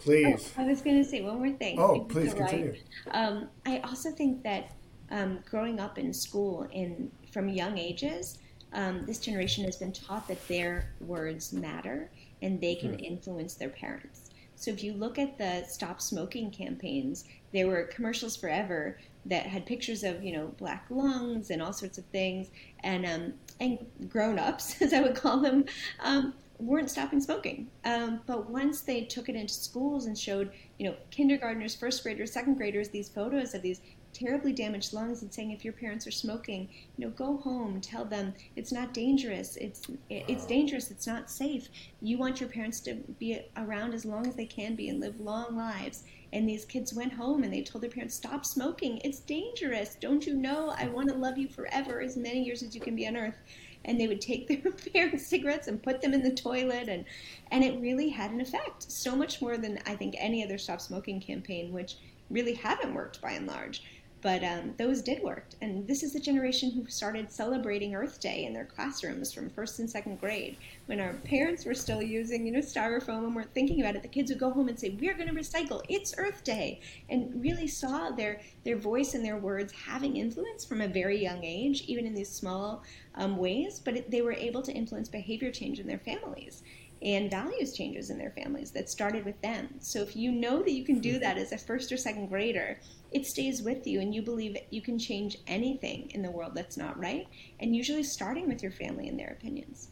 Please. 0.00 0.52
Oh, 0.56 0.62
I 0.62 0.66
was 0.66 0.80
going 0.80 0.96
to 0.96 1.04
say 1.04 1.20
one 1.20 1.38
more 1.38 1.50
thing. 1.50 1.78
Oh, 1.78 2.00
please 2.00 2.32
continue. 2.32 2.74
Um, 3.10 3.48
I 3.66 3.80
also 3.80 4.10
think 4.10 4.42
that 4.44 4.72
um, 5.10 5.40
growing 5.48 5.78
up 5.78 5.98
in 5.98 6.12
school 6.14 6.66
in 6.72 7.10
from 7.30 7.48
young 7.48 7.76
ages, 7.76 8.38
um, 8.72 9.04
this 9.04 9.18
generation 9.18 9.64
has 9.64 9.76
been 9.76 9.92
taught 9.92 10.26
that 10.28 10.46
their 10.48 10.90
words 11.00 11.52
matter 11.52 12.10
and 12.40 12.60
they 12.60 12.74
can 12.76 12.94
influence 12.98 13.54
their 13.54 13.68
parents. 13.68 14.30
So 14.56 14.70
if 14.70 14.82
you 14.82 14.92
look 14.92 15.18
at 15.18 15.36
the 15.38 15.64
stop 15.66 16.00
smoking 16.00 16.50
campaigns, 16.50 17.24
there 17.52 17.66
were 17.66 17.84
commercials 17.84 18.36
forever 18.36 18.98
that 19.26 19.46
had 19.46 19.66
pictures 19.66 20.02
of 20.02 20.22
you 20.22 20.32
know 20.32 20.48
black 20.58 20.86
lungs 20.90 21.50
and 21.50 21.60
all 21.60 21.72
sorts 21.72 21.98
of 21.98 22.04
things, 22.06 22.48
and 22.80 23.06
um, 23.06 23.34
and 23.60 23.78
grown 24.08 24.38
ups, 24.38 24.80
as 24.82 24.92
I 24.92 25.00
would 25.00 25.14
call 25.14 25.40
them, 25.40 25.64
um, 26.00 26.34
weren't 26.60 26.90
stopping 26.90 27.20
smoking. 27.20 27.68
Um, 27.84 28.20
but 28.26 28.50
once 28.50 28.80
they 28.82 29.02
took 29.02 29.28
it 29.28 29.36
into 29.36 29.54
schools 29.54 30.06
and 30.06 30.16
showed, 30.16 30.52
you 30.78 30.88
know, 30.88 30.96
kindergartners, 31.10 31.74
first 31.74 32.02
graders, 32.02 32.32
second 32.32 32.56
graders, 32.56 32.88
these 32.88 33.08
photos 33.08 33.54
of 33.54 33.62
these 33.62 33.80
terribly 34.12 34.52
damaged 34.52 34.92
lungs 34.92 35.22
and 35.22 35.32
saying 35.32 35.52
if 35.52 35.64
your 35.64 35.72
parents 35.72 36.06
are 36.06 36.10
smoking, 36.10 36.68
you 36.96 37.06
know, 37.06 37.12
go 37.12 37.36
home, 37.38 37.80
tell 37.80 38.04
them 38.04 38.34
it's 38.56 38.72
not 38.72 38.92
dangerous. 38.92 39.56
It's 39.56 39.86
it's 40.08 40.46
dangerous. 40.46 40.90
It's 40.90 41.06
not 41.06 41.30
safe. 41.30 41.68
You 42.00 42.18
want 42.18 42.40
your 42.40 42.48
parents 42.48 42.80
to 42.80 42.94
be 43.18 43.40
around 43.56 43.94
as 43.94 44.04
long 44.04 44.26
as 44.26 44.34
they 44.34 44.46
can 44.46 44.74
be 44.74 44.88
and 44.88 45.00
live 45.00 45.20
long 45.20 45.56
lives. 45.56 46.04
And 46.32 46.48
these 46.48 46.64
kids 46.64 46.94
went 46.94 47.12
home 47.12 47.42
and 47.42 47.52
they 47.52 47.62
told 47.62 47.82
their 47.82 47.90
parents, 47.90 48.14
"Stop 48.14 48.44
smoking. 48.44 48.98
It's 49.04 49.20
dangerous. 49.20 49.96
Don't 50.00 50.26
you 50.26 50.34
know? 50.34 50.74
I 50.76 50.88
want 50.88 51.08
to 51.08 51.14
love 51.14 51.38
you 51.38 51.48
forever, 51.48 52.00
as 52.00 52.16
many 52.16 52.42
years 52.42 52.62
as 52.62 52.74
you 52.74 52.80
can 52.80 52.96
be 52.96 53.06
on 53.06 53.16
earth." 53.16 53.38
And 53.84 54.00
they 54.00 54.08
would 54.08 54.20
take 54.20 54.46
their 54.62 54.72
parents' 54.72 55.26
cigarettes 55.26 55.68
and 55.68 55.82
put 55.82 56.00
them 56.00 56.14
in 56.14 56.22
the 56.22 56.32
toilet 56.32 56.88
and 56.88 57.04
and 57.50 57.64
it 57.64 57.80
really 57.80 58.08
had 58.08 58.30
an 58.30 58.40
effect. 58.40 58.90
So 58.90 59.16
much 59.16 59.42
more 59.42 59.56
than 59.56 59.78
I 59.86 59.96
think 59.96 60.14
any 60.18 60.44
other 60.44 60.58
stop 60.58 60.80
smoking 60.80 61.20
campaign 61.20 61.72
which 61.72 61.96
really 62.30 62.54
haven't 62.54 62.94
worked 62.94 63.20
by 63.20 63.32
and 63.32 63.46
large 63.46 63.82
But 64.22 64.44
um, 64.44 64.74
those 64.76 65.00
did 65.00 65.22
work. 65.22 65.46
And 65.62 65.86
this 65.86 66.02
is 66.02 66.12
the 66.12 66.20
generation 66.20 66.70
who 66.70 66.86
started 66.88 67.32
celebrating 67.32 67.94
Earth 67.94 68.20
Day 68.20 68.44
in 68.44 68.52
their 68.52 68.66
classrooms 68.66 69.32
from 69.32 69.48
first 69.48 69.78
and 69.78 69.88
second 69.88 70.20
grade. 70.20 70.56
When 70.86 71.00
our 71.00 71.14
parents 71.14 71.64
were 71.64 71.74
still 71.74 72.02
using, 72.02 72.44
you 72.44 72.52
know, 72.52 72.58
styrofoam 72.58 73.24
and 73.24 73.34
weren't 73.34 73.54
thinking 73.54 73.80
about 73.80 73.96
it, 73.96 74.02
the 74.02 74.08
kids 74.08 74.30
would 74.30 74.38
go 74.38 74.50
home 74.50 74.68
and 74.68 74.78
say, 74.78 74.90
We're 74.90 75.14
going 75.14 75.28
to 75.28 75.34
recycle. 75.34 75.82
It's 75.88 76.14
Earth 76.18 76.44
Day. 76.44 76.80
And 77.08 77.42
really 77.42 77.66
saw 77.66 78.10
their, 78.10 78.42
their 78.64 78.76
voice 78.76 79.14
and 79.14 79.24
their 79.24 79.38
words 79.38 79.72
having 79.72 80.16
influence 80.16 80.64
from 80.66 80.82
a 80.82 80.88
very 80.88 81.20
young 81.20 81.42
age, 81.42 81.84
even 81.86 82.06
in 82.06 82.14
these 82.14 82.30
small 82.30 82.82
um, 83.14 83.38
ways. 83.38 83.80
But 83.82 83.96
it, 83.96 84.10
they 84.10 84.20
were 84.20 84.34
able 84.34 84.62
to 84.62 84.72
influence 84.72 85.08
behavior 85.08 85.50
change 85.50 85.80
in 85.80 85.86
their 85.86 85.98
families 85.98 86.62
and 87.02 87.30
values 87.30 87.74
changes 87.74 88.10
in 88.10 88.18
their 88.18 88.30
families 88.32 88.70
that 88.72 88.90
started 88.90 89.24
with 89.24 89.40
them. 89.40 89.68
So 89.80 90.02
if 90.02 90.14
you 90.14 90.30
know 90.32 90.62
that 90.62 90.72
you 90.72 90.84
can 90.84 91.00
do 91.00 91.18
that 91.18 91.38
as 91.38 91.52
a 91.52 91.58
first 91.58 91.90
or 91.92 91.96
second 91.96 92.28
grader, 92.28 92.78
it 93.12 93.26
stays 93.26 93.62
with 93.62 93.86
you 93.86 94.00
and 94.00 94.14
you 94.14 94.22
believe 94.22 94.56
you 94.70 94.82
can 94.82 94.98
change 94.98 95.36
anything 95.46 96.10
in 96.14 96.22
the 96.22 96.30
world 96.30 96.52
that's 96.54 96.76
not 96.76 96.98
right, 96.98 97.26
and 97.58 97.74
usually 97.74 98.02
starting 98.02 98.48
with 98.48 98.62
your 98.62 98.72
family 98.72 99.08
and 99.08 99.18
their 99.18 99.30
opinions. 99.30 99.88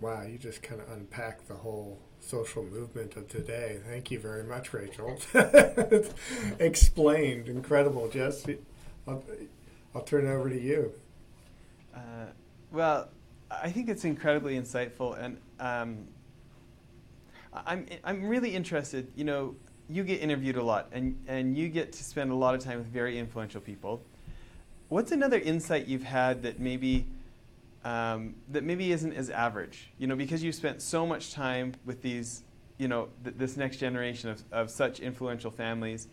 Wow, 0.00 0.22
you 0.22 0.38
just 0.38 0.62
kind 0.62 0.80
of 0.80 0.90
unpack 0.90 1.48
the 1.48 1.54
whole 1.54 1.98
social 2.20 2.62
movement 2.62 3.16
of 3.16 3.28
today. 3.28 3.80
Thank 3.88 4.10
you 4.10 4.20
very 4.20 4.44
much, 4.44 4.72
Rachel. 4.72 5.18
Explained. 6.60 7.48
Incredible. 7.48 8.08
Jess, 8.08 8.46
I'll, 9.08 9.24
I'll 9.94 10.02
turn 10.02 10.26
it 10.26 10.30
over 10.30 10.48
to 10.48 10.60
you. 10.60 10.92
Uh, 11.94 12.26
well, 12.70 13.08
I 13.50 13.70
think 13.70 13.88
it's 13.88 14.04
incredibly 14.04 14.58
insightful, 14.58 15.18
and 15.20 15.38
um, 15.58 16.06
I'm 17.52 17.86
I'm 18.04 18.24
really 18.24 18.54
interested. 18.54 19.10
You 19.16 19.24
know, 19.24 19.56
you 19.88 20.04
get 20.04 20.20
interviewed 20.20 20.56
a 20.56 20.62
lot, 20.62 20.88
and 20.92 21.18
and 21.26 21.56
you 21.56 21.68
get 21.68 21.92
to 21.92 22.04
spend 22.04 22.30
a 22.30 22.34
lot 22.34 22.54
of 22.54 22.62
time 22.62 22.78
with 22.78 22.88
very 22.88 23.18
influential 23.18 23.60
people. 23.60 24.02
What's 24.88 25.12
another 25.12 25.38
insight 25.38 25.86
you've 25.86 26.02
had 26.02 26.42
that 26.42 26.60
maybe 26.60 27.06
um, 27.84 28.34
that 28.50 28.64
maybe 28.64 28.92
isn't 28.92 29.12
as 29.12 29.30
average? 29.30 29.90
You 29.98 30.06
know, 30.06 30.16
because 30.16 30.42
you've 30.42 30.54
spent 30.54 30.82
so 30.82 31.06
much 31.06 31.32
time 31.32 31.74
with 31.84 32.02
these, 32.02 32.42
you 32.78 32.88
know, 32.88 33.08
th- 33.24 33.36
this 33.36 33.56
next 33.56 33.78
generation 33.78 34.30
of 34.30 34.42
of 34.52 34.70
such 34.70 35.00
influential 35.00 35.50
families, 35.50 36.08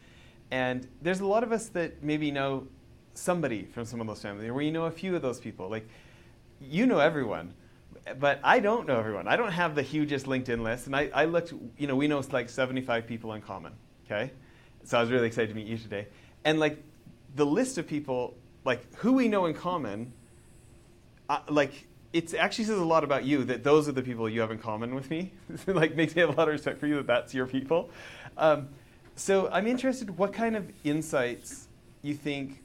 and 0.51 0.87
there's 1.01 1.19
a 1.19 1.27
lot 1.27 1.43
of 1.43 1.51
us 1.51 1.67
that 1.69 2.01
maybe 2.01 2.31
know 2.31 2.67
somebody 3.13 3.63
from 3.63 3.85
some 3.85 4.01
of 4.01 4.07
those 4.07 4.21
families, 4.21 4.47
or 4.47 4.53
we 4.53 4.71
know 4.71 4.85
a 4.85 4.91
few 4.91 5.15
of 5.15 5.21
those 5.21 5.39
people, 5.39 5.69
like 5.69 5.87
you 6.61 6.85
know 6.85 6.99
everyone, 6.99 7.53
but 8.19 8.39
I 8.43 8.59
don't 8.59 8.87
know 8.87 8.99
everyone. 8.99 9.27
I 9.27 9.35
don't 9.35 9.51
have 9.51 9.75
the 9.75 9.81
hugest 9.81 10.25
LinkedIn 10.25 10.61
list, 10.61 10.85
and 10.85 10.95
I, 10.95 11.09
I 11.13 11.25
looked. 11.25 11.53
You 11.77 11.87
know, 11.87 11.95
we 11.95 12.07
know 12.07 12.19
it's 12.19 12.31
like 12.31 12.49
75 12.49 13.07
people 13.07 13.33
in 13.33 13.41
common. 13.41 13.73
Okay, 14.05 14.31
so 14.83 14.97
I 14.97 15.01
was 15.01 15.11
really 15.11 15.27
excited 15.27 15.49
to 15.49 15.55
meet 15.55 15.67
you 15.67 15.77
today, 15.77 16.07
and 16.43 16.59
like 16.59 16.81
the 17.35 17.45
list 17.45 17.77
of 17.77 17.87
people, 17.87 18.35
like 18.63 18.93
who 18.95 19.13
we 19.13 19.27
know 19.27 19.45
in 19.45 19.53
common, 19.53 20.13
uh, 21.29 21.39
like 21.49 21.87
it 22.13 22.33
actually 22.35 22.65
says 22.65 22.79
a 22.79 22.85
lot 22.85 23.03
about 23.03 23.25
you 23.25 23.43
that 23.43 23.63
those 23.63 23.89
are 23.89 23.91
the 23.91 24.01
people 24.01 24.29
you 24.29 24.39
have 24.39 24.51
in 24.51 24.59
common 24.59 24.95
with 24.95 25.09
me. 25.09 25.33
like 25.67 25.95
makes 25.95 26.15
me 26.15 26.21
have 26.21 26.29
a 26.29 26.33
lot 26.33 26.47
of 26.47 26.53
respect 26.53 26.79
for 26.79 26.87
you 26.87 26.95
that 26.95 27.07
that's 27.07 27.33
your 27.33 27.47
people. 27.47 27.89
Um, 28.37 28.69
so 29.15 29.49
I'm 29.51 29.67
interested 29.67 30.17
what 30.17 30.31
kind 30.31 30.55
of 30.55 30.71
insights 30.83 31.67
you 32.01 32.13
think 32.13 32.61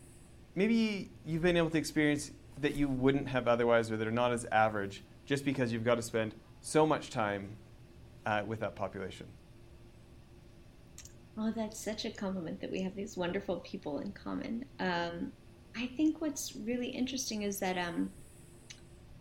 maybe 0.55 1.09
you've 1.25 1.43
been 1.43 1.57
able 1.57 1.71
to 1.71 1.79
experience 1.79 2.31
that 2.61 2.75
you 2.75 2.89
wouldn't 2.89 3.29
have 3.29 3.49
otherwise 3.49 3.91
or 3.91 3.97
that 3.97 4.07
are 4.07 4.13
not 4.13 4.33
as 4.33 4.45
average 4.47 5.03
just 5.31 5.45
because 5.45 5.73
you've 5.73 5.85
got 5.85 5.95
to 5.95 6.03
spend 6.03 6.35
so 6.61 6.85
much 6.85 7.09
time 7.09 7.51
uh, 8.27 8.43
with 8.45 8.59
that 8.59 8.75
population. 8.75 9.29
Oh, 11.39 11.53
that's 11.55 11.79
such 11.79 12.05
a 12.05 12.11
compliment 12.11 12.61
that 12.61 12.69
we 12.69 12.83
have 12.83 12.97
these 12.97 13.17
wonderful 13.17 13.61
people 13.61 14.01
in 14.01 14.11
common. 14.11 14.65
Um, 14.81 15.31
I 15.77 15.87
think 15.97 16.21
what's 16.21 16.57
really 16.57 16.89
interesting 16.89 17.43
is 17.43 17.61
that, 17.61 17.79
um, 17.79 18.11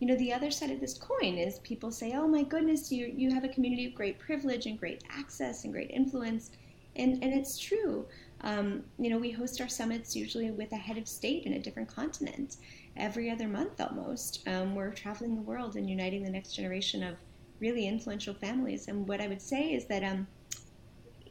you 0.00 0.08
know, 0.08 0.16
the 0.16 0.32
other 0.32 0.50
side 0.50 0.72
of 0.72 0.80
this 0.80 0.94
coin 0.94 1.38
is 1.38 1.60
people 1.60 1.92
say, 1.92 2.14
oh 2.16 2.26
my 2.26 2.42
goodness, 2.42 2.90
you, 2.90 3.06
you 3.06 3.32
have 3.32 3.44
a 3.44 3.48
community 3.48 3.86
of 3.86 3.94
great 3.94 4.18
privilege 4.18 4.66
and 4.66 4.76
great 4.80 5.04
access 5.16 5.62
and 5.62 5.72
great 5.72 5.92
influence. 5.92 6.50
And, 6.96 7.22
and 7.22 7.32
it's 7.32 7.56
true. 7.56 8.04
Um, 8.42 8.84
you 8.98 9.10
know, 9.10 9.18
we 9.18 9.30
host 9.30 9.60
our 9.60 9.68
summits 9.68 10.16
usually 10.16 10.50
with 10.50 10.72
a 10.72 10.76
head 10.76 10.96
of 10.96 11.06
state 11.06 11.44
in 11.44 11.54
a 11.54 11.58
different 11.58 11.94
continent 11.94 12.56
every 12.96 13.30
other 13.30 13.48
month 13.48 13.80
almost. 13.80 14.46
Um, 14.48 14.74
we're 14.74 14.92
traveling 14.92 15.34
the 15.34 15.42
world 15.42 15.76
and 15.76 15.88
uniting 15.88 16.22
the 16.22 16.30
next 16.30 16.54
generation 16.54 17.02
of 17.02 17.16
really 17.60 17.86
influential 17.86 18.34
families. 18.34 18.88
And 18.88 19.06
what 19.06 19.20
I 19.20 19.28
would 19.28 19.42
say 19.42 19.74
is 19.74 19.84
that 19.86 20.02
um, 20.02 20.26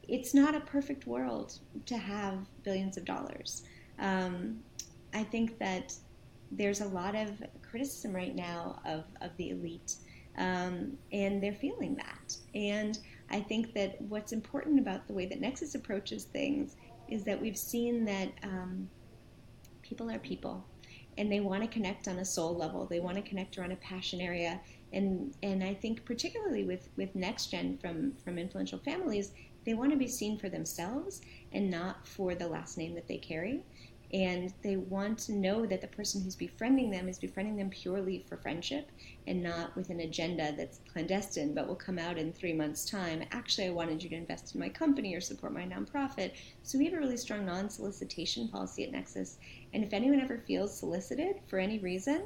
it's 0.08 0.34
not 0.34 0.56
a 0.56 0.60
perfect 0.62 1.08
world 1.08 1.60
to 1.86 1.98
have 1.98 2.46
billions 2.64 2.98
of 2.98 3.06
dollars. 3.06 3.64
Um, 4.00 4.60
I 5.14 5.24
think 5.24 5.58
that 5.60 5.94
there's 6.52 6.82
a 6.82 6.88
lot 6.88 7.16
of 7.16 7.42
criticism 7.62 8.16
right 8.16 8.36
now 8.36 8.80
of, 8.86 9.04
of 9.22 9.36
the 9.38 9.52
elite, 9.52 9.96
um, 10.38 10.98
and 11.12 11.42
they're 11.42 11.54
feeling 11.54 11.96
that. 11.96 12.36
And 12.56 12.98
I 13.30 13.40
think 13.40 13.74
that 13.74 14.02
what's 14.02 14.32
important 14.32 14.80
about 14.80 15.08
the 15.08 15.14
way 15.14 15.26
that 15.28 15.40
Nexus 15.40 15.76
approaches 15.76 16.24
things 16.24 16.76
is 17.12 17.24
that 17.24 17.42
we've 17.42 17.58
seen 17.58 18.06
that 18.06 18.30
um, 18.44 18.90
people 19.82 20.10
are 20.10 20.20
people 20.20 20.66
and 21.18 21.32
they 21.32 21.42
want 21.42 21.62
to 21.62 21.68
connect 21.68 22.08
on 22.08 22.20
a 22.20 22.26
soul 22.26 22.56
level. 22.56 22.86
They 22.86 23.00
want 23.00 23.18
to 23.18 23.22
connect 23.22 23.58
around 23.58 23.74
a 23.74 23.78
passion 23.78 24.22
area. 24.22 24.62
And, 24.94 25.36
and 25.44 25.64
I 25.64 25.74
think 25.74 26.06
particularly 26.06 26.64
with, 26.64 26.90
with 26.96 27.14
next 27.14 27.48
gen 27.48 27.78
from, 27.78 28.14
from 28.24 28.38
influential 28.38 28.80
families, 28.80 29.32
they 29.66 29.74
want 29.74 29.92
to 29.92 29.98
be 29.98 30.08
seen 30.08 30.40
for 30.40 30.48
themselves 30.50 31.22
and 31.52 31.70
not 31.70 32.08
for 32.08 32.36
the 32.36 32.48
last 32.48 32.78
name 32.78 32.96
that 32.96 33.08
they 33.08 33.18
carry 33.18 33.64
and 34.12 34.52
they 34.64 34.76
want 34.76 35.20
to 35.20 35.34
know 35.34 35.66
that 35.68 35.82
the 35.82 35.88
person 35.88 36.22
who's 36.22 36.36
befriending 36.36 36.90
them 36.90 37.08
is 37.08 37.20
befriending 37.20 37.58
them 37.58 37.70
purely 37.70 38.26
for 38.28 38.38
friendship 38.38 38.90
and 39.28 39.44
not 39.44 39.76
with 39.76 39.90
an 39.90 40.00
agenda 40.00 40.52
that's 40.58 40.80
clandestine 40.92 41.54
but 41.54 41.68
will 41.68 41.76
come 41.76 42.00
out 42.00 42.18
in 42.18 42.34
three 42.34 42.54
months' 42.54 42.90
time. 42.90 43.24
Actually, 43.32 43.68
I 43.68 43.72
wanted 43.72 44.02
you 44.02 44.10
to 44.10 44.16
invest 44.16 44.56
in 44.56 44.60
my 44.60 44.70
company 44.70 45.14
or 45.16 45.22
support 45.22 45.54
my 45.54 45.64
nonprofit. 45.64 46.32
So 46.64 46.80
we 46.80 46.86
have 46.86 46.96
a 46.96 47.00
really 47.00 47.18
strong 47.18 47.46
non 47.46 47.70
solicitation 47.70 48.48
policy 48.48 48.84
at 48.84 48.92
Nexus. 48.92 49.38
And 49.74 49.84
if 49.84 49.94
anyone 49.94 50.20
ever 50.20 50.40
feels 50.40 50.76
solicited 50.76 51.36
for 51.48 51.60
any 51.60 51.78
reason, 51.78 52.24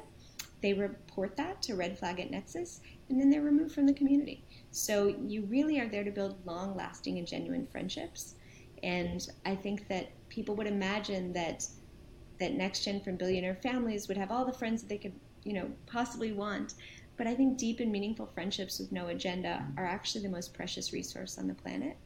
they 0.62 0.72
report 0.72 1.36
that 1.36 1.60
to 1.62 1.74
Red 1.74 1.98
Flag 1.98 2.20
at 2.20 2.30
Nexus 2.30 2.80
and 3.10 3.20
then 3.20 3.28
they're 3.28 3.42
removed 3.42 3.74
from 3.74 3.84
the 3.86 3.92
community. 3.92 4.42
So 4.70 5.08
you 5.08 5.42
really 5.42 5.78
are 5.78 5.88
there 5.88 6.04
to 6.04 6.10
build 6.10 6.46
long 6.46 6.74
lasting 6.74 7.18
and 7.18 7.26
genuine 7.26 7.66
friendships. 7.66 8.36
And 8.82 9.28
I 9.44 9.54
think 9.54 9.88
that 9.88 10.08
people 10.34 10.56
would 10.56 10.66
imagine 10.66 11.32
that 11.32 11.66
that 12.40 12.52
next 12.52 12.84
gen 12.84 13.00
from 13.00 13.16
billionaire 13.16 13.54
families 13.54 14.08
would 14.08 14.16
have 14.16 14.32
all 14.32 14.44
the 14.44 14.52
friends 14.52 14.82
that 14.82 14.88
they 14.88 14.98
could, 14.98 15.14
you 15.44 15.52
know, 15.52 15.70
possibly 15.86 16.32
want. 16.32 16.74
But 17.16 17.28
I 17.28 17.34
think 17.34 17.56
deep 17.56 17.78
and 17.78 17.92
meaningful 17.92 18.26
friendships 18.26 18.80
with 18.80 18.90
no 18.90 19.06
agenda 19.06 19.64
are 19.76 19.86
actually 19.86 20.22
the 20.22 20.30
most 20.30 20.52
precious 20.52 20.92
resource 20.92 21.38
on 21.38 21.46
the 21.46 21.54
planet. 21.54 21.96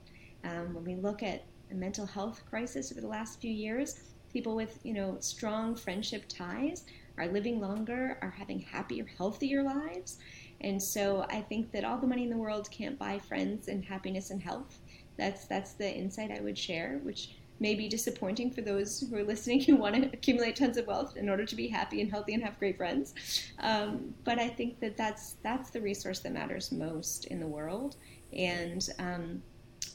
Um, 0.44 0.74
when 0.74 0.84
we 0.84 0.96
look 0.96 1.22
at 1.22 1.44
the 1.70 1.74
mental 1.74 2.04
health 2.04 2.42
crisis 2.48 2.92
over 2.92 3.00
the 3.00 3.08
last 3.08 3.40
few 3.40 3.50
years, 3.50 4.00
people 4.30 4.54
with 4.54 4.78
you 4.82 4.92
know 4.92 5.16
strong 5.20 5.74
friendship 5.74 6.24
ties 6.28 6.84
are 7.16 7.28
living 7.28 7.60
longer, 7.60 8.18
are 8.20 8.30
having 8.30 8.60
happier, 8.60 9.06
healthier 9.16 9.62
lives. 9.62 10.18
And 10.60 10.80
so 10.80 11.24
I 11.30 11.40
think 11.40 11.72
that 11.72 11.84
all 11.84 11.98
the 11.98 12.06
money 12.06 12.24
in 12.24 12.30
the 12.30 12.36
world 12.36 12.70
can't 12.70 12.98
buy 12.98 13.18
friends 13.18 13.68
and 13.68 13.84
happiness 13.84 14.30
and 14.30 14.42
health. 14.42 14.78
That's 15.16 15.46
that's 15.46 15.72
the 15.72 15.90
insight 15.90 16.30
I 16.30 16.42
would 16.42 16.58
share, 16.58 17.00
which 17.02 17.30
may 17.60 17.74
be 17.74 17.88
disappointing 17.88 18.50
for 18.50 18.60
those 18.60 19.00
who 19.00 19.16
are 19.16 19.24
listening 19.24 19.60
who 19.60 19.76
want 19.76 19.94
to 19.94 20.02
accumulate 20.12 20.56
tons 20.56 20.76
of 20.76 20.86
wealth 20.86 21.16
in 21.16 21.28
order 21.28 21.44
to 21.44 21.56
be 21.56 21.68
happy 21.68 22.00
and 22.00 22.10
healthy 22.10 22.34
and 22.34 22.42
have 22.42 22.58
great 22.58 22.76
friends. 22.76 23.14
Um, 23.58 24.14
but 24.24 24.38
I 24.38 24.48
think 24.48 24.80
that 24.80 24.96
that's 24.96 25.36
that's 25.42 25.70
the 25.70 25.80
resource 25.80 26.20
that 26.20 26.32
matters 26.32 26.72
most 26.72 27.26
in 27.26 27.40
the 27.40 27.46
world, 27.46 27.96
and 28.32 28.88
um, 28.98 29.42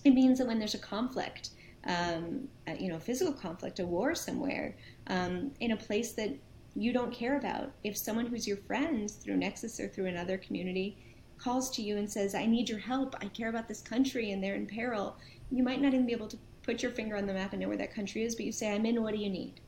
it 0.04 0.14
means 0.14 0.40
that 0.40 0.48
when 0.48 0.60
there's 0.60 0.76
a 0.76 0.80
conflict, 0.80 1.52
um, 1.86 2.48
you 2.80 2.90
know, 2.90 3.00
physical 3.00 3.34
conflict, 3.34 3.80
a 3.80 3.86
war 3.86 4.16
somewhere, 4.16 4.76
um, 5.08 5.52
in 5.60 5.72
a 5.72 5.78
place 5.78 6.14
that 6.14 6.32
you 6.76 6.92
don't 6.92 7.14
care 7.14 7.38
about, 7.38 7.72
if 7.84 7.96
someone 7.96 8.26
who's 8.26 8.48
your 8.48 8.58
friend 8.58 9.10
through 9.10 9.38
Nexus 9.38 9.80
or 9.80 9.88
through 9.88 10.08
another 10.08 10.38
community 10.38 10.98
calls 11.38 11.70
to 11.72 11.82
you 11.82 11.98
and 11.98 12.10
says, 12.10 12.36
"I 12.36 12.46
need 12.46 12.70
your 12.70 12.80
help. 12.80 13.16
I 13.22 13.28
care 13.28 13.50
about 13.50 13.68
this 13.68 13.82
country 13.82 14.32
and 14.32 14.44
they're 14.44 14.56
in 14.56 14.66
peril," 14.66 15.18
you 15.52 15.64
might 15.64 15.82
not 15.82 15.94
even 15.94 16.06
be 16.06 16.14
able 16.14 16.30
to 16.30 16.38
put 16.64 16.82
your 16.82 16.92
finger 16.92 17.16
on 17.16 17.26
the 17.26 17.34
map 17.34 17.54
and 17.54 17.62
know 17.62 17.68
where 17.68 17.78
that 17.78 17.94
country 17.94 18.24
is, 18.24 18.36
but 18.36 18.46
you 18.46 18.52
say, 18.52 18.74
I'm 18.74 18.86
in, 18.86 19.02
what 19.02 19.14
do 19.14 19.20
you 19.20 19.30
need? 19.30 19.60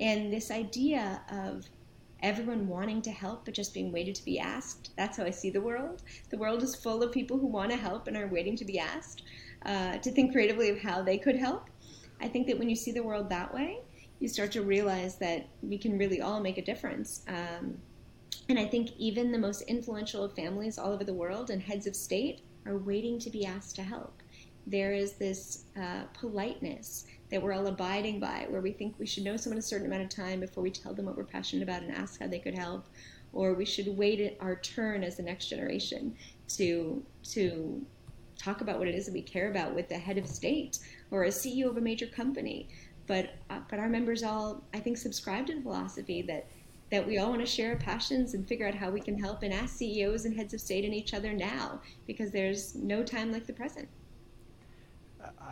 And 0.00 0.32
this 0.32 0.50
idea 0.50 1.20
of 1.30 1.66
everyone 2.22 2.68
wanting 2.68 3.02
to 3.02 3.10
help 3.10 3.44
but 3.44 3.54
just 3.54 3.72
being 3.72 3.92
waited 3.92 4.14
to 4.14 4.24
be 4.24 4.38
asked, 4.38 4.90
that's 4.96 5.16
how 5.16 5.24
I 5.24 5.30
see 5.30 5.50
the 5.50 5.60
world. 5.60 6.02
The 6.30 6.38
world 6.38 6.62
is 6.62 6.74
full 6.74 7.02
of 7.02 7.12
people 7.12 7.38
who 7.38 7.46
want 7.46 7.70
to 7.70 7.76
help 7.76 8.06
and 8.06 8.16
are 8.16 8.26
waiting 8.26 8.56
to 8.56 8.64
be 8.64 8.78
asked 8.78 9.22
uh, 9.64 9.98
to 9.98 10.10
think 10.10 10.32
creatively 10.32 10.70
of 10.70 10.78
how 10.78 11.02
they 11.02 11.18
could 11.18 11.36
help. 11.36 11.68
I 12.20 12.28
think 12.28 12.46
that 12.46 12.58
when 12.58 12.68
you 12.68 12.76
see 12.76 12.92
the 12.92 13.02
world 13.02 13.28
that 13.30 13.52
way, 13.54 13.80
you 14.18 14.28
start 14.28 14.52
to 14.52 14.62
realize 14.62 15.16
that 15.16 15.48
we 15.62 15.78
can 15.78 15.98
really 15.98 16.20
all 16.20 16.40
make 16.40 16.58
a 16.58 16.62
difference. 16.62 17.24
Um, 17.28 17.78
and 18.48 18.58
I 18.58 18.66
think 18.66 18.90
even 18.98 19.32
the 19.32 19.38
most 19.38 19.62
influential 19.62 20.28
families 20.28 20.78
all 20.78 20.92
over 20.92 21.04
the 21.04 21.14
world 21.14 21.50
and 21.50 21.60
heads 21.62 21.86
of 21.86 21.96
state 21.96 22.42
are 22.66 22.76
waiting 22.76 23.18
to 23.20 23.30
be 23.30 23.46
asked 23.46 23.76
to 23.76 23.82
help 23.82 24.19
there 24.66 24.92
is 24.92 25.12
this 25.12 25.64
uh, 25.80 26.04
politeness 26.12 27.06
that 27.30 27.42
we're 27.42 27.52
all 27.52 27.66
abiding 27.66 28.20
by, 28.20 28.46
where 28.48 28.60
we 28.60 28.72
think 28.72 28.94
we 28.98 29.06
should 29.06 29.24
know 29.24 29.36
someone 29.36 29.58
a 29.58 29.62
certain 29.62 29.86
amount 29.86 30.02
of 30.02 30.08
time 30.08 30.40
before 30.40 30.62
we 30.62 30.70
tell 30.70 30.94
them 30.94 31.06
what 31.06 31.16
we're 31.16 31.24
passionate 31.24 31.62
about 31.62 31.82
and 31.82 31.94
ask 31.94 32.20
how 32.20 32.26
they 32.26 32.38
could 32.38 32.56
help, 32.56 32.86
or 33.32 33.54
we 33.54 33.64
should 33.64 33.96
wait 33.96 34.36
our 34.40 34.56
turn 34.56 35.04
as 35.04 35.16
the 35.16 35.22
next 35.22 35.46
generation 35.46 36.14
to 36.48 37.02
to 37.22 37.84
talk 38.36 38.60
about 38.60 38.78
what 38.78 38.88
it 38.88 38.94
is 38.94 39.06
that 39.06 39.12
we 39.12 39.22
care 39.22 39.50
about 39.50 39.74
with 39.74 39.88
the 39.88 39.98
head 39.98 40.16
of 40.16 40.26
state 40.26 40.78
or 41.10 41.24
a 41.24 41.28
CEO 41.28 41.68
of 41.68 41.76
a 41.76 41.80
major 41.80 42.06
company. 42.06 42.68
But 43.06 43.34
uh, 43.50 43.60
but 43.68 43.78
our 43.78 43.88
members 43.88 44.22
all, 44.22 44.62
I 44.74 44.80
think, 44.80 44.96
subscribe 44.96 45.46
to 45.46 45.54
the 45.54 45.62
philosophy 45.62 46.22
that 46.22 46.46
that 46.90 47.06
we 47.06 47.18
all 47.18 47.30
want 47.30 47.40
to 47.40 47.46
share 47.46 47.70
our 47.70 47.76
passions 47.76 48.34
and 48.34 48.46
figure 48.46 48.66
out 48.66 48.74
how 48.74 48.90
we 48.90 49.00
can 49.00 49.16
help 49.16 49.42
and 49.42 49.54
ask 49.54 49.76
CEOs 49.76 50.24
and 50.24 50.34
heads 50.34 50.54
of 50.54 50.60
state 50.60 50.84
and 50.84 50.92
each 50.92 51.14
other 51.14 51.32
now 51.32 51.80
because 52.06 52.32
there's 52.32 52.74
no 52.74 53.04
time 53.04 53.30
like 53.30 53.46
the 53.46 53.52
present. 53.52 53.88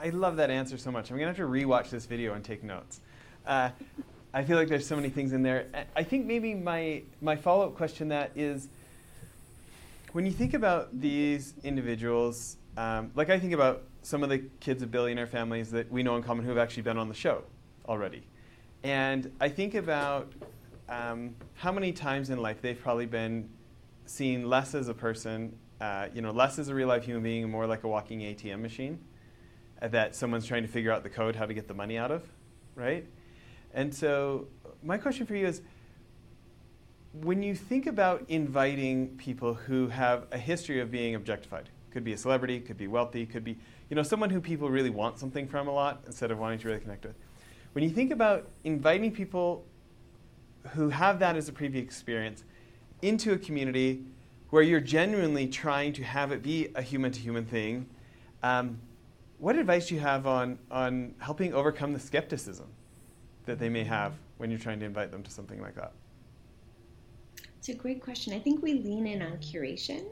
I 0.01 0.11
love 0.11 0.37
that 0.37 0.51
answer 0.51 0.79
so 0.79 0.91
much. 0.91 1.11
I'm 1.11 1.17
going 1.17 1.33
to 1.33 1.41
have 1.41 1.49
to 1.49 1.53
rewatch 1.53 1.91
this 1.91 2.07
video 2.07 2.35
and 2.35 2.45
take 2.45 2.63
notes. 2.63 3.01
Uh, 3.47 3.71
I 4.33 4.45
feel 4.45 4.57
like 4.57 4.69
there's 4.69 4.87
so 4.87 4.95
many 4.95 5.09
things 5.09 5.33
in 5.33 5.43
there. 5.43 5.67
I 5.97 6.03
think 6.03 6.27
maybe 6.27 6.55
my, 6.55 7.03
my 7.21 7.35
follow 7.37 7.67
up 7.67 7.77
question 7.77 8.09
that 8.09 8.31
is 8.37 8.69
when 10.13 10.25
you 10.27 10.33
think 10.33 10.55
about 10.55 11.01
these 11.01 11.55
individuals, 11.65 12.57
um, 12.77 13.11
like 13.15 13.31
I 13.31 13.39
think 13.39 13.53
about 13.53 13.83
some 14.03 14.23
of 14.23 14.29
the 14.29 14.39
kids 14.61 14.83
of 14.83 14.91
billionaire 14.91 15.27
families 15.27 15.71
that 15.71 15.91
we 15.91 16.03
know 16.03 16.17
in 16.17 16.23
common 16.23 16.45
who 16.45 16.51
have 16.51 16.59
actually 16.59 16.83
been 16.83 16.99
on 16.99 17.09
the 17.09 17.15
show 17.15 17.43
already. 17.89 18.23
And 18.85 19.33
I 19.41 19.49
think 19.49 19.75
about 19.75 20.33
um, 20.89 21.35
how 21.55 21.73
many 21.73 21.93
times 21.93 22.31
in 22.31 22.41
life 22.41 22.63
they've 22.63 22.81
probably 22.81 23.07
been 23.07 23.49
seen 24.07 24.49
less 24.49 24.75
as 24.75 24.89
a 24.89 24.95
person, 24.95 25.57
uh, 25.81 26.09
you 26.15 26.23
know, 26.23 26.31
less 26.31 26.59
as 26.59 26.69
a 26.69 26.75
real 26.75 26.89
life 26.89 27.05
human 27.05 27.23
being, 27.23 27.43
and 27.43 27.53
more 27.53 27.67
like 27.67 27.85
a 27.85 27.89
walking 27.89 28.21
ATM 28.21 28.61
machine 28.61 28.99
that 29.81 30.15
someone's 30.15 30.47
trying 30.47 30.63
to 30.63 30.69
figure 30.69 30.93
out 30.93 31.03
the 31.03 31.11
code 31.11 31.37
how 31.37 31.47
to 31.47 31.55
get 31.55 31.69
the 31.69 31.75
money 31.75 31.97
out 31.97 32.11
of, 32.11 32.23
right? 32.75 33.07
And 33.73 33.95
so 33.95 34.49
my 34.83 34.99
question 34.99 35.27
for 35.27 35.35
you 35.35 35.47
is 35.47 35.63
when 37.13 37.43
you 37.43 37.55
think 37.55 37.87
about 37.87 38.25
inviting 38.29 39.09
people 39.17 39.55
who 39.55 39.89
have 39.89 40.27
a 40.33 40.39
history 40.39 40.81
of 40.81 40.91
being 40.91 41.15
objectified, 41.15 41.69
could 41.91 42.05
be 42.05 42.13
a 42.13 42.19
celebrity, 42.19 42.61
could 42.61 42.77
be 42.77 42.87
wealthy, 42.87 43.25
could 43.27 43.45
be 43.45 43.57
you 43.89 43.97
know 43.97 44.03
someone 44.03 44.31
who 44.31 44.41
people 44.41 44.69
really 44.69 44.91
want 44.91 45.19
something 45.19 45.49
from 45.49 45.69
a 45.69 45.73
lot 45.73 46.03
instead 46.07 46.31
of 46.31 46.39
wanting 46.39 46.59
to 46.59 46.69
really 46.69 46.81
connect 46.81 47.05
with. 47.05 47.15
When 47.73 47.83
you 47.83 47.91
think 47.91 48.11
about 48.11 48.49
inviting 48.65 49.13
people 49.13 49.65
who 50.75 50.91
have 50.91 51.19
that 51.21 51.37
as 51.37 51.49
a 51.49 51.53
previous 51.53 51.85
experience 51.85 52.45
into 53.01 53.33
a 53.33 53.39
community 53.39 54.05
where 54.51 54.63
you're 54.63 54.81
genuinely 54.81 55.47
trying 55.47 55.93
to 55.95 56.03
have 56.03 56.33
it 56.33 56.43
be 56.43 56.69
a 56.75 56.83
human 56.83 57.13
to 57.13 57.21
human 57.21 57.45
thing, 57.45 57.87
um, 58.43 58.79
what 59.39 59.57
advice 59.57 59.89
do 59.89 59.95
you 59.95 60.01
have 60.01 60.27
on, 60.27 60.59
on 60.71 61.15
helping 61.19 61.55
overcome 61.55 61.93
the 61.93 62.01
skepticism 62.01 62.67
that 63.47 63.59
they 63.59 63.69
may 63.69 63.85
have 63.85 64.15
when 64.37 64.51
you're 64.51 64.59
trying 64.59 64.81
to 64.81 64.87
invite 64.87 65.11
them 65.11 65.23
to 65.23 65.31
something 65.31 65.61
like 65.61 65.75
that? 65.77 65.93
It's 67.59 67.69
a 67.69 67.75
great 67.75 68.03
question. 68.03 68.33
I 68.33 68.39
think 68.39 68.63
we 68.63 68.75
lean 68.75 69.07
in 69.07 69.23
on 69.23 69.39
curation 69.39 70.05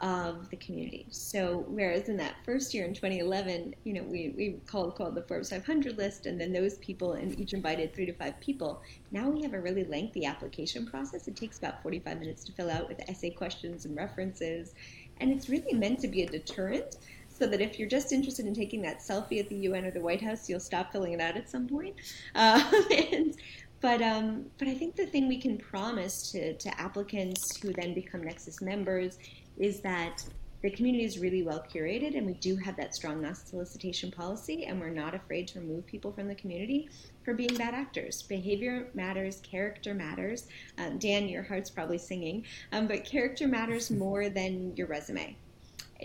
of 0.00 0.48
the 0.50 0.56
community. 0.56 1.06
So 1.10 1.64
whereas 1.68 2.08
in 2.08 2.16
that 2.18 2.36
first 2.44 2.72
year 2.72 2.84
in 2.84 2.94
2011, 2.94 3.74
you 3.84 3.92
know, 3.94 4.02
we, 4.02 4.32
we 4.36 4.60
called 4.66 4.94
called 4.94 5.14
the 5.14 5.22
Forbes 5.22 5.50
500 5.50 5.98
list, 5.98 6.26
and 6.26 6.40
then 6.40 6.52
those 6.52 6.78
people 6.78 7.14
and 7.14 7.38
each 7.38 7.52
invited 7.52 7.92
three 7.94 8.06
to 8.06 8.12
five 8.12 8.38
people. 8.40 8.82
Now 9.10 9.28
we 9.28 9.42
have 9.42 9.54
a 9.54 9.60
really 9.60 9.84
lengthy 9.84 10.24
application 10.24 10.86
process. 10.86 11.26
It 11.26 11.36
takes 11.36 11.58
about 11.58 11.82
45 11.82 12.20
minutes 12.20 12.44
to 12.44 12.52
fill 12.52 12.70
out 12.70 12.88
with 12.88 13.00
essay 13.08 13.30
questions 13.30 13.86
and 13.86 13.96
references, 13.96 14.74
and 15.20 15.32
it's 15.32 15.48
really 15.48 15.74
meant 15.74 15.98
to 16.00 16.08
be 16.08 16.22
a 16.22 16.26
deterrent. 16.26 16.98
So 17.38 17.46
that 17.46 17.60
if 17.60 17.78
you're 17.78 17.88
just 17.88 18.12
interested 18.12 18.46
in 18.46 18.54
taking 18.54 18.82
that 18.82 18.98
selfie 18.98 19.38
at 19.38 19.48
the 19.48 19.56
UN 19.56 19.84
or 19.84 19.92
the 19.92 20.00
White 20.00 20.20
House, 20.20 20.48
you'll 20.48 20.58
stop 20.58 20.90
filling 20.90 21.12
it 21.12 21.20
out 21.20 21.36
at 21.36 21.48
some 21.48 21.68
point. 21.68 21.94
Uh, 22.34 22.60
and, 23.12 23.36
but 23.80 24.02
um, 24.02 24.46
but 24.58 24.66
I 24.66 24.74
think 24.74 24.96
the 24.96 25.06
thing 25.06 25.28
we 25.28 25.40
can 25.40 25.56
promise 25.56 26.32
to, 26.32 26.54
to 26.54 26.80
applicants 26.80 27.56
who 27.62 27.72
then 27.72 27.94
become 27.94 28.24
Nexus 28.24 28.60
members 28.60 29.18
is 29.56 29.80
that 29.80 30.24
the 30.62 30.70
community 30.70 31.04
is 31.04 31.20
really 31.20 31.44
well 31.44 31.64
curated 31.72 32.16
and 32.16 32.26
we 32.26 32.32
do 32.34 32.56
have 32.56 32.76
that 32.76 32.92
strong 32.92 33.22
non-solicitation 33.22 34.10
policy 34.10 34.64
and 34.64 34.80
we're 34.80 34.90
not 34.90 35.14
afraid 35.14 35.46
to 35.46 35.60
remove 35.60 35.86
people 35.86 36.10
from 36.10 36.26
the 36.26 36.34
community 36.34 36.88
for 37.24 37.34
being 37.34 37.54
bad 37.54 37.74
actors. 37.74 38.22
Behavior 38.22 38.88
matters 38.94 39.40
character 39.44 39.94
matters. 39.94 40.48
Um, 40.78 40.98
dan 40.98 41.28
your 41.28 41.44
heart's 41.44 41.70
probably 41.70 41.98
singing 41.98 42.44
um, 42.72 42.88
but 42.88 43.04
character 43.04 43.46
matters 43.46 43.92
more 43.92 44.28
than 44.28 44.74
your 44.74 44.88
resume 44.88 45.36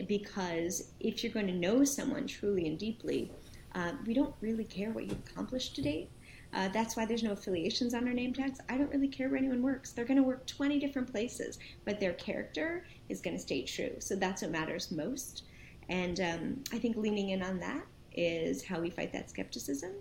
because 0.08 0.92
if 1.00 1.24
you're 1.24 1.34
going 1.34 1.48
to 1.48 1.54
know 1.54 1.84
someone 1.84 2.28
truly 2.28 2.68
and 2.68 2.78
deeply 2.78 3.32
uh, 3.76 3.92
we 4.06 4.14
don't 4.14 4.36
really 4.42 4.64
care 4.64 4.92
what 4.92 5.06
you've 5.06 5.20
accomplished 5.28 5.76
to 5.76 5.82
date 5.82 6.10
uh, 6.54 6.68
that's 6.70 6.96
why 6.96 7.06
there's 7.06 7.24
no 7.24 7.32
affiliations 7.32 7.94
on 7.94 8.08
our 8.08 8.14
name 8.14 8.32
tags. 8.32 8.60
I 8.70 8.78
don't 8.78 8.92
really 8.92 9.08
care 9.08 9.28
where 9.28 9.38
anyone 9.38 9.64
works. 9.64 9.92
They're 9.92 10.06
going 10.06 10.18
to 10.18 10.24
work 10.24 10.46
20 10.46 10.80
different 10.80 11.12
places, 11.12 11.58
but 11.84 12.00
their 12.00 12.14
character 12.14 12.86
is 13.10 13.22
going 13.22 13.36
to 13.36 13.42
stay 13.42 13.64
true. 13.64 13.96
So 14.00 14.16
that's 14.16 14.44
what 14.44 14.52
matters 14.52 14.92
most. 14.92 15.44
And 15.90 16.20
um, 16.20 16.64
I 16.72 16.78
think 16.78 16.96
leaning 16.96 17.30
in 17.30 17.42
on 17.42 17.60
that 17.60 17.84
is 18.14 18.64
how 18.64 18.80
we 18.80 18.92
fight 18.92 19.12
that 19.14 19.32
skepticism, 19.32 19.94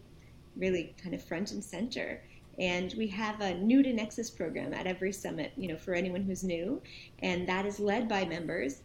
really 0.57 0.95
kind 1.03 1.15
of 1.15 1.25
front 1.25 1.53
and 1.53 1.65
center. 1.65 2.23
And 2.59 2.95
we 2.99 3.07
have 3.09 3.41
a 3.41 3.55
new 3.55 3.83
to 3.83 3.93
Nexus 3.93 4.31
program 4.31 4.75
at 4.75 4.87
every 4.87 5.13
summit, 5.13 5.53
you 5.57 5.69
know, 5.69 5.79
for 5.79 5.95
anyone 5.95 6.23
who's 6.23 6.45
new, 6.45 6.83
and 7.21 7.49
that 7.49 7.65
is 7.65 7.81
led 7.81 8.11
by 8.11 8.27
members 8.27 8.83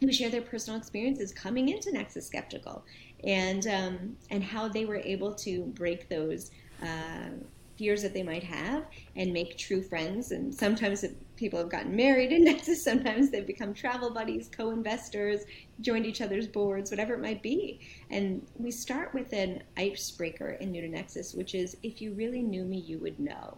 who 0.00 0.12
share 0.12 0.30
their 0.30 0.42
personal 0.42 0.78
experiences 0.78 1.32
coming 1.32 1.68
into 1.68 1.92
Nexus 1.92 2.26
skeptical, 2.26 2.84
and 3.24 3.66
um, 3.66 4.16
and 4.30 4.42
how 4.42 4.68
they 4.68 4.84
were 4.84 5.00
able 5.04 5.34
to 5.34 5.64
break 5.74 6.08
those 6.08 6.50
uh, 6.82 7.30
fears 7.76 8.02
that 8.02 8.14
they 8.14 8.22
might 8.22 8.42
have 8.42 8.86
and 9.16 9.32
make 9.32 9.56
true 9.56 9.82
friends. 9.82 10.32
And 10.32 10.54
sometimes 10.54 11.04
people 11.36 11.58
have 11.58 11.68
gotten 11.68 11.94
married 11.94 12.32
in 12.32 12.44
Nexus, 12.44 12.82
sometimes 12.82 13.30
they've 13.30 13.46
become 13.46 13.74
travel 13.74 14.10
buddies, 14.10 14.48
co 14.54 14.70
investors, 14.70 15.42
joined 15.80 16.06
each 16.06 16.20
other's 16.20 16.46
boards, 16.46 16.90
whatever 16.90 17.14
it 17.14 17.20
might 17.20 17.42
be. 17.42 17.80
And 18.10 18.46
we 18.56 18.70
start 18.70 19.14
with 19.14 19.32
an 19.32 19.62
icebreaker 19.76 20.52
in 20.52 20.70
New 20.72 20.82
to 20.82 20.88
Nexus, 20.88 21.34
which 21.34 21.54
is 21.54 21.76
if 21.82 22.00
you 22.00 22.12
really 22.14 22.42
knew 22.42 22.64
me, 22.64 22.78
you 22.78 22.98
would 22.98 23.18
know. 23.20 23.56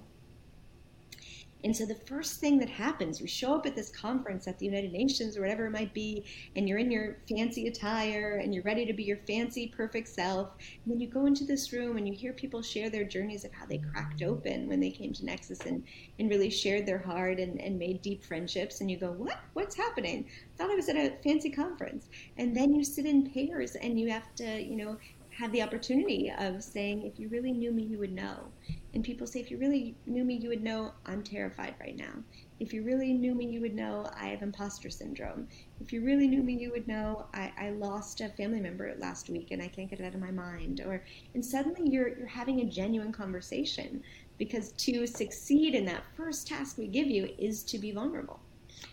And 1.64 1.76
so 1.76 1.84
the 1.84 1.94
first 1.94 2.38
thing 2.38 2.58
that 2.58 2.68
happens, 2.68 3.20
you 3.20 3.26
show 3.26 3.54
up 3.54 3.66
at 3.66 3.74
this 3.74 3.90
conference 3.90 4.46
at 4.46 4.58
the 4.58 4.66
United 4.66 4.92
Nations 4.92 5.36
or 5.36 5.40
whatever 5.40 5.66
it 5.66 5.70
might 5.70 5.92
be, 5.92 6.24
and 6.54 6.68
you're 6.68 6.78
in 6.78 6.90
your 6.90 7.18
fancy 7.28 7.66
attire 7.66 8.36
and 8.36 8.54
you're 8.54 8.62
ready 8.62 8.86
to 8.86 8.92
be 8.92 9.02
your 9.02 9.18
fancy, 9.26 9.66
perfect 9.66 10.08
self. 10.08 10.50
And 10.84 10.92
then 10.92 11.00
you 11.00 11.08
go 11.08 11.26
into 11.26 11.44
this 11.44 11.72
room 11.72 11.96
and 11.96 12.06
you 12.06 12.14
hear 12.14 12.32
people 12.32 12.62
share 12.62 12.90
their 12.90 13.04
journeys 13.04 13.44
of 13.44 13.52
how 13.52 13.66
they 13.66 13.78
cracked 13.78 14.22
open 14.22 14.68
when 14.68 14.78
they 14.78 14.90
came 14.90 15.12
to 15.14 15.24
Nexus 15.24 15.60
and, 15.60 15.82
and 16.18 16.30
really 16.30 16.50
shared 16.50 16.86
their 16.86 16.98
heart 16.98 17.40
and, 17.40 17.60
and 17.60 17.78
made 17.78 18.02
deep 18.02 18.24
friendships. 18.24 18.80
And 18.80 18.90
you 18.90 18.96
go, 18.96 19.10
What? 19.10 19.40
What's 19.54 19.76
happening? 19.76 20.26
I 20.28 20.56
thought 20.56 20.70
I 20.70 20.76
was 20.76 20.88
at 20.88 20.96
a 20.96 21.16
fancy 21.24 21.50
conference. 21.50 22.08
And 22.36 22.56
then 22.56 22.72
you 22.72 22.84
sit 22.84 23.04
in 23.06 23.30
pairs 23.30 23.74
and 23.74 23.98
you 23.98 24.10
have 24.10 24.32
to, 24.36 24.62
you 24.62 24.76
know, 24.76 24.96
have 25.38 25.52
the 25.52 25.62
opportunity 25.62 26.32
of 26.36 26.64
saying, 26.64 27.06
If 27.06 27.20
you 27.20 27.28
really 27.28 27.52
knew 27.52 27.70
me, 27.70 27.84
you 27.84 27.98
would 27.98 28.12
know. 28.12 28.48
And 28.92 29.04
people 29.04 29.24
say, 29.24 29.38
if 29.38 29.52
you 29.52 29.58
really 29.58 29.94
knew 30.06 30.24
me, 30.24 30.34
you 30.34 30.48
would 30.48 30.64
know 30.64 30.92
I'm 31.06 31.22
terrified 31.22 31.76
right 31.78 31.96
now. 31.96 32.24
If 32.58 32.72
you 32.72 32.82
really 32.82 33.12
knew 33.12 33.34
me, 33.34 33.46
you 33.46 33.60
would 33.60 33.74
know 33.74 34.10
I 34.18 34.28
have 34.28 34.42
imposter 34.42 34.90
syndrome. 34.90 35.46
If 35.80 35.92
you 35.92 36.04
really 36.04 36.26
knew 36.26 36.42
me, 36.42 36.54
you 36.54 36.72
would 36.72 36.88
know 36.88 37.26
I, 37.34 37.52
I 37.56 37.70
lost 37.70 38.20
a 38.20 38.30
family 38.30 38.60
member 38.60 38.92
last 38.98 39.30
week 39.30 39.52
and 39.52 39.62
I 39.62 39.68
can't 39.68 39.88
get 39.88 40.00
it 40.00 40.06
out 40.06 40.14
of 40.14 40.20
my 40.20 40.32
mind. 40.32 40.80
Or 40.84 41.04
and 41.34 41.44
suddenly 41.44 41.88
you're 41.88 42.18
you're 42.18 42.26
having 42.26 42.60
a 42.60 42.64
genuine 42.64 43.12
conversation 43.12 44.02
because 44.38 44.72
to 44.72 45.06
succeed 45.06 45.76
in 45.76 45.84
that 45.84 46.02
first 46.16 46.48
task 46.48 46.78
we 46.78 46.88
give 46.88 47.06
you 47.06 47.28
is 47.38 47.62
to 47.64 47.78
be 47.78 47.92
vulnerable. 47.92 48.40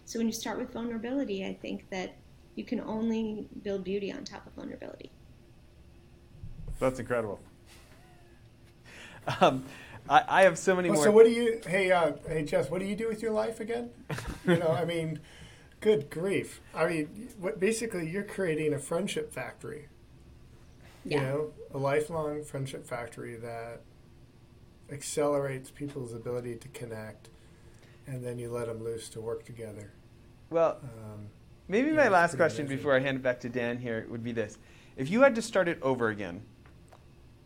So 0.05 0.19
when 0.19 0.27
you 0.27 0.33
start 0.33 0.59
with 0.59 0.73
vulnerability, 0.73 1.43
I 1.45 1.53
think 1.53 1.89
that 1.89 2.17
you 2.55 2.65
can 2.65 2.81
only 2.81 3.47
build 3.63 3.83
beauty 3.83 4.11
on 4.11 4.23
top 4.23 4.45
of 4.45 4.53
vulnerability. 4.53 5.11
That's 6.79 6.99
incredible. 6.99 7.39
Um, 9.41 9.65
I, 10.09 10.23
I 10.27 10.41
have 10.43 10.57
so 10.57 10.75
many 10.75 10.89
well, 10.89 10.97
more. 10.97 11.05
So 11.05 11.11
what 11.11 11.25
do 11.25 11.31
you? 11.31 11.61
Hey, 11.65 11.91
uh, 11.91 12.13
hey, 12.27 12.43
Jess, 12.43 12.69
what 12.69 12.79
do 12.79 12.85
you 12.85 12.95
do 12.95 13.07
with 13.07 13.21
your 13.21 13.31
life 13.31 13.59
again? 13.59 13.89
you 14.47 14.57
know, 14.57 14.69
I 14.69 14.85
mean, 14.85 15.19
good 15.81 16.09
grief. 16.09 16.61
I 16.73 16.87
mean, 16.87 17.29
what 17.39 17.59
basically 17.59 18.09
you're 18.09 18.23
creating 18.23 18.73
a 18.73 18.79
friendship 18.79 19.33
factory. 19.33 19.87
Yeah. 21.03 21.17
You 21.17 21.23
know, 21.23 21.51
a 21.73 21.77
lifelong 21.77 22.43
friendship 22.43 22.87
factory 22.87 23.35
that 23.35 23.81
accelerates 24.91 25.69
people's 25.71 26.13
ability 26.13 26.55
to 26.55 26.67
connect, 26.69 27.29
and 28.07 28.23
then 28.23 28.39
you 28.39 28.49
let 28.49 28.67
them 28.67 28.83
loose 28.83 29.09
to 29.09 29.21
work 29.21 29.45
together. 29.45 29.91
Well, 30.49 30.79
um, 30.83 31.27
maybe 31.67 31.91
my 31.91 32.07
last 32.07 32.35
question 32.35 32.65
amazing. 32.65 32.77
before 32.77 32.95
I 32.95 32.99
hand 32.99 33.17
it 33.17 33.23
back 33.23 33.39
to 33.41 33.49
Dan 33.49 33.79
here 33.79 34.05
would 34.09 34.23
be 34.23 34.31
this: 34.31 34.57
If 34.97 35.09
you 35.09 35.21
had 35.21 35.35
to 35.35 35.41
start 35.41 35.67
it 35.67 35.79
over 35.81 36.09
again, 36.09 36.41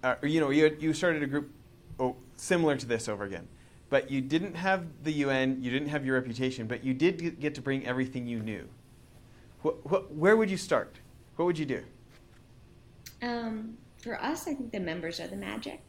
uh, 0.03 0.15
you 0.23 0.39
know, 0.39 0.49
you, 0.49 0.75
you 0.79 0.93
started 0.93 1.23
a 1.23 1.27
group 1.27 1.51
oh, 1.99 2.15
similar 2.35 2.75
to 2.75 2.85
this 2.85 3.09
over 3.09 3.23
again. 3.23 3.47
But 3.89 4.11
you 4.11 4.21
didn't 4.21 4.55
have 4.55 4.85
the 5.03 5.11
UN, 5.13 5.61
you 5.61 5.71
didn't 5.71 5.89
have 5.89 6.05
your 6.05 6.15
reputation, 6.15 6.67
but 6.67 6.83
you 6.83 6.93
did 6.93 7.39
get 7.39 7.55
to 7.55 7.61
bring 7.61 7.85
everything 7.87 8.27
you 8.27 8.39
knew. 8.39 8.67
Wh- 9.63 9.79
wh- 9.89 10.11
where 10.15 10.37
would 10.37 10.49
you 10.49 10.57
start? 10.57 10.99
What 11.35 11.45
would 11.45 11.57
you 11.57 11.65
do? 11.65 11.83
Um, 13.21 13.77
for 14.01 14.21
us, 14.21 14.47
I 14.47 14.53
think 14.53 14.71
the 14.71 14.79
members 14.79 15.19
are 15.19 15.27
the 15.27 15.35
magic. 15.35 15.81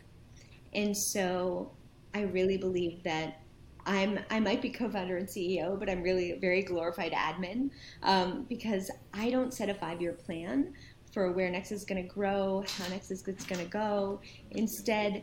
And 0.73 0.97
so 0.97 1.71
I 2.15 2.23
really 2.23 2.57
believe 2.57 3.03
that 3.03 3.41
I'm 3.87 4.19
I 4.31 4.41
might 4.41 4.61
be 4.61 4.71
co-founder 4.71 5.17
and 5.17 5.27
CEO, 5.27 5.79
but 5.79 5.89
I'm 5.89 6.03
really 6.03 6.33
a 6.33 6.39
very 6.39 6.63
glorified 6.63 7.13
admin 7.13 7.71
um, 8.03 8.47
because 8.49 8.91
I 9.15 9.31
don't 9.31 9.55
set 9.55 9.69
a 9.69 9.75
five-year 9.75 10.13
plan 10.13 10.75
for 11.13 11.33
where 11.33 11.51
Nexus 11.51 11.81
is 11.81 11.85
going 11.85 12.03
to 12.03 12.09
grow, 12.09 12.65
how 12.79 12.89
Nexus 12.89 13.27
is 13.27 13.45
going 13.45 13.65
to 13.65 13.71
go. 13.71 14.21
Instead, 14.53 15.23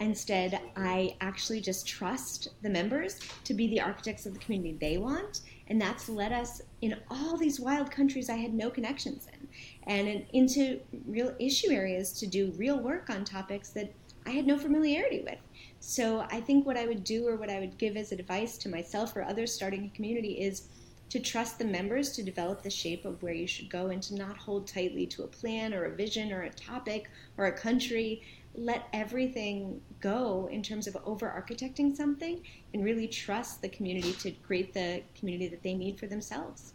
instead, 0.00 0.60
I 0.76 1.16
actually 1.20 1.60
just 1.60 1.86
trust 1.86 2.48
the 2.62 2.70
members 2.70 3.20
to 3.44 3.54
be 3.54 3.68
the 3.68 3.80
architects 3.80 4.26
of 4.26 4.34
the 4.34 4.40
community 4.40 4.76
they 4.80 4.98
want, 4.98 5.40
and 5.68 5.80
that's 5.80 6.08
led 6.08 6.32
us 6.32 6.62
in 6.82 6.96
all 7.10 7.36
these 7.36 7.60
wild 7.60 7.90
countries 7.90 8.28
I 8.28 8.36
had 8.36 8.54
no 8.54 8.70
connections 8.70 9.26
in, 9.32 9.48
and 9.86 10.08
in, 10.08 10.26
into 10.32 10.80
real 11.06 11.34
issue 11.38 11.70
areas 11.70 12.12
to 12.20 12.26
do 12.26 12.52
real 12.56 12.78
work 12.78 13.10
on 13.10 13.24
topics 13.24 13.70
that 13.70 13.92
I 14.26 14.30
had 14.30 14.46
no 14.46 14.58
familiarity 14.58 15.22
with. 15.22 15.38
So 15.80 16.26
I 16.30 16.40
think 16.40 16.66
what 16.66 16.78
I 16.78 16.86
would 16.86 17.04
do 17.04 17.28
or 17.28 17.36
what 17.36 17.50
I 17.50 17.60
would 17.60 17.76
give 17.76 17.96
as 17.96 18.10
advice 18.10 18.56
to 18.58 18.68
myself 18.68 19.14
or 19.16 19.22
others 19.22 19.52
starting 19.52 19.84
a 19.84 19.94
community 19.94 20.40
is 20.40 20.68
to 21.14 21.20
trust 21.20 21.60
the 21.60 21.64
members 21.64 22.10
to 22.10 22.24
develop 22.24 22.60
the 22.60 22.70
shape 22.70 23.04
of 23.04 23.22
where 23.22 23.32
you 23.32 23.46
should 23.46 23.70
go 23.70 23.86
and 23.86 24.02
to 24.02 24.16
not 24.16 24.36
hold 24.36 24.66
tightly 24.66 25.06
to 25.06 25.22
a 25.22 25.26
plan 25.28 25.72
or 25.72 25.84
a 25.84 25.94
vision 25.94 26.32
or 26.32 26.42
a 26.42 26.50
topic 26.50 27.08
or 27.38 27.46
a 27.46 27.52
country. 27.52 28.20
Let 28.56 28.88
everything 28.92 29.80
go 30.00 30.48
in 30.50 30.60
terms 30.60 30.88
of 30.88 30.96
over 31.04 31.28
architecting 31.28 31.96
something 31.96 32.42
and 32.72 32.84
really 32.84 33.06
trust 33.06 33.62
the 33.62 33.68
community 33.68 34.12
to 34.14 34.32
create 34.32 34.74
the 34.74 35.02
community 35.16 35.46
that 35.46 35.62
they 35.62 35.74
need 35.74 36.00
for 36.00 36.08
themselves. 36.08 36.72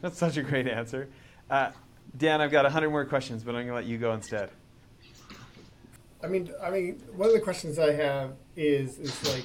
That's 0.00 0.18
such 0.18 0.36
a 0.36 0.42
great 0.42 0.66
answer. 0.66 1.08
Uh, 1.48 1.70
Dan, 2.16 2.40
I've 2.40 2.50
got 2.50 2.64
100 2.64 2.90
more 2.90 3.04
questions, 3.04 3.44
but 3.44 3.50
I'm 3.54 3.66
going 3.66 3.68
to 3.68 3.74
let 3.74 3.84
you 3.84 3.98
go 3.98 4.14
instead. 4.14 4.50
I 6.24 6.26
mean, 6.26 6.50
I 6.60 6.70
mean, 6.70 7.00
one 7.14 7.28
of 7.28 7.34
the 7.34 7.40
questions 7.40 7.78
I 7.78 7.92
have 7.92 8.32
is 8.56 8.98
is 8.98 9.32
like, 9.32 9.44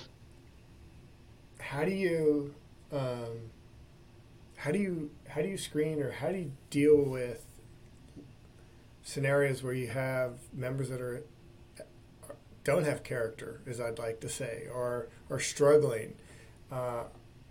how 1.59 1.85
do 1.85 1.91
you, 1.91 2.55
um, 2.91 3.52
how 4.63 4.71
do 4.71 4.79
you 4.79 5.11
how 5.27 5.41
do 5.41 5.49
you 5.49 5.57
screen 5.57 6.01
or 6.01 6.11
how 6.11 6.29
do 6.29 6.37
you 6.37 6.51
deal 6.69 6.97
with 6.97 7.45
scenarios 9.01 9.61
where 9.61 9.73
you 9.73 9.87
have 9.87 10.35
members 10.53 10.87
that 10.89 11.01
are 11.01 11.25
don't 12.63 12.85
have 12.85 13.03
character, 13.03 13.59
as 13.67 13.81
I'd 13.81 13.99
like 13.99 14.21
to 14.21 14.29
say, 14.29 14.67
or 14.73 15.09
are 15.29 15.39
struggling. 15.39 16.13
Uh, 16.71 17.03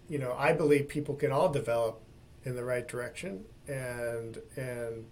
you 0.09 0.19
know, 0.19 0.35
I 0.39 0.55
believe 0.55 0.89
people 0.89 1.15
can 1.15 1.31
all 1.31 1.51
develop 1.51 2.01
in 2.45 2.57
the 2.57 2.65
right 2.65 2.89
direction 2.89 3.45
and 3.69 4.39
and 4.57 5.05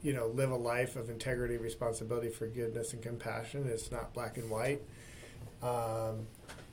you 0.00 0.12
know, 0.12 0.28
live 0.28 0.52
a 0.52 0.56
life 0.56 0.94
of 0.94 1.10
integrity, 1.10 1.56
responsibility, 1.56 2.28
forgiveness, 2.28 2.92
and 2.92 3.02
compassion. 3.02 3.68
It's 3.68 3.90
not 3.90 4.14
black 4.14 4.36
and 4.36 4.48
white. 4.48 4.82
Um, 5.64 6.28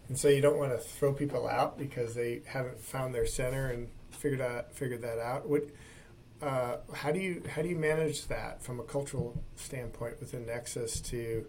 and 0.08 0.16
so 0.16 0.28
you 0.28 0.42
don't 0.42 0.60
want 0.60 0.72
to 0.72 0.78
throw 0.78 1.14
people 1.14 1.48
out 1.48 1.80
because 1.80 2.14
they 2.14 2.44
haven't 2.46 2.80
found 2.80 3.16
their 3.16 3.26
center 3.26 3.72
and 3.72 3.88
figured 4.16 4.42
out 4.42 4.74
figured 4.74 5.02
that 5.02 5.20
out. 5.20 5.48
What, 5.48 5.64
uh, 6.42 6.78
how 6.94 7.12
do 7.12 7.20
you 7.20 7.44
how 7.50 7.62
do 7.62 7.70
you 7.70 7.76
manage 7.76 8.28
that 8.28 8.62
from 8.62 8.80
a 8.80 8.84
cultural 8.84 9.42
standpoint 9.56 10.20
within 10.20 10.46
Nexus? 10.46 11.00
To 11.02 11.46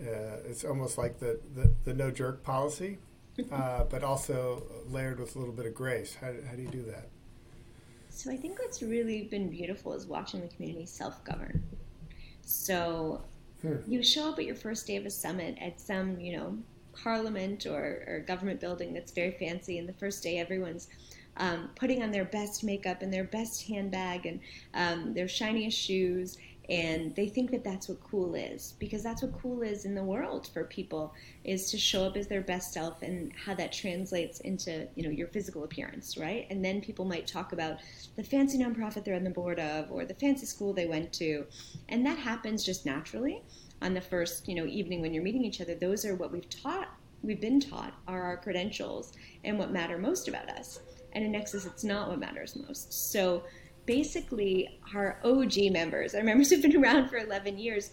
uh, 0.00 0.38
it's 0.48 0.64
almost 0.64 0.98
like 0.98 1.18
the, 1.18 1.40
the, 1.54 1.72
the 1.84 1.94
no 1.94 2.10
jerk 2.10 2.42
policy, 2.42 2.98
uh, 3.52 3.84
but 3.84 4.02
also 4.02 4.62
layered 4.88 5.20
with 5.20 5.36
a 5.36 5.38
little 5.38 5.54
bit 5.54 5.66
of 5.66 5.74
grace. 5.74 6.16
How, 6.20 6.32
how 6.48 6.56
do 6.56 6.62
you 6.62 6.68
do 6.68 6.82
that? 6.82 7.08
So 8.10 8.30
I 8.30 8.36
think 8.36 8.58
what's 8.58 8.82
really 8.82 9.24
been 9.24 9.50
beautiful 9.50 9.92
is 9.92 10.06
watching 10.06 10.40
the 10.40 10.48
community 10.48 10.86
self-govern. 10.86 11.62
So 12.42 13.22
hmm. 13.62 13.76
you 13.86 14.02
show 14.02 14.30
up 14.30 14.38
at 14.38 14.44
your 14.44 14.54
first 14.54 14.86
day 14.86 14.96
of 14.96 15.06
a 15.06 15.10
summit 15.10 15.56
at 15.60 15.80
some, 15.80 16.20
you 16.20 16.36
know, 16.36 16.56
parliament 16.92 17.66
or, 17.66 18.04
or 18.06 18.24
government 18.26 18.60
building 18.60 18.92
that's 18.94 19.12
very 19.12 19.32
fancy, 19.32 19.78
and 19.78 19.88
the 19.88 19.94
first 19.94 20.22
day 20.22 20.38
everyone's 20.38 20.88
um, 21.36 21.70
putting 21.74 22.02
on 22.02 22.10
their 22.10 22.24
best 22.24 22.64
makeup 22.64 23.02
and 23.02 23.12
their 23.12 23.24
best 23.24 23.66
handbag 23.66 24.26
and 24.26 24.40
um, 24.74 25.14
their 25.14 25.28
shiniest 25.28 25.78
shoes. 25.78 26.38
And 26.70 27.14
they 27.14 27.28
think 27.28 27.50
that 27.50 27.62
that's 27.62 27.90
what 27.90 28.02
cool 28.02 28.34
is 28.34 28.72
because 28.78 29.02
that's 29.02 29.20
what 29.20 29.38
cool 29.42 29.60
is 29.60 29.84
in 29.84 29.94
the 29.94 30.02
world 30.02 30.48
for 30.54 30.64
people 30.64 31.12
is 31.44 31.70
to 31.70 31.78
show 31.78 32.04
up 32.04 32.16
as 32.16 32.26
their 32.26 32.40
best 32.40 32.72
self 32.72 33.02
and 33.02 33.32
how 33.34 33.54
that 33.56 33.70
translates 33.70 34.40
into 34.40 34.88
you 34.94 35.02
know 35.02 35.10
your 35.10 35.28
physical 35.28 35.64
appearance 35.64 36.16
right? 36.16 36.46
And 36.48 36.64
then 36.64 36.80
people 36.80 37.04
might 37.04 37.26
talk 37.26 37.52
about 37.52 37.80
the 38.16 38.24
fancy 38.24 38.56
nonprofit 38.56 39.04
they're 39.04 39.14
on 39.14 39.24
the 39.24 39.30
board 39.30 39.60
of 39.60 39.92
or 39.92 40.06
the 40.06 40.14
fancy 40.14 40.46
school 40.46 40.72
they 40.72 40.86
went 40.86 41.12
to. 41.14 41.44
And 41.90 42.06
that 42.06 42.16
happens 42.16 42.64
just 42.64 42.86
naturally 42.86 43.42
on 43.82 43.92
the 43.92 44.00
first 44.00 44.48
you 44.48 44.54
know 44.54 44.64
evening 44.64 45.02
when 45.02 45.12
you're 45.12 45.22
meeting 45.22 45.44
each 45.44 45.60
other. 45.60 45.74
Those 45.74 46.06
are 46.06 46.14
what 46.14 46.32
we've 46.32 46.48
taught 46.48 46.88
we've 47.22 47.40
been 47.40 47.60
taught 47.60 47.94
are 48.06 48.22
our 48.22 48.36
credentials 48.36 49.12
and 49.44 49.58
what 49.58 49.70
matter 49.70 49.98
most 49.98 50.28
about 50.28 50.48
us 50.50 50.80
and 51.14 51.24
in 51.24 51.32
nexus 51.32 51.64
it's 51.64 51.84
not 51.84 52.08
what 52.08 52.18
matters 52.18 52.56
most 52.66 52.92
so 52.92 53.42
basically 53.86 54.80
our 54.94 55.18
OG 55.24 55.70
members, 55.70 56.14
our 56.14 56.22
members 56.22 56.50
who've 56.50 56.62
been 56.62 56.76
around 56.76 57.08
for 57.08 57.18
11 57.18 57.58
years, 57.58 57.90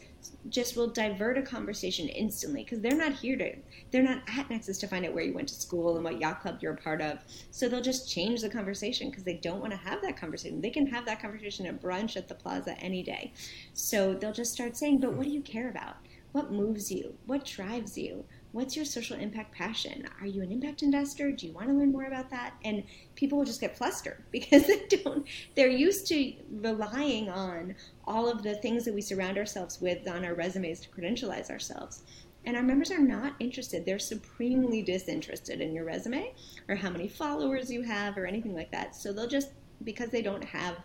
just 0.50 0.78
will 0.78 0.88
divert 0.88 1.38
a 1.38 1.42
conversation 1.42 2.08
instantly 2.08 2.64
because 2.64 2.80
they're 2.80 2.96
not 2.96 3.14
here 3.14 3.36
to, 3.36 3.56
they're 3.92 4.04
not 4.04 4.22
at 4.38 4.50
Nexus 4.50 4.78
to 4.80 4.88
find 4.88 5.06
out 5.06 5.14
where 5.14 5.24
you 5.24 5.34
went 5.34 5.50
to 5.50 5.56
school 5.56 5.96
and 5.96 6.04
what 6.04 6.22
yacht 6.22 6.42
club 6.42 6.60
you're 6.62 6.74
a 6.74 6.78
part 6.78 7.02
of. 7.02 7.20
So 7.50 7.68
they'll 7.68 7.82
just 7.82 8.10
change 8.10 8.42
the 8.42 8.50
conversation 8.50 9.10
because 9.10 9.24
they 9.24 9.38
don't 9.38 9.60
want 9.60 9.72
to 9.72 9.78
have 9.78 10.02
that 10.04 10.18
conversation. 10.18 10.62
They 10.62 10.70
can 10.70 10.86
have 10.88 11.06
that 11.06 11.22
conversation 11.22 11.66
at 11.66 11.82
brunch 11.82 12.16
at 12.16 12.28
the 12.28 12.36
plaza 12.36 12.78
any 12.80 13.04
day. 13.04 13.34
So 13.74 14.14
they'll 14.14 14.32
just 14.32 14.54
start 14.54 14.78
saying, 14.78 15.00
but 15.00 15.14
what 15.14 15.26
do 15.26 15.32
you 15.32 15.42
care 15.42 15.70
about? 15.70 15.98
What 16.32 16.52
moves 16.52 16.92
you? 16.92 17.16
What 17.26 17.46
drives 17.46 17.98
you? 17.98 18.24
what's 18.52 18.76
your 18.76 18.86
social 18.86 19.18
impact 19.18 19.54
passion? 19.54 20.08
Are 20.20 20.28
you 20.28 20.42
an 20.42 20.52
impact 20.52 20.84
investor? 20.84 21.32
Do 21.32 21.48
you 21.48 21.54
want 21.54 21.68
to 21.68 21.74
learn 21.74 21.92
more 21.92 22.06
about 22.06 22.30
that? 22.32 22.54
And 22.64 22.84
people 23.22 23.38
will 23.38 23.46
just 23.46 23.62
get 23.62 23.78
flustered 23.78 24.24
because 24.32 24.66
they 24.66 24.82
don't, 24.90 25.26
they're 25.56 25.70
used 25.70 26.08
to 26.08 26.34
relying 26.50 27.30
on 27.30 27.76
all 28.06 28.28
of 28.28 28.42
the 28.42 28.56
things 28.56 28.84
that 28.84 28.94
we 28.94 29.00
surround 29.00 29.38
ourselves 29.38 29.80
with 29.80 30.08
on 30.08 30.26
our 30.26 30.34
resumes 30.34 30.82
to 30.82 30.90
credentialize 30.90 31.52
ourselves. 31.52 32.02
And 32.46 32.58
our 32.58 32.64
members 32.64 32.90
are 32.90 32.98
not 32.98 33.36
interested. 33.40 33.86
They're 33.86 34.00
supremely 34.00 34.82
disinterested 34.82 35.62
in 35.62 35.72
your 35.72 35.86
resume 35.86 36.34
or 36.68 36.74
how 36.74 36.90
many 36.90 37.08
followers 37.08 37.72
you 37.72 37.84
have 37.84 38.18
or 38.18 38.26
anything 38.26 38.56
like 38.56 38.72
that. 38.72 38.96
So 38.96 39.14
they'll 39.14 39.28
just, 39.28 39.52
because 39.84 40.10
they 40.10 40.24
don't 40.24 40.44
have 40.44 40.78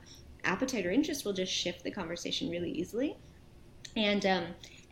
appetite 0.45 0.85
or 0.85 0.91
interest, 0.91 1.25
will 1.25 1.33
just 1.33 1.51
shift 1.51 1.83
the 1.85 1.91
conversation 1.91 2.51
really 2.51 2.71
easily. 2.71 3.17
And, 3.97 4.27
um, 4.27 4.45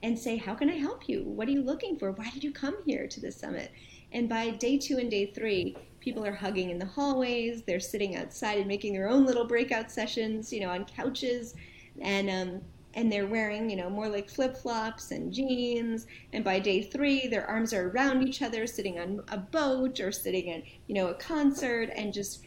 and 0.03 0.19
say, 0.19 0.39
How 0.39 0.55
can 0.55 0.71
I 0.71 0.77
help 0.77 1.11
you? 1.11 1.25
What 1.25 1.49
are 1.49 1.51
you 1.51 1.61
looking 1.61 1.99
for? 1.99 2.13
Why 2.13 2.31
did 2.31 2.43
you 2.43 2.53
come 2.53 2.77
here 2.87 3.07
to 3.07 3.21
the 3.21 3.31
summit? 3.31 3.71
And 4.15 4.29
by 4.29 4.51
day 4.51 4.79
two 4.79 4.99
and 4.99 5.11
day 5.11 5.27
three, 5.27 5.77
people 6.01 6.25
are 6.25 6.33
hugging 6.33 6.71
in 6.71 6.79
the 6.79 6.87
hallways, 6.87 7.63
they're 7.63 7.81
sitting 7.81 8.17
outside 8.17 8.59
and 8.59 8.69
making 8.69 8.93
their 8.93 9.09
own 9.09 9.27
little 9.27 9.45
breakout 9.45 9.91
sessions, 9.91 10.53
you 10.53 10.61
know, 10.61 10.71
on 10.71 10.85
couches. 10.85 11.55
And, 12.01 12.31
um, 12.31 12.61
and 12.95 13.11
they're 13.11 13.27
wearing, 13.27 13.69
you 13.69 13.75
know, 13.75 13.91
more 13.91 14.09
like 14.09 14.31
flip 14.31 14.57
flops 14.57 15.11
and 15.11 15.33
jeans. 15.33 16.07
And 16.33 16.45
by 16.45 16.61
day 16.61 16.81
three, 16.83 17.27
their 17.27 17.45
arms 17.47 17.73
are 17.73 17.89
around 17.89 18.27
each 18.27 18.41
other, 18.41 18.69
sitting 18.69 19.01
on 19.01 19.21
a 19.29 19.39
boat 19.39 19.99
or 19.99 20.13
sitting 20.13 20.51
at, 20.51 20.63
you 20.87 20.95
know, 20.95 21.09
a 21.09 21.15
concert, 21.15 21.91
and 21.97 22.13
just 22.13 22.45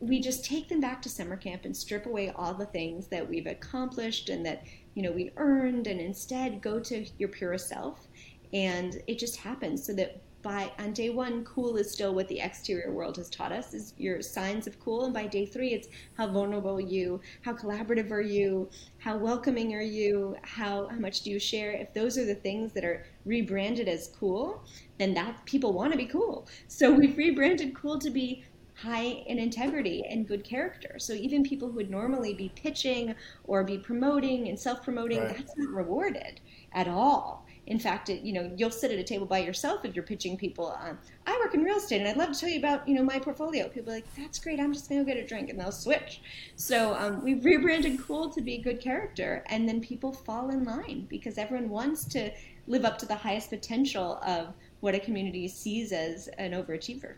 we 0.00 0.20
just 0.20 0.44
take 0.44 0.68
them 0.68 0.80
back 0.80 1.02
to 1.02 1.08
summer 1.10 1.36
camp 1.36 1.66
and 1.66 1.76
strip 1.76 2.06
away 2.06 2.32
all 2.34 2.54
the 2.54 2.66
things 2.66 3.08
that 3.08 3.28
we've 3.28 3.46
accomplished 3.46 4.30
and 4.30 4.46
that 4.46 4.62
you 4.94 5.02
know 5.02 5.12
we 5.12 5.30
earned 5.36 5.86
and 5.86 6.00
instead 6.00 6.62
go 6.62 6.80
to 6.80 7.04
your 7.18 7.28
purest 7.28 7.68
self 7.68 8.06
and 8.54 9.02
it 9.06 9.18
just 9.18 9.36
happens 9.36 9.84
so 9.84 9.92
that 9.92 10.22
by 10.46 10.70
on 10.78 10.92
day 10.92 11.10
one 11.10 11.44
cool 11.44 11.76
is 11.76 11.90
still 11.90 12.14
what 12.14 12.28
the 12.28 12.38
exterior 12.38 12.92
world 12.92 13.16
has 13.16 13.28
taught 13.28 13.50
us 13.50 13.74
is 13.74 13.94
your 13.98 14.22
signs 14.22 14.68
of 14.68 14.78
cool 14.78 15.04
and 15.04 15.12
by 15.12 15.26
day 15.26 15.44
three 15.44 15.70
it's 15.70 15.88
how 16.16 16.24
vulnerable 16.24 16.76
are 16.76 16.80
you 16.80 17.20
how 17.42 17.52
collaborative 17.52 18.12
are 18.12 18.20
you 18.20 18.70
how 18.98 19.16
welcoming 19.16 19.74
are 19.74 19.80
you 19.80 20.36
how, 20.42 20.86
how 20.86 20.98
much 20.98 21.22
do 21.22 21.32
you 21.32 21.40
share 21.40 21.72
if 21.72 21.92
those 21.94 22.16
are 22.16 22.24
the 22.24 22.34
things 22.34 22.72
that 22.72 22.84
are 22.84 23.04
rebranded 23.24 23.88
as 23.88 24.12
cool 24.20 24.62
then 24.98 25.12
that 25.12 25.44
people 25.46 25.72
want 25.72 25.90
to 25.90 25.98
be 25.98 26.06
cool 26.06 26.46
so 26.68 26.92
we've 26.98 27.16
rebranded 27.16 27.74
cool 27.74 27.98
to 27.98 28.08
be 28.08 28.44
high 28.76 29.24
in 29.26 29.38
integrity 29.38 30.04
and 30.08 30.28
good 30.28 30.44
character. 30.44 30.98
So 30.98 31.14
even 31.14 31.42
people 31.42 31.68
who 31.68 31.76
would 31.76 31.90
normally 31.90 32.34
be 32.34 32.52
pitching 32.54 33.14
or 33.44 33.64
be 33.64 33.78
promoting 33.78 34.48
and 34.48 34.60
self-promoting, 34.60 35.18
right. 35.18 35.34
that's 35.34 35.56
not 35.56 35.70
rewarded 35.70 36.40
at 36.72 36.86
all. 36.86 37.45
In 37.66 37.78
fact, 37.78 38.08
it, 38.08 38.22
you 38.22 38.32
know, 38.32 38.50
you'll 38.56 38.70
sit 38.70 38.90
at 38.90 38.98
a 38.98 39.02
table 39.02 39.26
by 39.26 39.38
yourself 39.38 39.84
if 39.84 39.94
you're 39.94 40.04
pitching 40.04 40.36
people. 40.36 40.76
Um, 40.80 40.98
I 41.26 41.38
work 41.42 41.54
in 41.54 41.62
real 41.62 41.76
estate, 41.76 42.00
and 42.00 42.08
I'd 42.08 42.16
love 42.16 42.32
to 42.32 42.38
tell 42.38 42.48
you 42.48 42.58
about, 42.58 42.86
you 42.88 42.94
know, 42.94 43.02
my 43.02 43.18
portfolio. 43.18 43.68
People 43.68 43.92
are 43.92 43.96
like, 43.96 44.14
"That's 44.16 44.38
great. 44.38 44.60
I'm 44.60 44.72
just 44.72 44.88
going 44.88 45.04
to 45.04 45.10
get 45.10 45.22
a 45.22 45.26
drink," 45.26 45.50
and 45.50 45.58
they'll 45.58 45.72
switch. 45.72 46.22
So 46.56 46.94
um, 46.94 47.22
we've 47.22 47.44
rebranded 47.44 48.00
Cool 48.00 48.30
to 48.30 48.40
be 48.40 48.58
good 48.58 48.80
character, 48.80 49.44
and 49.46 49.68
then 49.68 49.80
people 49.80 50.12
fall 50.12 50.50
in 50.50 50.64
line 50.64 51.06
because 51.08 51.38
everyone 51.38 51.68
wants 51.68 52.04
to 52.06 52.30
live 52.66 52.84
up 52.84 52.98
to 52.98 53.06
the 53.06 53.14
highest 53.14 53.50
potential 53.50 54.18
of 54.26 54.54
what 54.80 54.94
a 54.94 54.98
community 54.98 55.48
sees 55.48 55.92
as 55.92 56.28
an 56.38 56.52
overachiever 56.52 57.14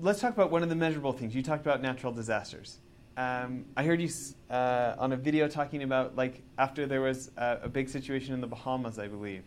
let's 0.00 0.20
talk 0.20 0.32
about 0.32 0.50
one 0.50 0.62
of 0.62 0.68
the 0.68 0.74
measurable 0.74 1.12
things. 1.12 1.34
You 1.34 1.42
talked 1.42 1.64
about 1.64 1.82
natural 1.82 2.12
disasters. 2.12 2.78
Um, 3.16 3.64
I 3.76 3.84
heard 3.84 4.00
you 4.00 4.10
uh, 4.50 4.94
on 4.98 5.12
a 5.12 5.16
video 5.16 5.48
talking 5.48 5.82
about 5.82 6.16
like 6.16 6.42
after 6.58 6.86
there 6.86 7.00
was 7.00 7.30
a, 7.36 7.60
a, 7.62 7.68
big 7.68 7.88
situation 7.88 8.34
in 8.34 8.40
the 8.42 8.46
Bahamas, 8.46 8.98
I 8.98 9.08
believe, 9.08 9.42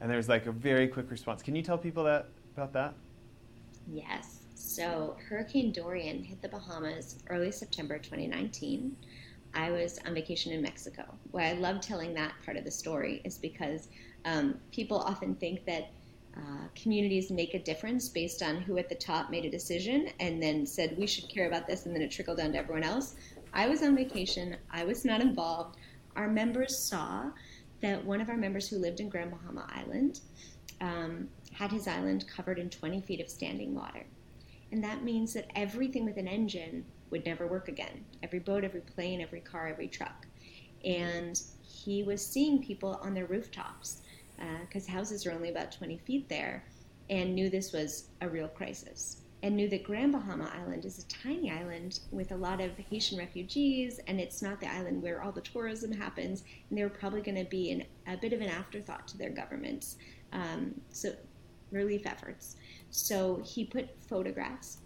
and 0.00 0.08
there 0.08 0.16
was 0.16 0.28
like 0.28 0.46
a 0.46 0.52
very 0.52 0.88
quick 0.88 1.10
response. 1.10 1.42
Can 1.42 1.54
you 1.54 1.62
tell 1.62 1.76
people 1.76 2.04
that 2.04 2.28
about 2.56 2.72
that? 2.72 2.94
Yes. 3.92 4.40
So 4.54 5.16
Hurricane 5.28 5.72
Dorian 5.72 6.22
hit 6.22 6.40
the 6.40 6.48
Bahamas 6.48 7.18
early 7.28 7.52
September 7.52 7.98
2019. 7.98 8.96
I 9.52 9.70
was 9.70 9.98
on 10.06 10.14
vacation 10.14 10.52
in 10.52 10.62
Mexico. 10.62 11.04
Why 11.32 11.48
I 11.48 11.52
love 11.54 11.80
telling 11.80 12.14
that 12.14 12.32
part 12.44 12.56
of 12.56 12.64
the 12.64 12.70
story 12.70 13.20
is 13.24 13.36
because 13.36 13.88
um, 14.24 14.58
people 14.70 14.98
often 14.98 15.34
think 15.34 15.66
that 15.66 15.90
uh, 16.36 16.68
communities 16.74 17.30
make 17.30 17.54
a 17.54 17.58
difference 17.58 18.08
based 18.08 18.42
on 18.42 18.60
who 18.60 18.78
at 18.78 18.88
the 18.88 18.94
top 18.94 19.30
made 19.30 19.44
a 19.44 19.50
decision 19.50 20.08
and 20.20 20.42
then 20.42 20.64
said 20.64 20.96
we 20.96 21.06
should 21.06 21.28
care 21.28 21.46
about 21.46 21.66
this 21.66 21.86
and 21.86 21.94
then 21.94 22.02
it 22.02 22.10
trickled 22.10 22.38
down 22.38 22.52
to 22.52 22.58
everyone 22.58 22.84
else. 22.84 23.14
I 23.52 23.68
was 23.68 23.82
on 23.82 23.96
vacation, 23.96 24.56
I 24.70 24.84
was 24.84 25.04
not 25.04 25.20
involved. 25.20 25.76
Our 26.16 26.28
members 26.28 26.78
saw 26.78 27.30
that 27.80 28.04
one 28.04 28.20
of 28.20 28.28
our 28.28 28.36
members 28.36 28.68
who 28.68 28.76
lived 28.76 29.00
in 29.00 29.08
Grand 29.08 29.30
Bahama 29.30 29.66
Island 29.74 30.20
um, 30.80 31.28
had 31.52 31.72
his 31.72 31.88
island 31.88 32.26
covered 32.28 32.58
in 32.58 32.70
20 32.70 33.00
feet 33.02 33.20
of 33.20 33.28
standing 33.28 33.74
water. 33.74 34.04
And 34.72 34.84
that 34.84 35.02
means 35.02 35.32
that 35.34 35.50
everything 35.56 36.04
with 36.04 36.16
an 36.16 36.28
engine 36.28 36.84
would 37.10 37.26
never 37.26 37.46
work 37.46 37.68
again 37.68 38.04
every 38.22 38.38
boat, 38.38 38.62
every 38.62 38.82
plane, 38.82 39.20
every 39.20 39.40
car, 39.40 39.66
every 39.66 39.88
truck. 39.88 40.26
And 40.84 41.40
he 41.62 42.02
was 42.02 42.24
seeing 42.24 42.62
people 42.62 43.00
on 43.02 43.14
their 43.14 43.26
rooftops 43.26 44.02
because 44.64 44.88
uh, 44.88 44.92
houses 44.92 45.26
are 45.26 45.32
only 45.32 45.50
about 45.50 45.72
20 45.72 45.98
feet 45.98 46.28
there, 46.28 46.64
and 47.08 47.34
knew 47.34 47.50
this 47.50 47.72
was 47.72 48.08
a 48.20 48.28
real 48.28 48.48
crisis. 48.48 49.22
And 49.42 49.56
knew 49.56 49.70
that 49.70 49.84
Grand 49.84 50.12
Bahama 50.12 50.52
Island 50.54 50.84
is 50.84 50.98
a 50.98 51.08
tiny 51.08 51.50
island 51.50 52.00
with 52.10 52.32
a 52.32 52.36
lot 52.36 52.60
of 52.60 52.76
Haitian 52.76 53.18
refugees, 53.18 53.98
and 54.06 54.20
it's 54.20 54.42
not 54.42 54.60
the 54.60 54.70
island 54.70 55.02
where 55.02 55.22
all 55.22 55.32
the 55.32 55.40
tourism 55.40 55.92
happens, 55.92 56.44
and 56.68 56.78
they 56.78 56.82
were 56.82 56.90
probably 56.90 57.22
going 57.22 57.38
to 57.38 57.50
be 57.50 57.70
an, 57.70 57.84
a 58.06 58.18
bit 58.18 58.34
of 58.34 58.42
an 58.42 58.48
afterthought 58.48 59.08
to 59.08 59.18
their 59.18 59.30
government's 59.30 59.96
um, 60.32 60.78
so 60.90 61.14
relief 61.70 62.06
efforts. 62.06 62.56
So 62.90 63.42
he 63.44 63.64
put 63.64 63.88
photographs 64.08 64.78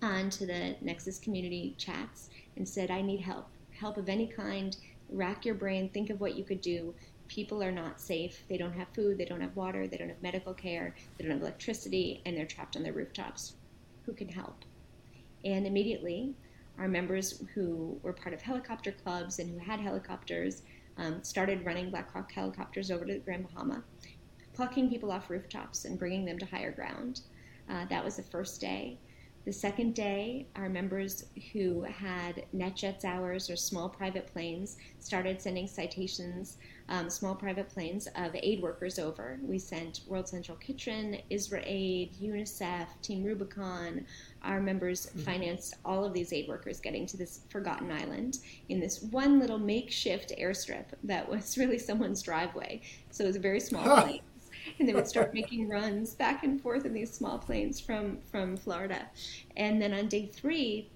onto 0.00 0.46
the 0.46 0.76
Nexus 0.80 1.18
community 1.18 1.74
chats 1.78 2.30
and 2.56 2.68
said, 2.68 2.90
I 2.90 3.02
need 3.02 3.20
help, 3.20 3.48
help 3.78 3.96
of 3.96 4.08
any 4.08 4.26
kind. 4.26 4.76
Rack 5.10 5.44
your 5.44 5.54
brain, 5.54 5.90
think 5.90 6.10
of 6.10 6.20
what 6.20 6.36
you 6.36 6.44
could 6.44 6.60
do 6.60 6.94
people 7.32 7.62
are 7.62 7.72
not 7.72 7.98
safe. 7.98 8.44
They 8.50 8.58
don't 8.58 8.74
have 8.74 8.88
food, 8.94 9.16
they 9.16 9.24
don't 9.24 9.40
have 9.40 9.56
water, 9.56 9.88
they 9.88 9.96
don't 9.96 10.10
have 10.10 10.22
medical 10.22 10.52
care, 10.52 10.94
they 11.16 11.24
don't 11.24 11.32
have 11.32 11.40
electricity, 11.40 12.20
and 12.26 12.36
they're 12.36 12.44
trapped 12.44 12.76
on 12.76 12.82
their 12.82 12.92
rooftops. 12.92 13.54
Who 14.04 14.12
can 14.12 14.28
help? 14.28 14.66
And 15.42 15.66
immediately, 15.66 16.34
our 16.78 16.88
members 16.88 17.42
who 17.54 17.98
were 18.02 18.12
part 18.12 18.34
of 18.34 18.42
helicopter 18.42 18.92
clubs 18.92 19.38
and 19.38 19.50
who 19.50 19.58
had 19.58 19.80
helicopters 19.80 20.60
um, 20.98 21.24
started 21.24 21.64
running 21.64 21.88
Black 21.88 22.12
Hawk 22.12 22.30
helicopters 22.30 22.90
over 22.90 23.06
to 23.06 23.14
the 23.14 23.18
Grand 23.20 23.48
Bahama, 23.48 23.82
plucking 24.52 24.90
people 24.90 25.10
off 25.10 25.30
rooftops 25.30 25.86
and 25.86 25.98
bringing 25.98 26.26
them 26.26 26.38
to 26.38 26.44
higher 26.44 26.70
ground. 26.70 27.22
Uh, 27.70 27.86
that 27.86 28.04
was 28.04 28.16
the 28.16 28.22
first 28.22 28.60
day. 28.60 28.98
The 29.44 29.52
second 29.52 29.96
day, 29.96 30.46
our 30.54 30.68
members 30.68 31.24
who 31.52 31.82
had 31.82 32.44
NetJets 32.54 33.04
hours 33.04 33.50
or 33.50 33.56
small 33.56 33.88
private 33.88 34.32
planes 34.32 34.76
started 35.00 35.42
sending 35.42 35.66
citations, 35.66 36.58
um, 36.88 37.10
small 37.10 37.34
private 37.34 37.68
planes 37.68 38.06
of 38.14 38.36
aid 38.36 38.62
workers 38.62 39.00
over. 39.00 39.40
We 39.42 39.58
sent 39.58 40.02
World 40.06 40.28
Central 40.28 40.56
Kitchen, 40.58 41.18
IsraAID, 41.32 42.20
UNICEF, 42.22 42.86
Team 43.02 43.24
Rubicon. 43.24 44.06
Our 44.44 44.60
members 44.60 45.06
mm-hmm. 45.06 45.20
financed 45.22 45.74
all 45.84 46.04
of 46.04 46.12
these 46.12 46.32
aid 46.32 46.46
workers 46.46 46.78
getting 46.78 47.04
to 47.06 47.16
this 47.16 47.40
forgotten 47.48 47.90
island 47.90 48.38
in 48.68 48.78
this 48.78 49.02
one 49.02 49.40
little 49.40 49.58
makeshift 49.58 50.32
airstrip 50.38 50.86
that 51.02 51.28
was 51.28 51.58
really 51.58 51.78
someone's 51.78 52.22
driveway. 52.22 52.80
So 53.10 53.24
it 53.24 53.26
was 53.26 53.36
a 53.36 53.40
very 53.40 53.60
small 53.60 54.02
plane 54.02 54.20
and 54.78 54.88
they 54.88 54.94
would 54.94 55.08
start 55.08 55.34
making 55.34 55.68
runs 55.68 56.14
back 56.14 56.44
and 56.44 56.60
forth 56.60 56.84
in 56.84 56.92
these 56.92 57.12
small 57.12 57.38
planes 57.38 57.80
from 57.80 58.18
from 58.30 58.56
Florida. 58.56 59.08
And 59.56 59.80
then 59.80 59.92
on 59.92 60.08
day 60.08 60.26
three, 60.26 60.88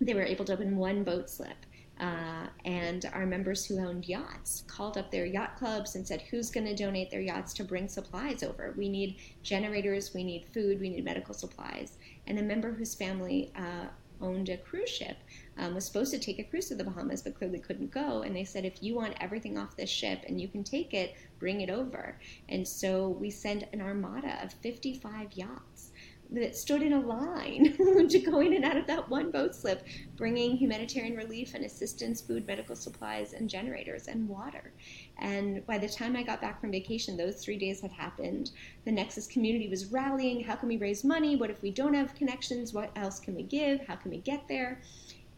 they 0.00 0.14
were 0.14 0.22
able 0.22 0.44
to 0.46 0.52
open 0.54 0.76
one 0.76 1.04
boat 1.04 1.30
slip. 1.30 1.56
Uh, 1.98 2.46
and 2.66 3.06
our 3.14 3.24
members 3.24 3.64
who 3.64 3.78
owned 3.78 4.06
yachts 4.06 4.64
called 4.66 4.98
up 4.98 5.10
their 5.10 5.24
yacht 5.24 5.56
clubs 5.56 5.94
and 5.94 6.06
said, 6.06 6.20
Who's 6.30 6.50
going 6.50 6.66
to 6.66 6.74
donate 6.74 7.10
their 7.10 7.22
yachts 7.22 7.54
to 7.54 7.64
bring 7.64 7.88
supplies 7.88 8.42
over? 8.42 8.74
We 8.76 8.90
need 8.90 9.16
generators, 9.42 10.12
we 10.12 10.22
need 10.22 10.44
food, 10.52 10.78
we 10.78 10.90
need 10.90 11.04
medical 11.04 11.32
supplies. 11.32 11.96
And 12.26 12.38
a 12.38 12.42
member 12.42 12.70
whose 12.70 12.94
family 12.94 13.50
uh, 13.56 13.86
owned 14.20 14.48
a 14.48 14.56
cruise 14.56 14.90
ship 14.90 15.16
um, 15.58 15.74
was 15.74 15.84
supposed 15.84 16.12
to 16.12 16.18
take 16.18 16.38
a 16.38 16.44
cruise 16.44 16.68
to 16.68 16.74
the 16.74 16.84
Bahamas, 16.84 17.22
but 17.22 17.34
clearly 17.34 17.58
couldn't 17.58 17.90
go. 17.90 18.22
And 18.22 18.34
they 18.34 18.44
said, 18.44 18.64
if 18.64 18.82
you 18.82 18.94
want 18.94 19.14
everything 19.20 19.56
off 19.56 19.76
this 19.76 19.90
ship 19.90 20.22
and 20.28 20.40
you 20.40 20.48
can 20.48 20.64
take 20.64 20.92
it, 20.94 21.14
bring 21.38 21.60
it 21.60 21.70
over. 21.70 22.18
And 22.48 22.66
so 22.66 23.08
we 23.08 23.30
sent 23.30 23.64
an 23.72 23.80
armada 23.80 24.38
of 24.42 24.52
55 24.52 25.32
yachts 25.34 25.92
that 26.30 26.56
stood 26.56 26.82
in 26.82 26.92
a 26.92 27.00
line 27.00 27.76
to 28.08 28.18
go 28.18 28.40
in 28.40 28.52
and 28.52 28.64
out 28.64 28.76
of 28.76 28.86
that 28.86 29.08
one 29.08 29.30
boat 29.30 29.54
slip, 29.54 29.84
bringing 30.16 30.56
humanitarian 30.56 31.16
relief 31.16 31.54
and 31.54 31.64
assistance, 31.64 32.20
food, 32.20 32.46
medical 32.46 32.74
supplies, 32.74 33.32
and 33.32 33.48
generators 33.48 34.08
and 34.08 34.28
water. 34.28 34.72
And 35.18 35.64
by 35.66 35.78
the 35.78 35.88
time 35.88 36.14
I 36.14 36.22
got 36.22 36.42
back 36.42 36.60
from 36.60 36.70
vacation, 36.70 37.16
those 37.16 37.42
three 37.42 37.56
days 37.56 37.80
had 37.80 37.90
happened. 37.90 38.50
The 38.84 38.92
Nexus 38.92 39.26
community 39.26 39.68
was 39.68 39.86
rallying. 39.86 40.44
How 40.44 40.56
can 40.56 40.68
we 40.68 40.76
raise 40.76 41.04
money? 41.04 41.36
What 41.36 41.50
if 41.50 41.62
we 41.62 41.70
don't 41.70 41.94
have 41.94 42.14
connections? 42.14 42.74
What 42.74 42.90
else 42.96 43.18
can 43.18 43.34
we 43.34 43.42
give? 43.42 43.86
How 43.86 43.96
can 43.96 44.10
we 44.10 44.18
get 44.18 44.46
there? 44.46 44.82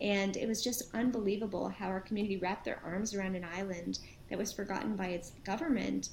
And 0.01 0.37
it 0.37 0.49
was 0.49 0.63
just 0.63 0.95
unbelievable 0.95 1.69
how 1.69 1.87
our 1.87 2.01
community 2.01 2.37
wrapped 2.37 2.65
their 2.65 2.81
arms 2.85 3.15
around 3.15 3.37
an 3.37 3.47
island 3.57 4.01
that 4.31 4.39
was 4.39 4.53
forgotten 4.53 4.97
by 4.97 5.09
its 5.09 5.33
government. 5.45 6.11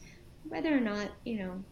Whether 0.48 0.76
or 0.76 0.82
not, 0.82 1.10
you 1.24 1.40
know, 1.40 1.64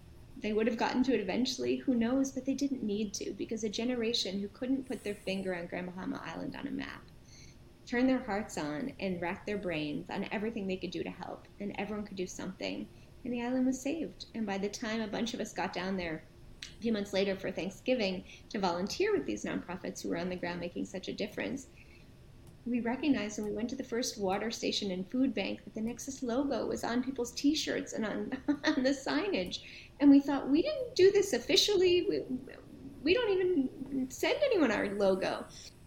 they 0.42 0.54
would 0.54 0.68
have 0.68 0.78
gotten 0.78 1.04
to 1.04 1.14
it 1.14 1.20
eventually, 1.20 1.78
who 1.78 1.94
knows, 1.94 2.32
but 2.32 2.46
they 2.46 2.56
didn't 2.56 2.84
need 2.84 3.14
to 3.16 3.32
because 3.34 3.64
a 3.64 3.70
generation 3.70 4.40
who 4.40 4.48
couldn't 4.50 4.88
put 4.88 5.04
their 5.04 5.16
finger 5.16 5.56
on 5.56 5.68
Grand 5.68 5.94
Bahama 5.94 6.22
Island 6.26 6.56
on 6.56 6.68
a 6.68 6.72
map 6.72 7.04
turned 7.86 8.10
their 8.10 8.24
hearts 8.24 8.58
on 8.58 8.94
and 9.00 9.22
racked 9.22 9.46
their 9.46 9.58
brains 9.58 10.10
on 10.10 10.28
everything 10.32 10.68
they 10.68 10.78
could 10.78 10.92
do 10.92 11.04
to 11.04 11.10
help, 11.10 11.48
and 11.60 11.76
everyone 11.78 12.06
could 12.06 12.18
do 12.18 12.28
something. 12.28 12.88
And 13.24 13.34
the 13.34 13.42
island 13.42 13.66
was 13.66 13.82
saved. 13.82 14.26
And 14.36 14.46
by 14.46 14.58
the 14.58 14.70
time 14.70 15.02
a 15.02 15.08
bunch 15.08 15.34
of 15.34 15.40
us 15.40 15.54
got 15.54 15.74
down 15.74 15.98
there 15.98 16.24
a 16.64 16.82
few 16.82 16.94
months 16.94 17.14
later 17.14 17.36
for 17.36 17.52
Thanksgiving 17.52 18.24
to 18.50 18.60
volunteer 18.60 19.14
with 19.14 19.26
these 19.26 19.46
nonprofits 19.46 20.02
who 20.02 20.10
were 20.10 20.18
on 20.18 20.30
the 20.30 20.36
ground 20.36 20.60
making 20.60 20.86
such 20.86 21.08
a 21.08 21.14
difference, 21.14 21.68
we 22.66 22.80
recognized 22.80 23.38
when 23.38 23.48
we 23.48 23.56
went 23.56 23.70
to 23.70 23.76
the 23.76 23.84
first 23.84 24.18
water 24.18 24.50
station 24.50 24.92
and 24.92 25.10
food 25.12 25.34
bank 25.34 25.64
that 25.64 25.74
the 25.74 25.82
Nexus 25.82 26.24
logo 26.24 26.66
was 26.66 26.84
on 26.84 27.04
people's 27.04 27.32
T-shirts 27.34 27.94
and 27.94 28.06
on, 28.06 28.32
on 28.64 28.84
the 28.84 28.92
signage. 28.92 29.60
And 30.00 30.10
we 30.10 30.22
thought, 30.22 30.50
we 30.50 30.62
didn't 30.62 30.96
do 30.96 31.12
this 31.12 31.34
officially. 31.34 32.06
We, 32.10 32.22
we 33.04 33.14
don't 33.14 33.30
even 33.30 34.10
send 34.10 34.38
anyone 34.46 34.72
our 34.72 34.88
logo. 34.96 35.46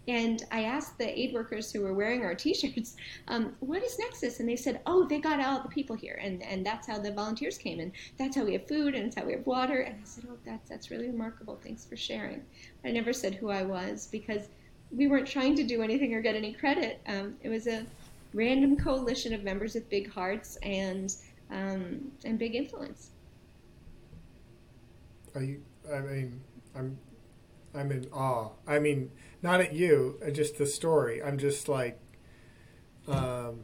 And 0.08 0.44
I 0.52 0.62
asked 0.62 0.98
the 0.98 1.18
aid 1.18 1.34
workers 1.34 1.72
who 1.72 1.82
were 1.82 1.92
wearing 1.92 2.22
our 2.22 2.34
T-shirts, 2.34 2.96
um, 3.28 3.56
"What 3.60 3.82
is 3.82 3.98
Nexus?" 3.98 4.38
And 4.38 4.48
they 4.48 4.56
said, 4.56 4.80
"Oh, 4.86 5.04
they 5.04 5.18
got 5.18 5.40
all 5.40 5.62
the 5.62 5.68
people 5.68 5.96
here, 5.96 6.18
and 6.22 6.42
and 6.44 6.64
that's 6.64 6.86
how 6.86 6.98
the 6.98 7.12
volunteers 7.12 7.58
came, 7.58 7.80
and 7.80 7.92
that's 8.16 8.36
how 8.36 8.44
we 8.44 8.52
have 8.52 8.68
food, 8.68 8.94
and 8.94 9.06
it's 9.06 9.16
how 9.16 9.24
we 9.24 9.32
have 9.32 9.46
water." 9.46 9.80
And 9.80 9.96
I 9.96 10.04
said, 10.04 10.24
"Oh, 10.30 10.38
that's 10.44 10.68
that's 10.68 10.90
really 10.90 11.08
remarkable. 11.08 11.58
Thanks 11.62 11.84
for 11.84 11.96
sharing." 11.96 12.44
I 12.84 12.92
never 12.92 13.12
said 13.12 13.34
who 13.34 13.50
I 13.50 13.64
was 13.64 14.06
because 14.06 14.48
we 14.92 15.08
weren't 15.08 15.26
trying 15.26 15.56
to 15.56 15.64
do 15.64 15.82
anything 15.82 16.14
or 16.14 16.20
get 16.20 16.36
any 16.36 16.52
credit. 16.52 17.00
Um, 17.06 17.36
it 17.42 17.48
was 17.48 17.66
a 17.66 17.84
random 18.32 18.76
coalition 18.76 19.32
of 19.32 19.42
members 19.42 19.74
with 19.74 19.88
big 19.88 20.10
hearts 20.10 20.56
and 20.62 21.14
um, 21.50 22.12
and 22.24 22.38
big 22.38 22.54
influence. 22.54 23.10
Are 25.34 25.42
you? 25.42 25.62
I 25.92 26.00
mean, 26.00 26.40
I'm 26.74 26.96
I'm 27.76 27.92
in 27.92 28.06
awe. 28.12 28.50
I 28.66 28.78
mean, 28.78 29.10
not 29.42 29.60
at 29.60 29.74
you, 29.74 30.18
uh, 30.26 30.30
just 30.30 30.58
the 30.58 30.66
story. 30.66 31.22
I'm 31.22 31.38
just 31.38 31.68
like, 31.68 31.98
um, 33.08 33.60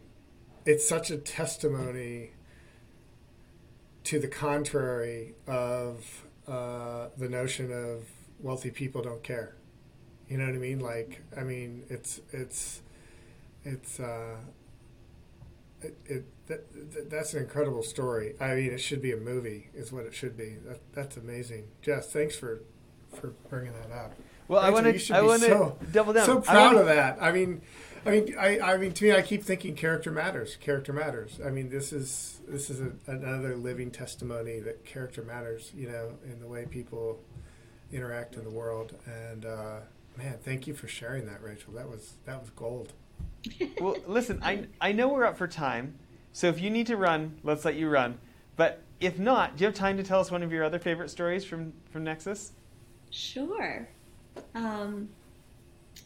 it's 0.65 0.89
such 0.89 1.11
a 1.11 1.17
testimony 1.17 2.33
to 4.05 4.19
the 4.19 4.29
contrary 4.29 5.35
of 5.47 6.25
uh, 6.47 7.09
the 7.17 7.29
notion 7.29 7.73
of 7.73 8.05
wealthy 8.41 8.71
people 8.71 9.03
don't 9.03 9.23
care. 9.23 9.57
You 10.29 10.39
know 10.39 10.47
what 10.47 10.55
I 10.55 10.59
mean? 10.59 10.81
Like, 10.81 11.23
I 11.37 11.43
mean, 11.43 11.85
it's 11.89 12.21
it's 12.33 12.81
it's 13.65 14.01
uh, 14.01 14.37
it, 15.83 15.97
it 16.07 16.25
that, 16.47 16.93
that, 16.93 17.11
that's 17.11 17.35
an 17.35 17.43
incredible 17.43 17.83
story. 17.83 18.35
I 18.41 18.55
mean, 18.55 18.73
it 18.73 18.79
should 18.79 19.03
be 19.03 19.13
a 19.13 19.17
movie. 19.17 19.69
Is 19.75 19.93
what 19.93 20.05
it 20.07 20.15
should 20.15 20.37
be. 20.37 20.57
That, 20.67 20.81
that's 20.93 21.17
amazing. 21.17 21.69
Jess, 21.83 22.11
thanks 22.13 22.37
for 22.37 22.63
for 23.13 23.29
bringing 23.49 23.73
that 23.73 23.95
up. 23.95 24.13
Well, 24.49 24.61
Rachel, 24.63 24.77
I 24.77 24.83
want 24.83 24.99
to 24.99 25.15
I 25.15 25.23
want 25.23 25.43
to 25.43 25.49
so, 25.49 25.79
double 25.93 26.13
down. 26.13 26.23
I'm 26.23 26.27
so 26.27 26.41
proud 26.41 26.75
wanna... 26.75 26.81
of 26.81 26.87
that. 26.87 27.19
I 27.21 27.33
mean, 27.33 27.63
I 28.05 28.11
mean, 28.11 28.35
I, 28.39 28.61
I 28.61 28.77
mean, 28.77 28.93
to 28.93 29.05
me, 29.05 29.13
I 29.13 29.23
keep 29.23 29.45
thinking 29.45 29.75
character 29.75 30.11
matters. 30.11 30.57
Character 30.57 30.93
matters. 30.93 31.41
I 31.45 31.51
mean, 31.51 31.71
this 31.71 31.93
is 31.93 32.41
this 32.49 32.69
is 32.69 32.81
a, 32.81 32.93
another 33.07 33.57
living 33.57 33.91
testimony 33.91 34.59
that 34.61 34.85
character 34.85 35.23
matters. 35.23 35.73
You 35.75 35.89
know, 35.89 36.13
in 36.25 36.41
the 36.41 36.47
way 36.47 36.67
people 36.67 37.21
interact 37.93 38.37
in 38.37 38.45
the 38.45 38.51
world, 38.51 38.95
and 39.07 39.45
uh, 39.45 39.81
Man, 40.17 40.39
thank 40.43 40.67
you 40.67 40.75
for 40.75 40.89
sharing 40.89 41.27
that, 41.27 41.43
Rachel. 41.43 41.73
That 41.73 41.89
was 41.89 42.15
that 42.27 42.41
was 42.41 42.51
gold. 42.51 42.93
well, 43.81 43.97
listen, 44.07 44.41
I, 44.43 44.67
I 44.81 44.93
know 44.93 45.09
we're 45.09 45.25
up 45.25 45.39
for 45.39 45.49
time, 45.49 45.99
so 46.33 46.49
if 46.49 46.61
you 46.61 46.71
need 46.71 46.87
to 46.89 46.97
run, 46.97 47.39
let's 47.43 47.65
let 47.65 47.77
you 47.77 47.89
run. 47.89 48.19
But 48.57 48.83
if 49.01 49.19
not, 49.19 49.57
do 49.57 49.63
you 49.63 49.67
have 49.67 49.75
time 49.75 49.97
to 49.97 50.03
tell 50.03 50.21
us 50.21 50.31
one 50.31 50.43
of 50.43 50.53
your 50.53 50.65
other 50.65 50.79
favorite 50.79 51.11
stories 51.11 51.45
from, 51.45 51.73
from 51.91 52.05
Nexus? 52.05 52.53
Sure. 53.13 53.89
Um, 54.55 55.09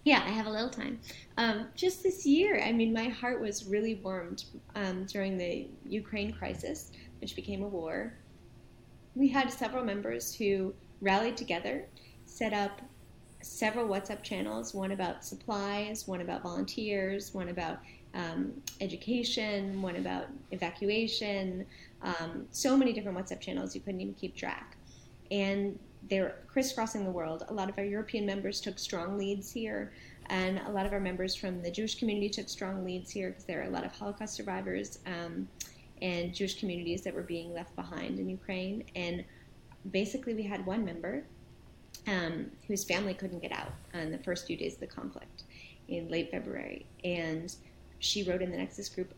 yeah, 0.04 0.22
I 0.26 0.30
have 0.30 0.46
a 0.46 0.50
little 0.50 0.68
time. 0.68 0.98
Um, 1.38 1.68
just 1.74 2.02
this 2.02 2.26
year, 2.26 2.60
I 2.62 2.72
mean, 2.72 2.92
my 2.92 3.08
heart 3.08 3.40
was 3.40 3.64
really 3.66 3.94
warmed 3.94 4.44
um, 4.74 5.04
during 5.06 5.38
the 5.38 5.68
Ukraine 5.88 6.32
crisis, 6.32 6.90
which 7.20 7.36
became 7.36 7.62
a 7.62 7.68
war. 7.68 8.12
We 9.14 9.28
had 9.28 9.50
several 9.52 9.84
members 9.84 10.34
who 10.34 10.74
rallied 11.00 11.36
together, 11.36 11.86
set 12.26 12.52
up 12.52 12.82
several 13.40 13.86
WhatsApp 13.86 14.22
channels 14.24 14.74
one 14.74 14.90
about 14.90 15.24
supplies, 15.24 16.08
one 16.08 16.20
about 16.20 16.42
volunteers, 16.42 17.32
one 17.32 17.48
about 17.48 17.78
um, 18.14 18.52
education, 18.80 19.80
one 19.80 19.96
about 19.96 20.26
evacuation, 20.50 21.64
um, 22.02 22.46
so 22.50 22.76
many 22.76 22.92
different 22.92 23.16
WhatsApp 23.16 23.40
channels 23.40 23.74
you 23.74 23.80
couldn't 23.80 24.00
even 24.00 24.14
keep 24.14 24.34
track. 24.34 24.76
And 25.30 25.78
they're 26.08 26.36
crisscrossing 26.48 27.04
the 27.04 27.10
world. 27.10 27.44
A 27.48 27.54
lot 27.54 27.68
of 27.68 27.78
our 27.78 27.84
European 27.84 28.26
members 28.26 28.60
took 28.60 28.78
strong 28.78 29.18
leads 29.18 29.50
here, 29.50 29.92
and 30.26 30.60
a 30.66 30.70
lot 30.70 30.86
of 30.86 30.92
our 30.92 31.00
members 31.00 31.34
from 31.34 31.62
the 31.62 31.70
Jewish 31.70 31.98
community 31.98 32.28
took 32.28 32.48
strong 32.48 32.84
leads 32.84 33.10
here 33.10 33.30
because 33.30 33.44
there 33.44 33.60
are 33.60 33.66
a 33.66 33.70
lot 33.70 33.84
of 33.84 33.92
Holocaust 33.92 34.34
survivors 34.34 34.98
um, 35.06 35.48
and 36.02 36.34
Jewish 36.34 36.58
communities 36.58 37.02
that 37.02 37.14
were 37.14 37.22
being 37.22 37.52
left 37.52 37.74
behind 37.76 38.18
in 38.18 38.28
Ukraine. 38.28 38.84
And 38.94 39.24
basically, 39.90 40.34
we 40.34 40.42
had 40.42 40.64
one 40.66 40.84
member 40.84 41.24
um, 42.06 42.50
whose 42.66 42.84
family 42.84 43.14
couldn't 43.14 43.40
get 43.40 43.52
out 43.52 43.72
in 43.94 44.10
the 44.12 44.18
first 44.18 44.46
few 44.46 44.56
days 44.56 44.74
of 44.74 44.80
the 44.80 44.86
conflict 44.86 45.44
in 45.88 46.08
late 46.08 46.30
February. 46.30 46.86
And 47.04 47.54
she 47.98 48.22
wrote 48.22 48.42
in 48.42 48.50
the 48.50 48.56
Nexus 48.56 48.88
group, 48.88 49.12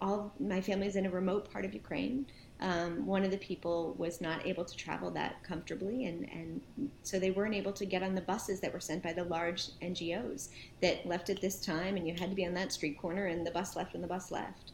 all 0.00 0.32
my 0.38 0.60
family 0.60 0.86
is 0.86 0.96
in 0.96 1.06
a 1.06 1.10
remote 1.10 1.50
part 1.50 1.64
of 1.64 1.74
Ukraine. 1.74 2.26
Um, 2.60 3.04
one 3.04 3.24
of 3.24 3.30
the 3.30 3.38
people 3.38 3.94
was 3.98 4.20
not 4.20 4.46
able 4.46 4.64
to 4.64 4.76
travel 4.76 5.10
that 5.10 5.42
comfortably, 5.42 6.06
and, 6.06 6.28
and 6.30 6.60
so 7.02 7.18
they 7.18 7.30
weren't 7.30 7.54
able 7.54 7.72
to 7.72 7.84
get 7.84 8.02
on 8.02 8.14
the 8.14 8.20
buses 8.20 8.60
that 8.60 8.72
were 8.72 8.80
sent 8.80 9.02
by 9.02 9.12
the 9.12 9.24
large 9.24 9.70
NGOs 9.82 10.48
that 10.80 11.04
left 11.04 11.30
at 11.30 11.40
this 11.40 11.60
time, 11.60 11.96
and 11.96 12.06
you 12.06 12.14
had 12.14 12.30
to 12.30 12.36
be 12.36 12.46
on 12.46 12.54
that 12.54 12.72
street 12.72 12.96
corner, 12.96 13.26
and 13.26 13.46
the 13.46 13.50
bus 13.50 13.76
left, 13.76 13.94
and 13.94 14.02
the 14.02 14.08
bus 14.08 14.30
left. 14.30 14.72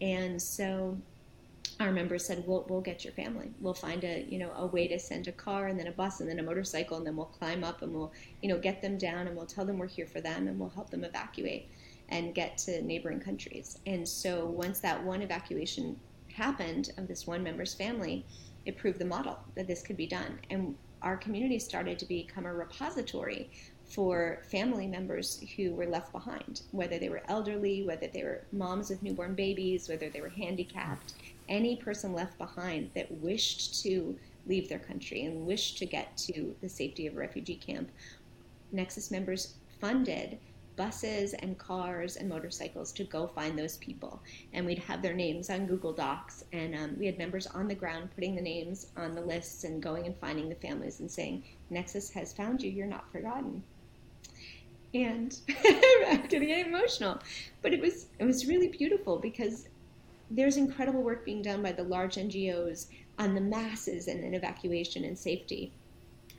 And 0.00 0.40
so 0.40 0.98
our 1.80 1.90
members 1.90 2.24
said, 2.26 2.44
"We'll 2.46 2.64
we'll 2.68 2.80
get 2.80 3.04
your 3.04 3.12
family. 3.14 3.50
We'll 3.60 3.74
find 3.74 4.04
a 4.04 4.26
you 4.28 4.38
know 4.38 4.52
a 4.52 4.66
way 4.66 4.86
to 4.88 4.98
send 4.98 5.26
a 5.26 5.32
car 5.32 5.68
and 5.68 5.78
then 5.78 5.86
a 5.86 5.92
bus 5.92 6.20
and 6.20 6.28
then 6.28 6.38
a 6.38 6.42
motorcycle 6.42 6.96
and 6.96 7.06
then 7.06 7.16
we'll 7.16 7.26
climb 7.26 7.64
up 7.64 7.82
and 7.82 7.92
we'll 7.94 8.12
you 8.42 8.48
know 8.48 8.58
get 8.58 8.82
them 8.82 8.98
down 8.98 9.26
and 9.26 9.36
we'll 9.36 9.46
tell 9.46 9.64
them 9.64 9.78
we're 9.78 9.86
here 9.86 10.06
for 10.06 10.20
them 10.20 10.48
and 10.48 10.58
we'll 10.58 10.68
help 10.70 10.90
them 10.90 11.04
evacuate 11.04 11.68
and 12.08 12.34
get 12.34 12.58
to 12.58 12.82
neighboring 12.82 13.20
countries." 13.20 13.78
And 13.86 14.06
so 14.06 14.46
once 14.46 14.80
that 14.80 15.02
one 15.02 15.22
evacuation 15.22 15.98
happened 16.32 16.90
of 16.96 17.08
this 17.08 17.26
one 17.26 17.42
member's 17.42 17.74
family, 17.74 18.24
it 18.64 18.76
proved 18.76 18.98
the 18.98 19.04
model 19.04 19.38
that 19.54 19.66
this 19.66 19.82
could 19.82 19.96
be 19.96 20.06
done. 20.06 20.38
And 20.50 20.76
our 21.02 21.16
community 21.16 21.58
started 21.58 21.98
to 21.98 22.06
become 22.06 22.46
a 22.46 22.54
repository 22.54 23.50
for 23.84 24.38
family 24.50 24.86
members 24.86 25.44
who 25.56 25.74
were 25.74 25.86
left 25.86 26.12
behind, 26.12 26.62
whether 26.70 26.98
they 26.98 27.08
were 27.08 27.22
elderly, 27.28 27.82
whether 27.82 28.06
they 28.06 28.22
were 28.22 28.42
moms 28.52 28.88
with 28.88 29.02
newborn 29.02 29.34
babies, 29.34 29.88
whether 29.88 30.08
they 30.08 30.20
were 30.20 30.28
handicapped, 30.28 31.14
any 31.48 31.76
person 31.76 32.14
left 32.14 32.38
behind 32.38 32.90
that 32.94 33.10
wished 33.20 33.82
to 33.82 34.16
leave 34.46 34.68
their 34.68 34.78
country 34.78 35.24
and 35.24 35.46
wished 35.46 35.78
to 35.78 35.86
get 35.86 36.16
to 36.16 36.54
the 36.62 36.68
safety 36.68 37.06
of 37.06 37.14
a 37.14 37.18
refugee 37.18 37.56
camp. 37.56 37.90
Nexus 38.70 39.10
members 39.10 39.54
funded 39.80 40.38
buses 40.82 41.32
and 41.34 41.56
cars 41.58 42.16
and 42.16 42.28
motorcycles 42.28 42.90
to 42.90 43.04
go 43.04 43.28
find 43.28 43.56
those 43.56 43.76
people. 43.76 44.20
And 44.52 44.66
we'd 44.66 44.80
have 44.80 45.00
their 45.00 45.14
names 45.14 45.48
on 45.48 45.66
Google 45.66 45.92
Docs. 45.92 46.42
And 46.52 46.74
um, 46.74 46.96
we 46.98 47.06
had 47.06 47.18
members 47.18 47.46
on 47.46 47.68
the 47.68 47.74
ground 47.76 48.08
putting 48.16 48.34
the 48.34 48.42
names 48.42 48.88
on 48.96 49.14
the 49.14 49.20
lists 49.20 49.62
and 49.62 49.80
going 49.80 50.06
and 50.06 50.16
finding 50.16 50.48
the 50.48 50.56
families 50.56 50.98
and 50.98 51.08
saying, 51.08 51.44
Nexus 51.70 52.10
has 52.10 52.32
found 52.32 52.60
you, 52.60 52.70
you're 52.72 52.88
not 52.88 53.12
forgotten. 53.12 53.62
And 54.92 55.38
I'm 56.08 56.26
getting 56.26 56.50
emotional. 56.50 57.20
But 57.62 57.72
it 57.72 57.80
was 57.80 58.06
it 58.18 58.24
was 58.24 58.48
really 58.48 58.68
beautiful 58.68 59.20
because 59.20 59.68
there's 60.32 60.56
incredible 60.56 61.02
work 61.02 61.24
being 61.24 61.42
done 61.42 61.62
by 61.62 61.70
the 61.70 61.84
large 61.84 62.16
NGOs 62.16 62.86
on 63.20 63.36
the 63.36 63.40
masses 63.40 64.08
and 64.08 64.24
in 64.24 64.34
evacuation 64.34 65.04
and 65.04 65.16
safety. 65.16 65.70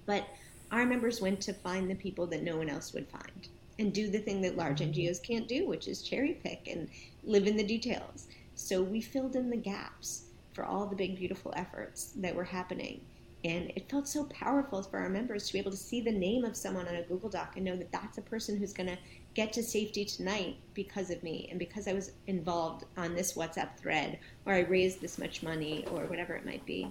But 0.06 0.28
our 0.70 0.86
members 0.86 1.22
went 1.22 1.39
to 1.41 1.54
find 1.54 1.89
the 1.89 1.96
people 1.96 2.28
that 2.28 2.44
no 2.44 2.58
one 2.58 2.70
else 2.70 2.91
would 2.91 3.08
find 3.08 3.48
and 3.80 3.93
do 3.93 4.09
the 4.09 4.19
thing 4.19 4.41
that 4.41 4.57
large. 4.57 4.80
NGOs 4.80 5.21
can't 5.21 5.47
do, 5.47 5.67
which 5.67 5.88
is 5.88 6.01
cherry 6.01 6.39
pick 6.43 6.67
and 6.67 6.89
live 7.24 7.47
in 7.47 7.57
the 7.57 7.63
details. 7.63 8.28
So 8.55 8.82
we 8.82 9.01
filled 9.01 9.36
in 9.36 9.49
the 9.49 9.57
gaps 9.57 10.26
for 10.53 10.65
all 10.65 10.86
the 10.86 10.95
big, 10.95 11.15
beautiful 11.15 11.53
efforts 11.55 12.13
that 12.17 12.36
were 12.36 12.43
happening. 12.43 13.01
And 13.45 13.71
it 13.76 13.89
felt 13.89 14.07
so 14.07 14.24
powerful 14.26 14.82
for 14.84 14.99
our 14.99 15.09
members 15.09 15.47
to 15.47 15.53
be 15.53 15.59
able 15.59 15.71
to 15.71 15.78
see 15.78 15.99
the 15.99 16.11
name 16.11 16.45
of 16.45 16.55
someone 16.55 16.88
on 16.88 16.95
a 16.95 17.03
Google 17.03 17.30
Doc 17.30 17.53
and 17.55 17.65
know 17.65 17.76
that 17.76 17.91
that's 17.91 18.17
a 18.17 18.21
person 18.21 18.57
who's 18.57 18.71
going 18.71 18.88
to 18.88 18.97
get 19.34 19.51
to 19.53 19.63
safety 19.63 20.05
tonight 20.05 20.55
because 20.74 21.09
of 21.09 21.21
me 21.24 21.47
and 21.49 21.59
because 21.59 21.88
I 21.88 21.93
was 21.93 22.11
involved 22.28 22.86
on 22.95 23.15
this 23.15 23.34
WhatsApp 23.34 23.76
thread 23.78 24.19
or 24.45 24.53
I 24.53 24.59
raised 24.59 25.01
this 25.01 25.17
much 25.17 25.43
money 25.43 25.86
or 25.91 26.05
whatever 26.05 26.36
it 26.36 26.45
might 26.45 26.65
be. 26.65 26.88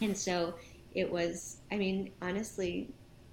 And 0.00 0.16
so 0.16 0.54
it 0.94 1.10
was, 1.10 1.56
I 1.72 1.76
mean, 1.76 2.12
honestly, 2.20 2.88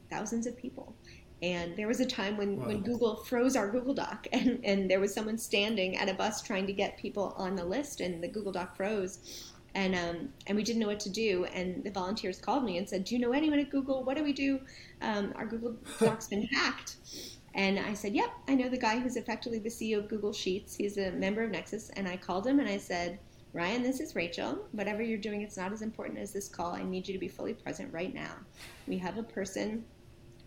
thousands 0.09 0.47
of 0.47 0.57
people. 0.57 0.93
And 1.41 1.75
there 1.77 1.87
was 1.87 1.99
a 1.99 2.05
time 2.05 2.35
when, 2.37 2.57
wow. 2.57 2.67
when 2.67 2.81
Google 2.81 3.15
froze 3.15 3.55
our 3.55 3.69
Google 3.69 3.93
Doc 3.93 4.27
and, 4.33 4.59
and 4.63 4.89
there 4.89 4.99
was 4.99 5.13
someone 5.13 5.37
standing 5.37 5.97
at 5.97 6.09
a 6.09 6.13
bus 6.13 6.41
trying 6.41 6.67
to 6.67 6.73
get 6.73 6.97
people 6.97 7.33
on 7.37 7.55
the 7.55 7.65
list 7.65 8.01
and 8.01 8.21
the 8.21 8.27
Google 8.27 8.51
Doc 8.51 8.75
froze. 8.75 9.51
And, 9.75 9.95
um, 9.95 10.29
and 10.47 10.57
we 10.57 10.63
didn't 10.63 10.79
know 10.79 10.87
what 10.87 10.99
to 11.01 11.09
do. 11.09 11.45
And 11.45 11.83
the 11.83 11.91
volunteers 11.91 12.39
called 12.39 12.63
me 12.63 12.77
and 12.77 12.89
said, 12.89 13.03
Do 13.03 13.15
you 13.15 13.21
know 13.21 13.33
anyone 13.33 13.59
at 13.59 13.69
Google? 13.69 14.03
What 14.03 14.17
do 14.17 14.23
we 14.23 14.33
do? 14.33 14.59
Um, 15.01 15.31
our 15.35 15.45
Google 15.45 15.77
Doc's 15.99 16.27
been 16.27 16.43
hacked. 16.43 16.97
And 17.53 17.79
I 17.79 17.93
said, 17.93 18.15
Yep, 18.15 18.29
I 18.47 18.55
know 18.55 18.67
the 18.67 18.79
guy 18.79 18.99
who's 18.99 19.15
effectively 19.15 19.59
the 19.59 19.69
CEO 19.69 19.99
of 19.99 20.07
Google 20.07 20.33
Sheets. 20.33 20.75
He's 20.75 20.97
a 20.97 21.11
member 21.11 21.43
of 21.43 21.51
Nexus. 21.51 21.89
And 21.91 22.07
I 22.07 22.17
called 22.17 22.47
him 22.47 22.59
and 22.59 22.67
I 22.67 22.77
said, 22.77 23.19
Ryan, 23.53 23.83
this 23.83 23.99
is 23.99 24.15
Rachel. 24.15 24.59
Whatever 24.71 25.01
you're 25.01 25.17
doing, 25.17 25.41
it's 25.41 25.57
not 25.57 25.71
as 25.71 25.81
important 25.81 26.19
as 26.19 26.31
this 26.31 26.47
call. 26.47 26.73
I 26.73 26.83
need 26.83 27.07
you 27.07 27.13
to 27.13 27.19
be 27.19 27.27
fully 27.27 27.53
present 27.53 27.93
right 27.93 28.13
now. 28.13 28.31
We 28.87 28.97
have 28.99 29.17
a 29.17 29.23
person 29.23 29.83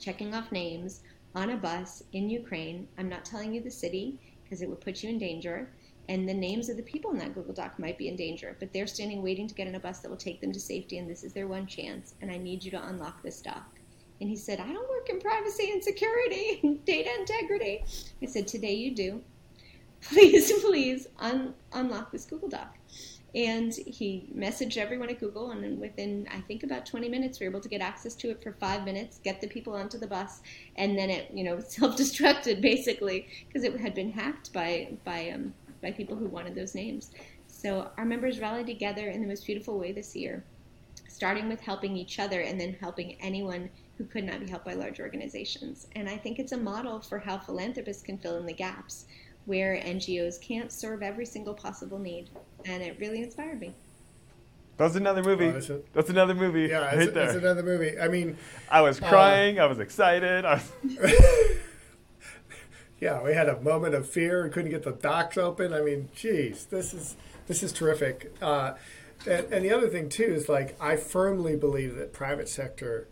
checking 0.03 0.34
off 0.34 0.50
names 0.53 1.00
on 1.34 1.50
a 1.50 1.57
bus 1.57 2.03
in 2.12 2.28
Ukraine. 2.28 2.88
I'm 2.98 3.09
not 3.09 3.24
telling 3.24 3.55
you 3.55 3.62
the 3.62 3.70
city 3.70 4.18
because 4.42 4.61
it 4.61 4.68
would 4.68 4.80
put 4.80 5.03
you 5.03 5.09
in 5.09 5.18
danger. 5.18 5.70
And 6.09 6.28
the 6.28 6.34
names 6.34 6.68
of 6.68 6.76
the 6.76 6.82
people 6.82 7.12
in 7.12 7.18
that 7.18 7.34
Google 7.34 7.55
Doc 7.55 7.78
might 7.78 7.96
be 7.96 8.09
in 8.09 8.16
danger, 8.16 8.57
but 8.59 8.72
they're 8.72 8.88
standing 8.88 9.22
waiting 9.22 9.46
to 9.46 9.55
get 9.55 9.68
in 9.68 9.76
a 9.76 9.80
bus 9.80 10.00
that 10.00 10.11
will 10.11 10.16
take 10.16 10.40
them 10.40 10.53
to 10.53 10.61
safety, 10.61 10.98
and 10.98 11.09
this 11.09 11.22
is 11.22 11.32
their 11.32 11.46
one 11.46 11.66
chance. 11.66 12.14
And 12.20 12.30
I 12.30 12.38
need 12.38 12.64
you 12.64 12.72
to 12.72 12.88
unlock 12.88 13.22
this 13.22 13.40
doc. 13.40 13.78
And 14.20 14.28
he 14.28 14.36
said, 14.36 14.59
I 14.61 14.72
don't 14.72 14.88
work 14.90 15.09
in 15.09 15.20
privacy 15.20 15.70
and 15.70 15.82
security 15.82 16.61
and 16.62 16.84
data 16.84 17.11
integrity. 17.18 17.84
I 18.20 18.26
said, 18.26 18.48
Today 18.48 18.74
you 18.74 18.94
do. 18.94 19.22
Please, 20.03 20.53
please 20.61 21.07
un- 21.20 21.55
unlock 21.72 22.11
this 22.11 22.24
Google 22.24 22.48
Doc. 22.48 22.76
And 23.34 23.72
he 23.72 24.28
messaged 24.36 24.76
everyone 24.76 25.08
at 25.08 25.18
Google, 25.18 25.52
and 25.52 25.80
within, 25.80 26.28
I 26.30 26.40
think, 26.42 26.64
about 26.64 26.84
20 26.84 27.08
minutes, 27.08 27.40
we 27.40 27.46
were 27.46 27.52
able 27.52 27.62
to 27.62 27.68
get 27.68 27.80
access 27.80 28.14
to 28.16 28.30
it 28.30 28.42
for 28.42 28.52
five 28.52 28.84
minutes, 28.84 29.20
get 29.24 29.40
the 29.40 29.46
people 29.46 29.72
onto 29.74 29.96
the 29.96 30.06
bus, 30.06 30.42
and 30.76 30.98
then 30.98 31.08
it, 31.08 31.30
you 31.32 31.42
know, 31.42 31.58
self-destructed 31.66 32.60
basically 32.60 33.26
because 33.48 33.64
it 33.64 33.78
had 33.80 33.94
been 33.94 34.12
hacked 34.12 34.52
by 34.52 34.92
by 35.04 35.30
um, 35.30 35.54
by 35.80 35.90
people 35.90 36.14
who 36.14 36.26
wanted 36.26 36.54
those 36.54 36.74
names. 36.74 37.10
So 37.46 37.90
our 37.96 38.04
members 38.04 38.40
rallied 38.40 38.66
together 38.66 39.08
in 39.08 39.22
the 39.22 39.28
most 39.28 39.46
beautiful 39.46 39.78
way 39.78 39.92
this 39.92 40.14
year, 40.14 40.44
starting 41.08 41.48
with 41.48 41.60
helping 41.60 41.96
each 41.96 42.18
other 42.18 42.40
and 42.40 42.60
then 42.60 42.76
helping 42.80 43.16
anyone 43.20 43.70
who 43.96 44.04
could 44.04 44.24
not 44.24 44.40
be 44.40 44.48
helped 44.48 44.64
by 44.64 44.74
large 44.74 45.00
organizations. 45.00 45.86
And 45.92 46.08
I 46.08 46.16
think 46.16 46.38
it's 46.38 46.52
a 46.52 46.56
model 46.56 47.00
for 47.00 47.18
how 47.18 47.38
philanthropists 47.38 48.02
can 48.02 48.18
fill 48.18 48.36
in 48.36 48.46
the 48.46 48.52
gaps 48.52 49.06
where 49.44 49.76
NGOs 49.76 50.40
can't 50.40 50.72
serve 50.72 51.02
every 51.02 51.26
single 51.26 51.54
possible 51.54 51.98
need. 51.98 52.30
And 52.64 52.82
it 52.82 52.98
really 53.00 53.22
inspired 53.22 53.60
me. 53.60 53.74
That's 54.76 54.96
another 54.96 55.22
movie. 55.22 55.46
Oh, 55.46 55.82
that's 55.92 56.08
another 56.08 56.34
movie. 56.34 56.68
Yeah, 56.68 56.78
right 56.78 56.98
it's, 56.98 57.16
it's, 57.16 57.34
another 57.34 57.62
movie. 57.62 57.98
I 57.98 58.08
mean, 58.08 58.36
I 58.70 58.80
was 58.80 59.00
uh, 59.00 59.08
crying. 59.08 59.58
Uh, 59.58 59.64
I 59.64 59.66
was 59.66 59.78
excited. 59.78 60.44
I 60.44 60.54
was 60.54 60.72
yeah, 63.00 63.22
we 63.22 63.34
had 63.34 63.48
a 63.48 63.60
moment 63.60 63.94
of 63.94 64.08
fear 64.08 64.44
and 64.44 64.52
couldn't 64.52 64.70
get 64.70 64.82
the 64.82 64.92
docs 64.92 65.36
open. 65.36 65.72
I 65.72 65.82
mean, 65.82 66.08
geez, 66.14 66.66
this 66.66 66.94
is 66.94 67.16
this 67.46 67.62
is 67.62 67.72
terrific. 67.72 68.34
Uh, 68.40 68.74
and, 69.26 69.52
and, 69.52 69.64
the 69.64 69.72
other 69.72 69.88
thing 69.88 70.08
too 70.08 70.24
is 70.24 70.48
like 70.48 70.76
I 70.80 70.96
firmly 70.96 71.54
believe 71.54 71.94
that 71.96 72.12
private 72.12 72.48
sector 72.48 73.08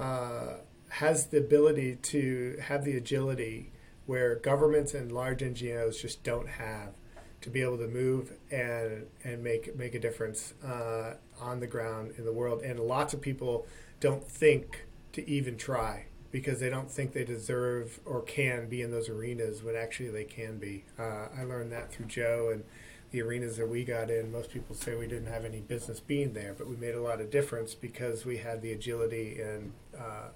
uh, 0.00 0.54
has 0.88 1.26
the 1.26 1.38
ability 1.38 1.96
to 1.96 2.58
have 2.62 2.84
the 2.84 2.96
agility 2.96 3.72
where 4.06 4.36
governments 4.36 4.94
and 4.94 5.12
large 5.12 5.40
NGOs 5.40 6.00
just 6.00 6.22
don't 6.22 6.48
have 6.48 6.94
to 7.42 7.50
be 7.50 7.62
able 7.62 7.78
to 7.78 7.88
move 7.88 8.32
and 8.50 9.06
and 9.24 9.42
make 9.42 9.76
make 9.76 9.94
a 9.94 10.00
difference 10.00 10.54
uh, 10.64 11.14
on 11.40 11.60
the 11.60 11.66
ground 11.66 12.14
in 12.18 12.24
the 12.24 12.32
world. 12.32 12.62
And 12.62 12.80
lots 12.80 13.14
of 13.14 13.20
people 13.20 13.66
don't 14.00 14.26
think 14.26 14.86
to 15.12 15.28
even 15.28 15.56
try 15.56 16.06
because 16.30 16.60
they 16.60 16.68
don't 16.68 16.90
think 16.90 17.12
they 17.12 17.24
deserve 17.24 18.00
or 18.04 18.20
can 18.20 18.68
be 18.68 18.82
in 18.82 18.90
those 18.90 19.08
arenas 19.08 19.62
when 19.62 19.74
actually 19.76 20.10
they 20.10 20.24
can 20.24 20.58
be. 20.58 20.84
Uh, 20.98 21.28
I 21.36 21.44
learned 21.44 21.72
that 21.72 21.92
through 21.92 22.06
Joe 22.06 22.50
and 22.52 22.64
the 23.10 23.22
arenas 23.22 23.56
that 23.56 23.68
we 23.68 23.84
got 23.84 24.10
in. 24.10 24.32
Most 24.32 24.50
people 24.50 24.74
say 24.74 24.94
we 24.94 25.06
didn't 25.06 25.32
have 25.32 25.44
any 25.44 25.60
business 25.60 26.00
being 26.00 26.32
there, 26.34 26.54
but 26.56 26.68
we 26.68 26.76
made 26.76 26.94
a 26.94 27.00
lot 27.00 27.20
of 27.20 27.30
difference 27.30 27.74
because 27.74 28.26
we 28.26 28.38
had 28.38 28.60
the 28.60 28.72
agility 28.72 29.40
and 29.40 29.72
uh, 29.98 30.28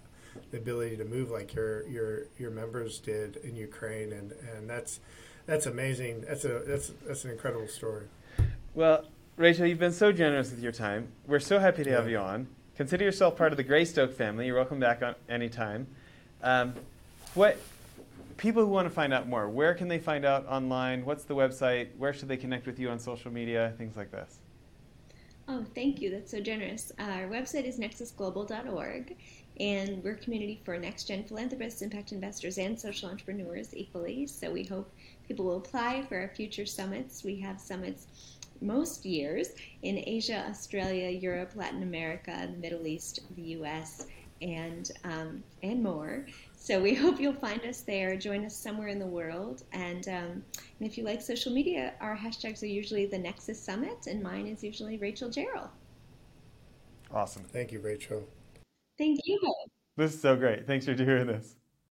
the 0.50 0.58
ability 0.58 0.96
to 0.96 1.04
move 1.04 1.30
like 1.30 1.54
your 1.54 1.86
your 1.88 2.26
your 2.38 2.50
members 2.50 2.98
did 2.98 3.36
in 3.36 3.56
Ukraine, 3.56 4.12
and 4.12 4.32
and 4.32 4.70
that's 4.70 5.00
that's 5.50 5.66
amazing. 5.66 6.20
That's 6.28 6.44
a 6.44 6.60
that's 6.64 6.92
that's 7.04 7.24
an 7.24 7.32
incredible 7.32 7.66
story. 7.66 8.04
Well, 8.72 9.04
Rachel, 9.36 9.66
you've 9.66 9.80
been 9.80 9.92
so 9.92 10.12
generous 10.12 10.50
with 10.52 10.62
your 10.62 10.70
time. 10.70 11.08
We're 11.26 11.40
so 11.40 11.58
happy 11.58 11.82
to 11.82 11.90
have 11.90 12.08
you 12.08 12.18
on. 12.18 12.46
Consider 12.76 13.04
yourself 13.04 13.36
part 13.36 13.52
of 13.52 13.56
the 13.56 13.64
Greystoke 13.64 14.14
family. 14.14 14.46
You're 14.46 14.54
welcome 14.54 14.78
back 14.78 15.02
on 15.02 15.16
anytime. 15.28 15.88
Um, 16.42 16.74
what 17.34 17.58
people 18.36 18.62
who 18.62 18.68
want 18.68 18.86
to 18.86 18.94
find 18.94 19.12
out 19.12 19.28
more, 19.28 19.48
where 19.48 19.74
can 19.74 19.88
they 19.88 19.98
find 19.98 20.24
out 20.24 20.46
online? 20.46 21.04
What's 21.04 21.24
the 21.24 21.34
website? 21.34 21.88
Where 21.98 22.12
should 22.12 22.28
they 22.28 22.36
connect 22.36 22.64
with 22.66 22.78
you 22.78 22.88
on 22.88 23.00
social 23.00 23.32
media? 23.32 23.74
Things 23.76 23.96
like 23.96 24.12
this. 24.12 24.38
Oh, 25.48 25.64
thank 25.74 26.00
you. 26.00 26.10
That's 26.10 26.30
so 26.30 26.40
generous. 26.40 26.92
Our 27.00 27.28
website 27.28 27.64
is 27.64 27.76
nexusglobal.org, 27.80 29.16
and 29.58 30.02
we're 30.04 30.12
a 30.12 30.16
community 30.16 30.60
for 30.64 30.78
next 30.78 31.08
gen 31.08 31.24
philanthropists, 31.24 31.82
impact 31.82 32.12
investors, 32.12 32.56
and 32.56 32.78
social 32.78 33.10
entrepreneurs 33.10 33.74
equally. 33.74 34.28
So 34.28 34.52
we 34.52 34.62
hope 34.62 34.90
people 35.30 35.44
will 35.44 35.58
apply 35.58 36.02
for 36.08 36.18
our 36.18 36.26
future 36.26 36.66
summits. 36.66 37.22
We 37.22 37.38
have 37.38 37.60
summits 37.60 38.08
most 38.60 39.04
years 39.06 39.50
in 39.82 40.02
Asia, 40.04 40.44
Australia, 40.50 41.08
Europe, 41.08 41.52
Latin 41.54 41.84
America, 41.84 42.48
the 42.50 42.58
Middle 42.58 42.84
East, 42.84 43.20
the 43.36 43.42
US, 43.58 44.08
and, 44.42 44.90
um, 45.04 45.44
and 45.62 45.80
more. 45.80 46.26
So 46.56 46.82
we 46.82 46.94
hope 47.02 47.20
you'll 47.20 47.32
find 47.32 47.64
us 47.64 47.82
there, 47.82 48.16
join 48.16 48.44
us 48.44 48.56
somewhere 48.56 48.88
in 48.88 48.98
the 48.98 49.06
world. 49.06 49.62
And, 49.72 50.08
um, 50.08 50.42
and 50.80 50.80
if 50.80 50.98
you 50.98 51.04
like 51.04 51.22
social 51.22 51.52
media, 51.52 51.92
our 52.00 52.16
hashtags 52.16 52.64
are 52.64 52.66
usually 52.66 53.06
the 53.06 53.18
Nexus 53.18 53.62
Summit, 53.62 54.08
and 54.08 54.20
mine 54.20 54.48
is 54.48 54.64
usually 54.64 54.98
Rachel 54.98 55.30
Gerrol. 55.30 55.68
Awesome. 57.14 57.44
Thank 57.44 57.70
you, 57.70 57.78
Rachel. 57.78 58.28
Thank 58.98 59.20
you. 59.22 59.40
This 59.96 60.12
is 60.12 60.20
so 60.20 60.34
great. 60.34 60.66
Thanks 60.66 60.86
for 60.86 60.94
doing 60.94 61.28
this. 61.28 61.54